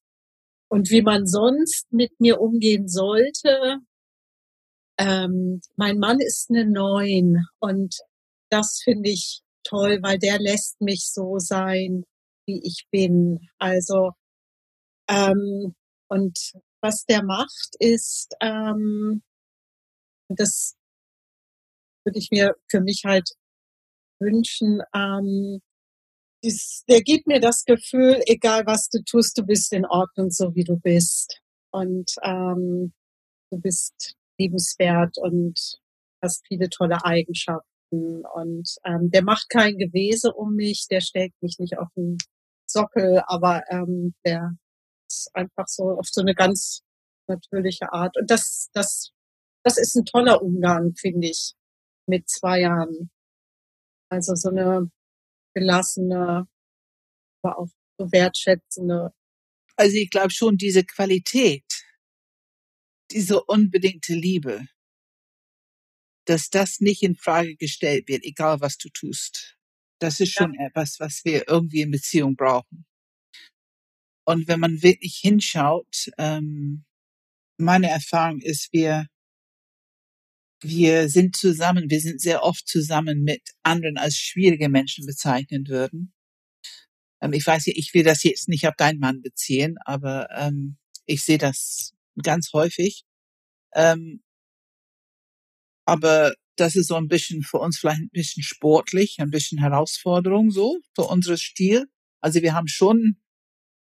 Und 0.68 0.90
wie 0.90 1.02
man 1.02 1.26
sonst 1.26 1.86
mit 1.92 2.18
mir 2.18 2.40
umgehen 2.40 2.88
sollte. 2.88 3.78
Ähm, 4.98 5.60
mein 5.76 5.98
Mann 5.98 6.18
ist 6.18 6.50
eine 6.50 6.68
Neun 6.68 7.46
und 7.60 7.96
das 8.50 8.80
finde 8.82 9.10
ich 9.10 9.42
toll, 9.68 9.98
weil 10.02 10.18
der 10.18 10.38
lässt 10.38 10.80
mich 10.80 11.10
so 11.12 11.38
sein, 11.38 12.04
wie 12.46 12.60
ich 12.64 12.86
bin. 12.90 13.48
Also 13.58 14.12
ähm, 15.08 15.74
und 16.08 16.38
was 16.80 17.04
der 17.06 17.22
macht, 17.24 17.74
ist, 17.80 18.34
ähm, 18.40 19.22
das 20.28 20.76
würde 22.04 22.18
ich 22.18 22.30
mir 22.30 22.54
für 22.70 22.80
mich 22.80 23.02
halt 23.04 23.28
wünschen, 24.20 24.80
ähm, 24.94 25.60
ist, 26.42 26.84
der 26.88 27.02
gibt 27.02 27.26
mir 27.26 27.40
das 27.40 27.64
Gefühl, 27.64 28.20
egal 28.26 28.64
was 28.66 28.88
du 28.88 29.02
tust, 29.02 29.36
du 29.38 29.42
bist 29.44 29.72
in 29.72 29.84
Ordnung, 29.86 30.30
so 30.30 30.54
wie 30.54 30.64
du 30.64 30.76
bist. 30.78 31.40
Und 31.72 32.12
ähm, 32.22 32.92
du 33.50 33.60
bist 33.60 34.14
liebenswert 34.38 35.18
und 35.18 35.80
hast 36.22 36.46
viele 36.46 36.68
tolle 36.70 37.04
Eigenschaften. 37.04 37.68
Und 37.90 38.68
ähm, 38.84 39.10
der 39.10 39.22
macht 39.22 39.48
kein 39.48 39.78
Gewese 39.78 40.32
um 40.32 40.54
mich, 40.54 40.86
der 40.90 41.00
stellt 41.00 41.32
mich 41.40 41.58
nicht 41.58 41.78
auf 41.78 41.88
den 41.96 42.18
Sockel, 42.66 43.22
aber 43.26 43.62
ähm, 43.70 44.14
der 44.24 44.56
ist 45.08 45.30
einfach 45.34 45.66
so 45.66 45.98
auf 45.98 46.06
so 46.06 46.20
eine 46.20 46.34
ganz 46.34 46.82
natürliche 47.26 47.92
Art. 47.92 48.16
Und 48.18 48.30
das, 48.30 48.68
das, 48.72 49.12
das 49.64 49.78
ist 49.78 49.94
ein 49.96 50.04
toller 50.04 50.42
Umgang, 50.42 50.94
finde 50.94 51.28
ich, 51.28 51.54
mit 52.06 52.28
zwei 52.28 52.60
Jahren. 52.60 53.10
Also 54.10 54.34
so 54.34 54.50
eine 54.50 54.90
gelassene, 55.54 56.46
aber 57.42 57.58
auch 57.58 57.68
so 57.98 58.12
wertschätzende. 58.12 59.12
Also 59.76 59.96
ich 59.96 60.10
glaube 60.10 60.30
schon, 60.30 60.56
diese 60.56 60.84
Qualität, 60.84 61.64
diese 63.10 63.42
unbedingte 63.44 64.14
Liebe, 64.14 64.66
dass 66.28 66.50
das 66.50 66.80
nicht 66.80 67.02
in 67.02 67.16
Frage 67.16 67.56
gestellt 67.56 68.08
wird, 68.08 68.24
egal 68.24 68.60
was 68.60 68.76
du 68.76 68.88
tust. 68.90 69.56
Das 69.98 70.20
ist 70.20 70.32
schon 70.32 70.54
ja. 70.54 70.66
etwas, 70.66 71.00
was 71.00 71.24
wir 71.24 71.48
irgendwie 71.48 71.80
in 71.80 71.90
Beziehung 71.90 72.36
brauchen. 72.36 72.86
Und 74.26 74.46
wenn 74.46 74.60
man 74.60 74.82
wirklich 74.82 75.16
hinschaut, 75.16 76.10
ähm, 76.18 76.84
meine 77.56 77.88
Erfahrung 77.88 78.40
ist, 78.40 78.72
wir 78.72 79.08
wir 80.60 81.08
sind 81.08 81.36
zusammen, 81.36 81.88
wir 81.88 82.00
sind 82.00 82.20
sehr 82.20 82.42
oft 82.42 82.66
zusammen 82.66 83.22
mit 83.22 83.42
anderen 83.62 83.96
als 83.96 84.16
schwierige 84.16 84.68
Menschen 84.68 85.06
bezeichnen 85.06 85.68
würden. 85.68 86.12
Ähm, 87.22 87.32
ich 87.32 87.46
weiß, 87.46 87.68
ich 87.68 87.94
will 87.94 88.02
das 88.02 88.22
jetzt 88.24 88.48
nicht 88.48 88.66
auf 88.66 88.74
deinen 88.76 88.98
Mann 88.98 89.22
beziehen, 89.22 89.76
aber 89.84 90.28
ähm, 90.36 90.76
ich 91.06 91.22
sehe 91.24 91.38
das 91.38 91.94
ganz 92.22 92.52
häufig. 92.52 93.04
Ähm, 93.74 94.22
aber 95.88 96.34
das 96.56 96.76
ist 96.76 96.88
so 96.88 96.96
ein 96.96 97.08
bisschen 97.08 97.42
für 97.42 97.58
uns 97.58 97.78
vielleicht 97.78 98.00
ein 98.00 98.10
bisschen 98.12 98.42
sportlich, 98.42 99.16
ein 99.20 99.30
bisschen 99.30 99.58
Herausforderung 99.58 100.50
so 100.50 100.78
für 100.94 101.04
unseren 101.04 101.38
Stil. 101.38 101.86
Also 102.20 102.42
wir 102.42 102.52
haben 102.52 102.68
schon, 102.68 103.16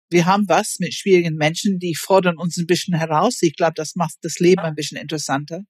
wir 0.08 0.24
haben 0.24 0.48
was 0.48 0.76
mit 0.78 0.94
schwierigen 0.94 1.34
Menschen, 1.34 1.80
die 1.80 1.96
fordern 1.96 2.38
uns 2.38 2.58
ein 2.58 2.66
bisschen 2.66 2.94
heraus. 2.94 3.38
Ich 3.42 3.56
glaube, 3.56 3.72
das 3.74 3.96
macht 3.96 4.14
das 4.22 4.38
Leben 4.38 4.60
ein 4.60 4.76
bisschen 4.76 4.98
interessanter. 4.98 5.62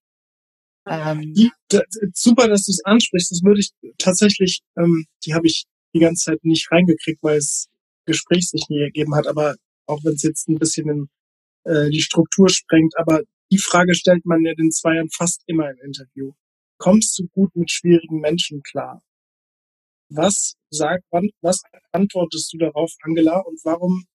Ähm, 0.87 1.33
die, 1.33 1.51
da, 1.69 1.81
super, 2.13 2.49
dass 2.49 2.65
du 2.65 2.73
es 2.73 2.85
ansprichst. 2.85 3.31
Das 3.31 3.43
würde 3.43 3.61
ich 3.61 3.71
tatsächlich, 3.97 4.61
ähm, 4.77 5.07
die 5.25 5.33
habe 5.33 5.47
ich 5.47 5.65
die 5.95 6.01
ganze 6.01 6.33
Zeit 6.33 6.45
nicht 6.45 6.71
reingekriegt, 6.71 7.23
weil 7.23 7.39
es 7.39 7.69
Gespräch 8.05 8.51
sich 8.51 8.67
nie 8.69 8.83
ergeben 8.83 9.15
hat. 9.15 9.27
Aber 9.27 9.57
auch 9.87 10.05
wenn 10.05 10.15
es 10.15 10.23
jetzt 10.23 10.49
ein 10.49 10.59
bisschen 10.59 10.91
in 10.91 11.09
äh, 11.65 11.89
die 11.89 12.03
Struktur 12.03 12.51
sprengt, 12.51 12.93
aber 12.99 13.23
die 13.51 13.59
Frage 13.59 13.95
stellt 13.95 14.27
man 14.27 14.45
ja 14.45 14.55
den 14.55 14.71
Zweiern 14.71 15.09
fast 15.11 15.43
immer 15.47 15.71
im 15.71 15.79
Interview. 15.79 16.33
Kommst 16.79 17.19
du 17.19 17.29
gut 17.29 17.55
mit 17.55 17.71
schwierigen 17.71 18.21
Menschen 18.21 18.63
klar? 18.63 19.03
Was 20.09 20.57
sagt, 20.71 21.05
was 21.41 21.63
antwortest 21.93 22.53
du 22.53 22.59
darauf, 22.59 22.93
Angela? 23.03 23.41
Und 23.41 23.61
warum, 23.65 24.07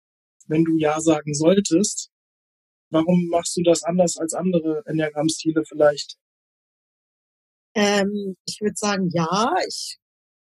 wenn 0.47 0.63
du 0.63 0.77
Ja 0.77 0.99
sagen 1.01 1.33
solltest, 1.33 2.11
warum 2.91 3.27
machst 3.29 3.57
du 3.57 3.63
das 3.63 3.83
anders 3.83 4.17
als 4.17 4.33
andere 4.33 4.83
Enneagramm-Stile 4.85 5.63
vielleicht? 5.67 6.17
Ähm, 7.73 8.35
ich 8.45 8.59
würde 8.61 8.75
sagen, 8.75 9.09
ja, 9.13 9.53
ich 9.67 9.97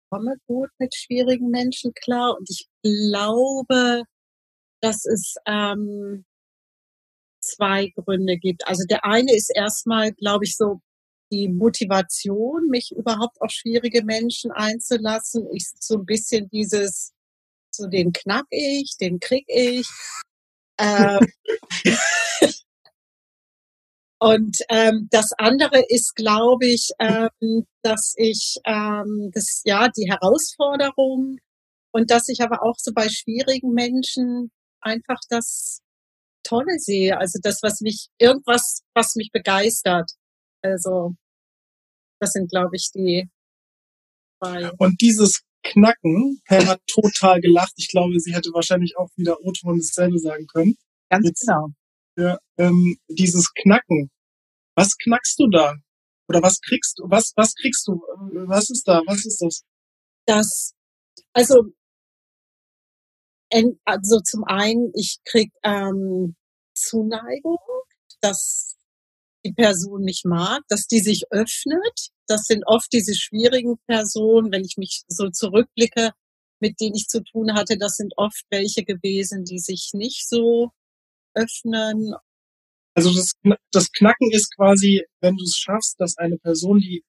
komme 0.10 0.36
gut 0.48 0.70
mit 0.78 0.95
schwierigen 0.95 1.49
Menschen 1.49 1.91
klar 1.94 2.36
und 2.38 2.48
ich 2.49 2.68
glaube, 2.84 4.03
dass 4.82 5.06
es 5.06 5.36
ähm, 5.48 6.26
zwei 7.46 7.92
Gründe 7.96 8.38
gibt. 8.38 8.68
Also 8.68 8.84
der 8.90 9.06
eine 9.06 9.34
ist 9.34 9.52
erstmal, 9.54 10.12
glaube 10.14 10.46
ich, 10.46 10.56
so 10.56 10.82
die 11.32 11.48
Motivation, 11.50 12.68
mich 12.70 12.92
überhaupt 12.92 13.42
auf 13.42 13.52
schwierige 13.52 14.04
Menschen 14.04 14.52
einzulassen, 14.52 15.48
ist 15.48 15.84
so 15.84 15.96
ein 15.96 16.06
bisschen 16.06 16.50
dieses, 16.50 17.14
so 17.72 17.88
den 17.88 18.14
knack 18.14 18.46
ich, 18.50 18.96
den 19.00 19.20
krieg 19.20 19.46
ich. 19.48 19.88
Ähm, 20.80 21.26
Und 24.20 24.58
ähm, 24.70 25.08
das 25.12 25.34
andere 25.38 25.84
ist, 25.88 26.16
glaube 26.16 26.66
ich, 26.66 26.90
ähm, 27.00 27.68
dass 27.82 28.14
ich 28.18 28.58
ähm, 28.66 29.30
das 29.34 29.62
ja 29.66 29.90
die 29.90 30.10
Herausforderung 30.10 31.38
und 31.92 32.12
dass 32.12 32.30
ich 32.30 32.42
aber 32.42 32.64
auch 32.64 32.76
so 32.78 32.92
bei 32.94 33.10
schwierigen 33.10 33.72
Menschen 33.74 34.52
einfach 34.82 35.20
das 35.30 35.82
Tolle 36.46 36.80
sehe, 36.80 37.18
also 37.18 37.40
das, 37.42 37.62
was 37.64 37.82
mich 37.82 38.08
irgendwas, 38.20 38.84
was 38.94 39.16
mich 39.16 39.32
begeistert. 39.32 40.12
Also 40.62 41.16
das 42.20 42.32
sind, 42.32 42.50
glaube 42.50 42.76
ich, 42.76 42.92
die 42.94 43.30
zwei. 44.40 44.72
Und 44.78 45.02
dieses 45.02 45.42
Knacken, 45.64 46.42
Pam 46.46 46.68
hat 46.68 46.82
total 46.88 47.42
gelacht. 47.42 47.74
Ich 47.78 47.90
glaube, 47.90 48.20
sie 48.20 48.34
hätte 48.34 48.52
wahrscheinlich 48.54 48.98
auch 48.98 49.10
wieder 49.16 49.40
O-Ton 49.42 49.78
dasselbe 49.78 50.20
sagen 50.20 50.46
können. 50.48 50.76
Ganz 51.10 51.28
Jetzt, 51.28 51.42
genau. 51.42 51.70
Ja, 52.18 52.40
ähm, 52.58 52.98
dieses 53.10 53.54
Knacken. 53.54 54.10
Was 54.76 54.96
knackst 54.98 55.40
du 55.40 55.50
da? 55.50 55.76
Oder 56.28 56.42
was 56.42 56.60
kriegst 56.62 57.00
du? 57.00 57.04
Was, 57.10 57.34
was 57.36 57.56
kriegst 57.56 57.88
du? 57.88 58.02
Was 58.48 58.70
ist 58.70 58.88
da? 58.88 59.02
Was 59.06 59.26
ist 59.26 59.42
das? 59.42 59.64
Das, 60.26 60.74
also, 61.34 61.72
also 63.86 64.20
zum 64.22 64.44
einen, 64.46 64.92
ich 64.96 65.20
krieg 65.26 65.52
ähm, 65.64 66.36
Zuneigung, 66.74 67.58
dass 68.22 68.76
die 69.46 69.54
Person 69.54 70.04
mich 70.04 70.24
mag, 70.26 70.62
dass 70.68 70.88
die 70.88 71.00
sich 71.00 71.24
öffnet. 71.30 72.10
Das 72.28 72.46
sind 72.46 72.64
oft 72.66 72.92
diese 72.92 73.14
schwierigen 73.14 73.78
Personen, 73.88 74.52
wenn 74.52 74.66
ich 74.66 74.78
mich 74.78 75.04
so 75.08 75.30
zurückblicke, 75.30 76.12
mit 76.60 76.80
denen 76.80 76.96
ich 76.96 77.08
zu 77.08 77.24
tun 77.24 77.54
hatte, 77.54 77.78
das 77.78 77.96
sind 77.96 78.14
oft 78.18 78.44
welche 78.50 78.84
gewesen, 78.84 79.46
die 79.46 79.60
sich 79.60 79.92
nicht 79.94 80.28
so 80.28 80.72
öffnen. 81.36 82.16
Also 82.96 83.14
das, 83.14 83.34
das 83.72 83.92
Knacken 83.92 84.32
ist 84.32 84.56
quasi, 84.56 85.06
wenn 85.20 85.36
du 85.36 85.44
es 85.44 85.58
schaffst, 85.58 86.00
dass 86.00 86.18
eine 86.18 86.38
Person, 86.38 86.80
die 86.80 87.04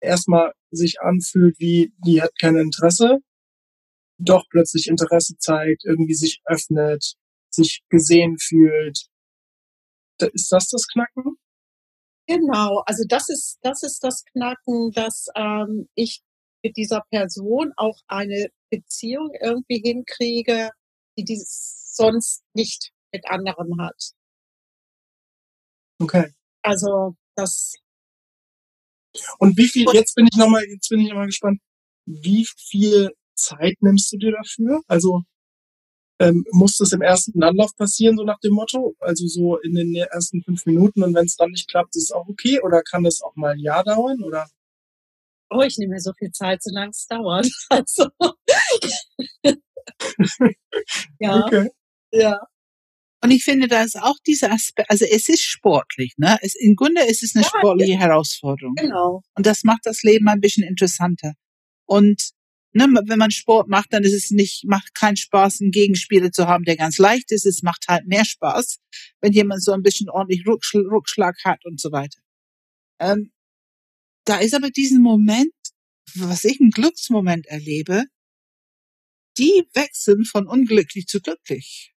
erstmal 0.00 0.52
sich 0.70 1.00
anfühlt, 1.00 1.58
wie 1.58 1.92
die 2.04 2.22
hat 2.22 2.32
kein 2.40 2.56
Interesse, 2.56 3.18
doch 4.18 4.44
plötzlich 4.50 4.88
Interesse 4.88 5.36
zeigt, 5.38 5.84
irgendwie 5.84 6.14
sich 6.14 6.40
öffnet, 6.44 7.14
sich 7.50 7.82
gesehen 7.88 8.36
fühlt. 8.38 9.06
Ist 10.32 10.50
das 10.50 10.68
das 10.68 10.86
Knacken? 10.88 11.36
Genau, 12.26 12.82
also 12.84 13.04
das 13.08 13.28
ist 13.28 13.58
das 13.62 13.82
ist 13.82 14.02
das 14.04 14.24
Knacken, 14.24 14.90
dass 14.92 15.28
ähm, 15.34 15.88
ich 15.94 16.20
mit 16.62 16.76
dieser 16.76 17.02
Person 17.10 17.72
auch 17.76 17.98
eine 18.06 18.48
Beziehung 18.70 19.30
irgendwie 19.40 19.80
hinkriege, 19.80 20.70
die 21.16 21.24
die 21.24 21.40
sonst 21.42 22.42
nicht 22.54 22.90
mit 23.12 23.24
anderen 23.28 23.80
hat. 23.80 24.12
Okay. 26.00 26.32
Also 26.62 27.14
das. 27.34 27.74
Und 29.38 29.56
wie 29.56 29.68
viel? 29.68 29.86
Jetzt 29.92 30.14
bin 30.14 30.28
ich 30.30 30.36
noch 30.36 30.48
mal, 30.48 30.64
jetzt 30.64 30.88
bin 30.88 31.00
ich 31.00 31.08
noch 31.08 31.16
mal 31.16 31.26
gespannt. 31.26 31.60
Wie 32.06 32.46
viel 32.56 33.10
Zeit 33.38 33.76
nimmst 33.80 34.12
du 34.12 34.18
dir 34.18 34.32
dafür? 34.32 34.82
Also 34.86 35.22
ähm, 36.20 36.44
muss 36.50 36.76
das 36.78 36.92
im 36.92 37.00
ersten 37.00 37.42
Anlauf 37.42 37.76
passieren, 37.76 38.16
so 38.16 38.24
nach 38.24 38.40
dem 38.40 38.54
Motto? 38.54 38.94
Also 38.98 39.26
so 39.26 39.56
in 39.58 39.74
den 39.74 39.94
ersten 39.94 40.42
fünf 40.42 40.66
Minuten 40.66 41.02
und 41.02 41.14
wenn 41.14 41.26
es 41.26 41.36
dann 41.36 41.50
nicht 41.50 41.68
klappt, 41.68 41.94
ist 41.96 42.04
es 42.04 42.12
auch 42.12 42.28
okay? 42.28 42.60
Oder 42.60 42.82
kann 42.82 43.04
das 43.04 43.22
auch 43.22 43.36
mal 43.36 43.52
ein 43.52 43.60
Jahr 43.60 43.84
dauern? 43.84 44.22
Oder? 44.24 44.48
Oh, 45.50 45.62
ich 45.62 45.78
nehme 45.78 45.94
mir 45.94 46.00
so 46.00 46.12
viel 46.18 46.30
Zeit, 46.32 46.62
solange 46.62 46.90
es 46.90 47.06
dauert. 47.06 47.48
Also. 47.70 48.08
ja. 51.18 51.44
Okay. 51.44 51.70
Ja. 52.12 52.40
Und 53.22 53.30
ich 53.32 53.42
finde, 53.44 53.66
da 53.66 53.82
ist 53.82 54.00
auch 54.00 54.16
dieser 54.26 54.52
Aspekt, 54.52 54.90
also 54.90 55.04
es 55.04 55.28
ist 55.28 55.42
sportlich, 55.42 56.14
ne? 56.18 56.38
Es, 56.40 56.54
Im 56.54 56.76
Grunde 56.76 57.02
ist 57.02 57.22
es 57.22 57.34
eine 57.34 57.44
ja, 57.44 57.48
sportliche 57.48 57.92
ja. 57.92 57.98
Herausforderung. 57.98 58.74
Genau. 58.76 59.22
Und 59.34 59.46
das 59.46 59.64
macht 59.64 59.80
das 59.84 60.02
Leben 60.02 60.28
ein 60.28 60.40
bisschen 60.40 60.64
interessanter. 60.64 61.32
Und 61.84 62.30
ne, 62.72 62.86
wenn 63.06 63.18
man 63.18 63.30
Sport 63.30 63.68
macht, 63.68 63.92
dann 63.92 64.04
ist 64.04 64.12
es 64.12 64.30
nicht, 64.30 64.64
macht 64.64 64.94
keinen 64.94 65.16
Spaß, 65.16 65.60
einen 65.60 65.70
Gegenspieler 65.70 66.32
zu 66.32 66.46
haben, 66.46 66.64
der 66.64 66.76
ganz 66.76 66.98
leicht 66.98 67.32
ist. 67.32 67.46
Es 67.46 67.62
macht 67.62 67.86
halt 67.88 68.06
mehr 68.06 68.24
Spaß, 68.24 68.78
wenn 69.20 69.32
jemand 69.32 69.62
so 69.62 69.72
ein 69.72 69.82
bisschen 69.82 70.08
ordentlich 70.08 70.46
Rückschlag, 70.46 70.84
Rückschlag 70.90 71.36
hat 71.44 71.64
und 71.64 71.80
so 71.80 71.92
weiter. 71.92 72.20
Ähm, 73.00 73.32
da 74.24 74.38
ist 74.38 74.54
aber 74.54 74.70
diesen 74.70 75.02
Moment, 75.02 75.54
was 76.14 76.44
ich 76.44 76.60
einen 76.60 76.70
Glücksmoment 76.70 77.46
erlebe, 77.46 78.04
die 79.38 79.64
wechseln 79.72 80.24
von 80.24 80.46
unglücklich 80.46 81.06
zu 81.06 81.20
glücklich. 81.20 81.94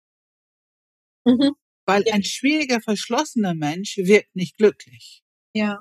Mhm. 1.25 1.53
Weil 1.87 2.05
ein 2.13 2.23
schwieriger, 2.23 2.81
verschlossener 2.81 3.55
Mensch 3.55 3.97
wirkt 3.97 4.37
nicht 4.37 4.57
glücklich. 4.59 5.23
Ja. 5.55 5.81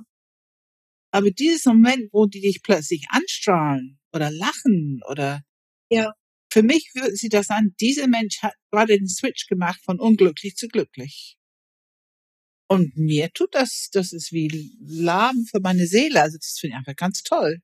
Aber 1.11 1.31
dieses 1.31 1.65
Moment, 1.65 2.10
wo 2.14 2.26
die 2.27 2.41
dich 2.41 2.61
plötzlich 2.64 3.06
anstrahlen 3.10 3.99
oder 4.14 4.31
lachen 4.31 5.02
oder 5.10 5.41
Ja. 5.91 6.14
für 6.52 6.64
mich 6.64 6.90
fühlt 6.91 7.18
sich 7.18 7.30
das 7.30 7.49
an, 7.49 7.76
dieser 7.80 8.07
Mensch 8.07 8.41
hat 8.41 8.53
gerade 8.72 8.98
den 8.98 9.07
Switch 9.07 9.48
gemacht 9.48 9.81
von 9.84 9.99
unglücklich 9.99 10.56
zu 10.56 10.68
glücklich. 10.68 11.36
Und 12.72 12.95
mir 12.98 13.31
tut 13.34 13.56
das, 13.56 13.90
das 13.91 14.14
ist 14.14 14.31
wie 14.31 14.72
Laben 14.80 15.45
für 15.48 15.60
meine 15.60 15.88
Seele. 15.88 16.22
Also 16.22 16.38
das 16.38 16.57
finde 16.60 16.73
ich 16.76 16.77
einfach 16.77 16.95
ganz 16.95 17.23
toll. 17.23 17.60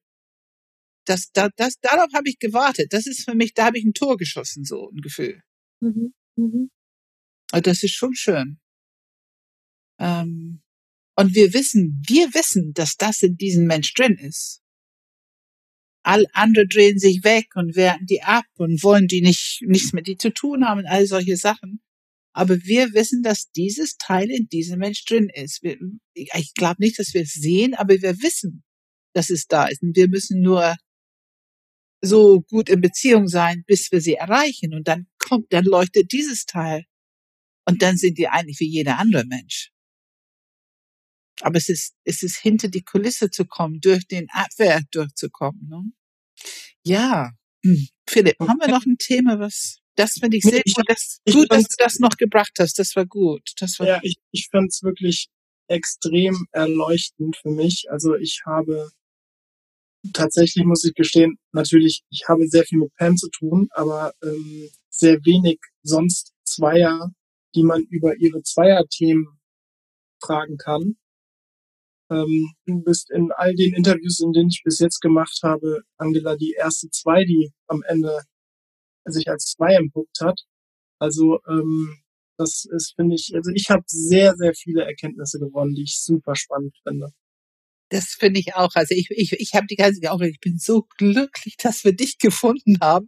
Das, 1.06 1.32
da, 1.32 1.50
das, 1.56 1.76
darauf 1.82 2.12
habe 2.16 2.28
ich 2.30 2.40
gewartet. 2.40 2.88
Das 2.92 3.06
ist 3.06 3.24
für 3.26 3.36
mich, 3.36 3.54
da 3.54 3.66
habe 3.66 3.78
ich 3.78 3.86
ein 3.86 3.94
Tor 3.94 4.18
geschossen, 4.18 4.66
so 4.66 4.90
ein 4.90 5.02
Gefühl. 5.02 5.42
Mhm. 5.82 6.14
Mhm. 6.36 6.72
Das 7.52 7.84
ist 7.84 7.94
schon 7.94 8.16
schön. 8.16 8.60
Ähm, 10.00 10.62
und 11.16 11.34
wir 11.34 11.54
wissen, 11.54 12.02
wir 12.08 12.34
wissen, 12.34 12.74
dass 12.74 12.98
das 12.98 13.22
in 13.22 13.38
diesem 13.38 13.66
Mensch 13.66 13.94
drin 13.94 14.18
ist. 14.18 14.62
All 16.04 16.26
andere 16.34 16.68
drehen 16.68 17.00
sich 17.00 17.24
weg 17.24 17.56
und 17.56 17.76
werten 17.76 18.06
die 18.06 18.22
ab 18.22 18.46
und 18.58 18.84
wollen 18.84 19.08
die 19.08 19.22
nicht, 19.22 19.62
nichts 19.66 19.94
mit 19.94 20.08
die 20.08 20.18
zu 20.18 20.32
tun 20.32 20.66
haben 20.66 20.80
und 20.80 20.86
all 20.86 21.08
solche 21.08 21.38
Sachen. 21.38 21.82
Aber 22.34 22.64
wir 22.64 22.94
wissen, 22.94 23.24
dass 23.24 23.50
dieses 23.52 23.98
Teil 23.98 24.30
in 24.30 24.48
diesem 24.50 24.80
Mensch 24.80 25.06
drin 25.06 25.30
ist. 25.34 25.64
Wir, 25.64 25.78
ich 26.14 26.54
glaube 26.54 26.76
nicht, 26.80 27.00
dass 27.00 27.14
wir 27.14 27.22
es 27.22 27.34
sehen, 27.34 27.74
aber 27.74 28.02
wir 28.02 28.22
wissen, 28.22 28.64
dass 29.14 29.30
es 29.30 29.48
da 29.48 29.68
ist. 29.68 29.82
Und 29.82 29.96
wir 29.96 30.10
müssen 30.10 30.42
nur 30.42 30.76
so 32.02 32.42
gut 32.42 32.70
in 32.70 32.82
Beziehung 32.82 33.28
sein, 33.30 33.64
bis 33.66 33.92
wir 33.92 34.02
sie 34.02 34.16
erreichen. 34.16 34.74
Und 34.74 34.88
dann 34.88 35.08
kommt, 35.18 35.52
dann 35.54 35.64
leuchtet 35.64 36.12
dieses 36.12 36.46
Teil. 36.46 36.84
Und 37.66 37.82
dann 37.82 37.98
sind 37.98 38.18
die 38.18 38.28
eigentlich 38.28 38.60
wie 38.60 38.70
jeder 38.70 39.00
andere 39.00 39.26
Mensch. 39.26 39.72
Aber 41.42 41.58
es 41.58 41.70
ist, 41.70 41.94
es 42.04 42.24
ist 42.24 42.38
hinter 42.38 42.68
die 42.70 42.84
Kulisse 42.84 43.30
zu 43.30 43.46
kommen, 43.46 43.82
durch 43.82 44.08
den 44.08 44.28
Abwehr 44.32 44.82
durchzukommen. 44.92 45.68
Ne? 45.68 45.84
Ja, 46.84 47.32
hm. 47.64 47.88
Philipp, 48.08 48.40
haben 48.40 48.60
wir 48.60 48.68
noch 48.68 48.86
ein 48.86 48.98
Thema, 48.98 49.40
was, 49.40 49.80
das 49.96 50.14
finde 50.14 50.38
ich 50.38 50.44
sehr 50.44 50.62
ich- 50.66 50.76
gut, 50.76 50.90
das, 50.90 51.20
ich 51.26 51.34
gut, 51.34 51.52
dass 51.52 51.64
du 51.64 51.76
das 51.78 52.00
noch 52.00 52.16
gebracht 52.18 52.54
hast. 52.60 52.80
Das 52.80 52.96
war 52.96 53.06
gut. 53.06 53.52
Das 53.60 53.80
war 53.80 53.88
Ja, 53.88 54.00
ich, 54.04 54.18
ich 54.32 54.48
fand 54.52 54.72
es 54.72 54.84
wirklich 54.84 55.28
extrem 55.68 56.48
erleuchtend 56.52 57.38
für 57.38 57.50
mich. 57.50 57.88
Also 57.90 58.16
ich 58.16 58.42
habe 58.46 58.90
tatsächlich, 60.14 60.64
muss 60.66 60.84
ich 60.84 60.94
gestehen, 60.94 61.38
natürlich, 61.52 62.04
ich 62.10 62.28
habe 62.28 62.48
sehr 62.48 62.64
viel 62.66 62.80
mit 62.80 62.94
Pam 62.96 63.18
zu 63.18 63.30
tun, 63.30 63.68
aber 63.72 64.14
ähm, 64.24 64.70
sehr 64.90 65.18
wenig 65.26 65.60
sonst 65.82 66.34
Zweier, 66.44 67.12
die 67.56 67.64
man 67.64 67.84
über 67.90 68.16
ihre 68.18 68.44
Zweierthemen 68.44 69.40
fragen 70.22 70.58
kann. 70.58 70.98
Ähm, 72.12 72.54
du 72.66 72.82
bist 72.84 73.12
in 73.12 73.32
all 73.32 73.56
den 73.56 73.74
Interviews, 73.74 74.22
in 74.22 74.32
denen 74.32 74.50
ich 74.50 74.62
bis 74.64 74.80
jetzt 74.80 75.00
gemacht 75.02 75.40
habe, 75.44 75.82
Angela, 75.98 76.36
die 76.36 76.56
erste 76.58 76.90
zwei, 76.90 77.24
die 77.26 77.52
am 77.68 77.82
Ende 77.88 78.22
sich 79.06 79.30
als 79.30 79.46
zwei 79.46 79.76
entpuppt 79.76 80.22
hat. 80.22 80.42
Also 81.00 81.40
ähm, 81.48 82.02
das 82.38 82.66
ist, 82.66 82.94
finde 82.96 83.16
ich, 83.16 83.32
also 83.34 83.52
ich 83.54 83.70
habe 83.70 83.84
sehr, 83.88 84.36
sehr 84.36 84.54
viele 84.54 84.84
Erkenntnisse 84.84 85.40
gewonnen, 85.40 85.74
die 85.74 85.84
ich 85.84 86.00
super 86.02 86.36
spannend 86.36 86.76
finde. 86.84 87.12
Das 87.90 88.16
finde 88.20 88.40
ich 88.40 88.56
auch. 88.56 88.72
Also 88.74 88.96
ich, 88.96 89.10
ich, 89.12 89.34
ich 89.34 89.54
habe 89.54 89.68
die 89.68 89.76
ganze 89.76 90.02
Zeit 90.02 90.12
auch, 90.12 90.22
ich 90.22 90.40
bin 90.40 90.58
so 90.58 90.88
glücklich, 90.98 91.56
dass 91.58 91.84
wir 91.84 91.96
dich 91.96 92.18
gefunden 92.18 92.78
haben 92.82 93.06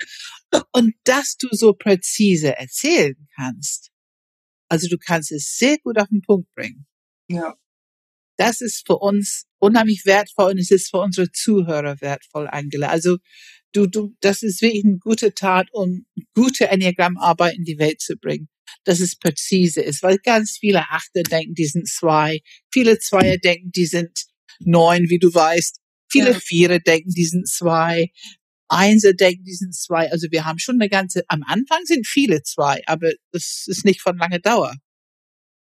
und 0.71 0.93
dass 1.03 1.35
du 1.37 1.47
so 1.51 1.73
präzise 1.73 2.55
erzählen 2.55 3.27
kannst. 3.35 3.89
Also 4.69 4.87
du 4.87 4.97
kannst 4.97 5.31
es 5.31 5.57
sehr 5.57 5.77
gut 5.79 5.97
auf 5.97 6.09
den 6.09 6.21
Punkt 6.21 6.53
bringen. 6.53 6.85
Ja, 7.29 7.55
Das 8.37 8.61
ist 8.61 8.85
für 8.85 8.97
uns 8.97 9.45
unheimlich 9.59 10.05
wertvoll 10.05 10.51
und 10.51 10.59
es 10.59 10.71
ist 10.71 10.89
für 10.89 10.99
unsere 10.99 11.31
Zuhörer 11.31 11.99
wertvoll, 12.01 12.47
Angela. 12.47 12.89
Also 12.89 13.17
du, 13.73 13.87
du, 13.87 14.15
das 14.21 14.43
ist 14.43 14.61
wirklich 14.61 14.85
eine 14.85 14.99
gute 14.99 15.33
Tat, 15.33 15.67
um 15.71 16.05
gute 16.33 16.67
Enneagrammarbeit 16.67 17.55
in 17.55 17.63
die 17.63 17.79
Welt 17.79 18.01
zu 18.01 18.15
bringen. 18.15 18.47
Dass 18.83 18.99
es 18.99 19.17
präzise 19.17 19.81
ist, 19.81 20.03
weil 20.03 20.17
ganz 20.17 20.57
viele 20.59 20.89
Achter 20.89 21.23
denken, 21.23 21.53
die 21.53 21.65
sind 21.65 21.87
zwei, 21.87 22.41
viele 22.71 22.99
Zweier 22.99 23.37
denken, 23.37 23.71
die 23.71 23.85
sind 23.85 24.25
neun, 24.59 25.09
wie 25.09 25.19
du 25.19 25.33
weißt. 25.33 25.79
Viele 26.09 26.31
Ja. 26.31 26.39
Vierer 26.39 26.79
denken, 26.79 27.11
die 27.11 27.25
sind 27.25 27.47
zwei. 27.47 28.11
Einser 28.69 29.13
denken, 29.13 29.45
die 29.45 29.53
sind 29.53 29.73
zwei. 29.73 30.11
Also 30.11 30.27
wir 30.31 30.43
haben 30.45 30.59
schon 30.59 30.75
eine 30.75 30.89
ganze, 30.89 31.23
am 31.29 31.43
Anfang 31.43 31.85
sind 31.85 32.05
viele 32.05 32.43
zwei, 32.43 32.81
aber 32.85 33.11
das 33.31 33.63
ist 33.67 33.85
nicht 33.85 34.01
von 34.01 34.17
langer 34.17 34.39
Dauer. 34.39 34.75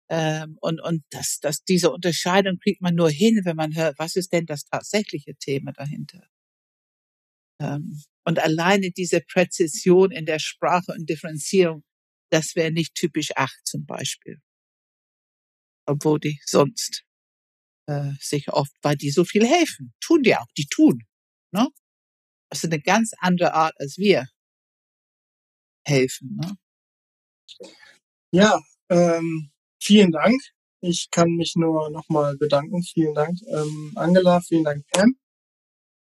Ähm, 0.09 0.57
und 0.61 0.81
und 0.81 1.03
das, 1.11 1.39
das, 1.39 1.63
diese 1.63 1.91
Unterscheidung 1.91 2.57
kriegt 2.59 2.81
man 2.81 2.95
nur 2.95 3.09
hin, 3.11 3.41
wenn 3.43 3.55
man 3.55 3.75
hört, 3.75 3.99
was 3.99 4.15
ist 4.15 4.33
denn 4.33 4.45
das 4.45 4.65
tatsächliche 4.65 5.35
Thema 5.35 5.71
dahinter. 5.71 6.27
Ähm, 7.61 8.01
und 8.25 8.39
alleine 8.39 8.91
diese 8.91 9.21
Präzision 9.21 10.11
in 10.11 10.25
der 10.25 10.39
Sprache 10.39 10.91
und 10.93 11.09
Differenzierung, 11.09 11.83
das 12.31 12.55
wäre 12.55 12.71
nicht 12.71 12.95
typisch 12.95 13.31
acht 13.35 13.59
zum 13.65 13.85
Beispiel. 13.85 14.41
Obwohl 15.87 16.19
die 16.19 16.39
sonst 16.45 17.03
äh, 17.87 18.13
sich 18.19 18.49
oft, 18.49 18.73
weil 18.81 18.95
die 18.95 19.11
so 19.11 19.25
viel 19.25 19.45
helfen. 19.47 19.93
Tun 19.99 20.23
die 20.23 20.35
auch, 20.35 20.47
die 20.57 20.67
tun. 20.67 21.05
Ne? 21.51 21.67
Das 22.49 22.63
ist 22.63 22.71
eine 22.71 22.81
ganz 22.81 23.13
andere 23.19 23.53
Art, 23.53 23.73
als 23.79 23.97
wir 23.97 24.27
helfen. 25.85 26.37
Ne? 26.39 26.57
ja 28.31 28.59
ähm, 28.89 29.51
vielen 29.79 30.11
Dank. 30.11 30.39
Ich 30.81 31.09
kann 31.11 31.31
mich 31.31 31.55
nur 31.55 31.89
nochmal 31.89 32.37
bedanken. 32.37 32.83
Vielen 32.83 33.13
Dank, 33.13 33.37
ähm, 33.47 33.91
Angela, 33.95 34.39
vielen 34.41 34.63
Dank, 34.63 34.85
Pam. 34.91 35.15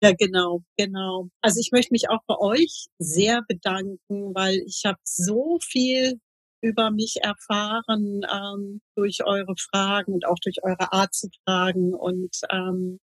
Ja, 0.01 0.11
genau, 0.11 0.61
genau. 0.77 1.29
Also 1.41 1.59
ich 1.61 1.71
möchte 1.71 1.93
mich 1.93 2.09
auch 2.09 2.21
bei 2.27 2.37
euch 2.37 2.87
sehr 2.99 3.41
bedanken, 3.47 4.35
weil 4.35 4.61
ich 4.67 4.83
habe 4.85 4.99
so 5.03 5.59
viel 5.61 6.19
über 6.61 6.91
mich 6.91 7.17
erfahren 7.21 8.21
ähm, 8.29 8.81
durch 8.95 9.23
eure 9.25 9.55
Fragen 9.57 10.13
und 10.13 10.25
auch 10.25 10.39
durch 10.41 10.63
eure 10.63 10.91
Art 10.91 11.13
zu 11.13 11.29
fragen. 11.45 11.93
Und 11.93 12.35
ähm, 12.51 12.99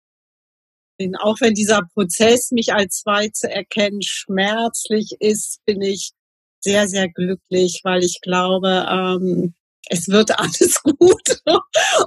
bin, 0.98 1.16
auch 1.16 1.40
wenn 1.40 1.55
dieser 1.55 1.82
Prozess, 1.94 2.51
mich 2.51 2.72
als 2.72 3.01
zwei 3.01 3.28
zu 3.28 3.51
erkennen, 3.51 4.02
schmerzlich 4.02 5.16
ist, 5.20 5.64
bin 5.64 5.82
ich 5.82 6.12
sehr, 6.60 6.89
sehr 6.89 7.09
glücklich, 7.09 7.81
weil 7.85 8.02
ich 8.02 8.20
glaube, 8.22 8.86
ähm, 8.89 9.55
es 9.90 10.09
wird 10.09 10.39
alles 10.39 10.82
gut 10.98 11.43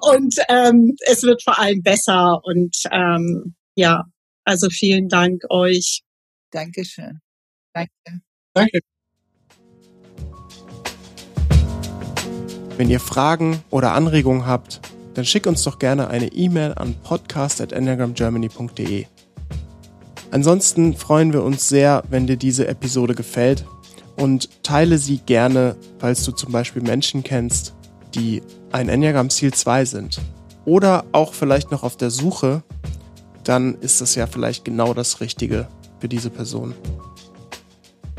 und 0.02 0.36
ähm, 0.50 0.96
es 1.06 1.24
wird 1.24 1.44
vor 1.44 1.60
allem 1.60 1.82
besser. 1.82 2.42
Und 2.44 2.76
ähm, 2.92 3.56
ja, 3.76 4.06
also 4.44 4.70
vielen 4.70 5.10
Dank 5.10 5.44
euch. 5.50 6.04
Dankeschön. 6.52 7.20
Danke. 7.74 7.92
Danke. 8.54 8.80
Wenn 12.78 12.90
ihr 12.90 13.00
Fragen 13.00 13.64
oder 13.72 13.94
Anregungen 13.94 14.46
habt, 14.46 14.82
dann 15.16 15.26
schickt 15.26 15.48
uns 15.48 15.64
doch 15.64 15.80
gerne 15.80 16.10
eine 16.10 16.28
E-Mail 16.28 16.74
an 16.74 16.94
podcast.enneagramgermany.de. 17.02 19.08
Ansonsten 20.30 20.96
freuen 20.96 21.34
wir 21.34 21.42
uns 21.42 21.68
sehr, 21.68 22.04
wenn 22.10 22.28
dir 22.28 22.38
diese 22.38 22.68
Episode 22.68 23.16
gefällt 23.16 23.66
und 24.18 24.64
teile 24.64 24.98
sie 24.98 25.20
gerne, 25.20 25.76
falls 26.00 26.24
du 26.24 26.32
zum 26.32 26.52
Beispiel 26.52 26.82
Menschen 26.82 27.24
kennst, 27.24 27.74
die 28.16 28.42
ein 28.72 28.90
Enneagram 28.90 29.30
Ziel 29.30 29.54
2 29.54 29.86
sind 29.86 30.20
oder 30.66 31.06
auch 31.12 31.34
vielleicht 31.34 31.72
noch 31.72 31.84
auf 31.84 31.96
der 31.96 32.10
Suche, 32.12 32.64
dann 33.44 33.76
ist 33.76 34.02
das 34.02 34.16
ja 34.16 34.28
vielleicht 34.28 34.66
genau 34.66 34.94
das 34.94 35.22
Richtige 35.22 35.68
für 36.00 36.10
diese 36.10 36.30
Person. 36.30 36.74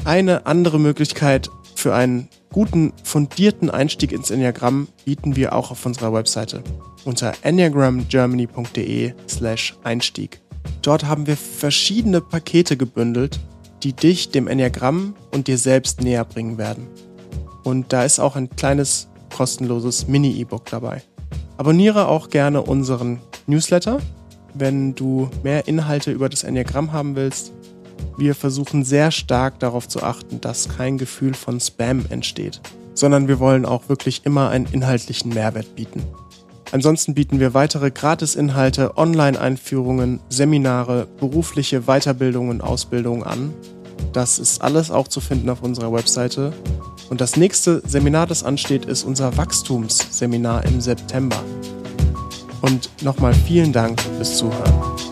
Eine 0.05 0.47
andere 0.47 0.81
Möglichkeit 0.81 1.51
für 1.75 1.95
einen 1.95 2.29
guten, 2.51 2.93
fundierten 3.05 3.69
Einstieg 3.69 4.13
ins 4.13 4.31
Enneagramm 4.31 4.89
bieten 5.05 5.37
wir 5.37 5.55
auch 5.55 5.71
auf 5.71 5.85
unserer 5.85 6.13
Webseite 6.13 6.63
unter 7.05 7.33
enneagramgermany.de 7.43 9.13
slash 9.29 9.77
Einstieg. 9.85 10.41
Dort 10.83 11.05
haben 11.05 11.27
wir 11.27 11.37
verschiedene 11.37 12.21
Pakete 12.21 12.77
gebündelt, 12.77 13.39
die 13.83 13.93
dich 13.93 14.31
dem 14.31 14.49
Enneagramm 14.49 15.15
und 15.31 15.47
dir 15.47 15.59
selbst 15.59 16.03
näher 16.03 16.25
bringen 16.25 16.59
werden. 16.59 16.87
Und 17.65 17.93
da 17.93 18.05
ist 18.05 18.19
auch 18.19 18.37
ein 18.37 18.51
kleines 18.51 19.09
kostenloses 19.35 20.09
Mini-E-Book 20.09 20.67
dabei. 20.67 21.03
Abonniere 21.57 22.09
auch 22.09 22.31
gerne 22.31 22.63
unseren 22.63 23.21
Newsletter, 23.47 23.99
wenn 24.55 24.95
du 24.95 25.29
mehr 25.43 25.69
Inhalte 25.69 26.13
über 26.13 26.29
das 26.29 26.45
Enneagramm 26.45 26.93
haben 26.93 27.17
willst. 27.17 27.53
wir 28.17 28.35
versuchen 28.35 28.85
sehr 28.85 29.11
stark 29.11 29.59
darauf 29.61 29.89
zu 29.89 30.03
achten, 30.03 30.41
dass 30.41 30.69
kein 30.69 30.99
Gefühl 30.99 31.35
von 31.35 31.61
Spam 31.61 32.05
entsteht, 32.09 32.61
sondern 32.95 33.29
wir 33.29 33.39
wollen 33.39 33.65
auch 33.65 33.89
wirklich 33.89 34.25
immer 34.25 34.51
einen 34.51 34.67
inhaltlichen 34.67 35.33
Mehrwert 35.33 35.77
bieten. 35.77 36.03
Ansonsten 36.71 37.15
bieten 37.15 37.41
wir 37.41 37.55
weitere 37.55 37.91
Gratis-Inhalte, 37.91 38.97
Online-Einführungen, 38.99 40.21
Seminare, 40.29 41.07
berufliche 41.19 41.83
Weiterbildungen 41.83 42.51
und 42.51 42.61
Ausbildungen 42.61 43.23
an. 43.23 43.55
Das 44.13 44.39
ist 44.39 44.63
alles 44.63 44.91
auch 44.91 45.09
zu 45.09 45.21
finden 45.21 45.49
auf 45.49 45.63
unserer 45.63 45.93
Webseite. 45.93 46.53
Und 47.09 47.21
das 47.21 47.37
nächste 47.37 47.83
Seminar, 47.87 48.27
das 48.27 48.45
ansteht, 48.45 48.85
ist 48.85 49.05
unser 49.05 49.37
Wachstumsseminar 49.37 50.65
im 50.67 50.81
September. 50.81 51.43
Und 52.61 52.91
nochmal 53.03 53.33
vielen 53.33 53.73
Dank 53.73 54.01
fürs 54.01 54.37
Zuhören. 54.37 55.08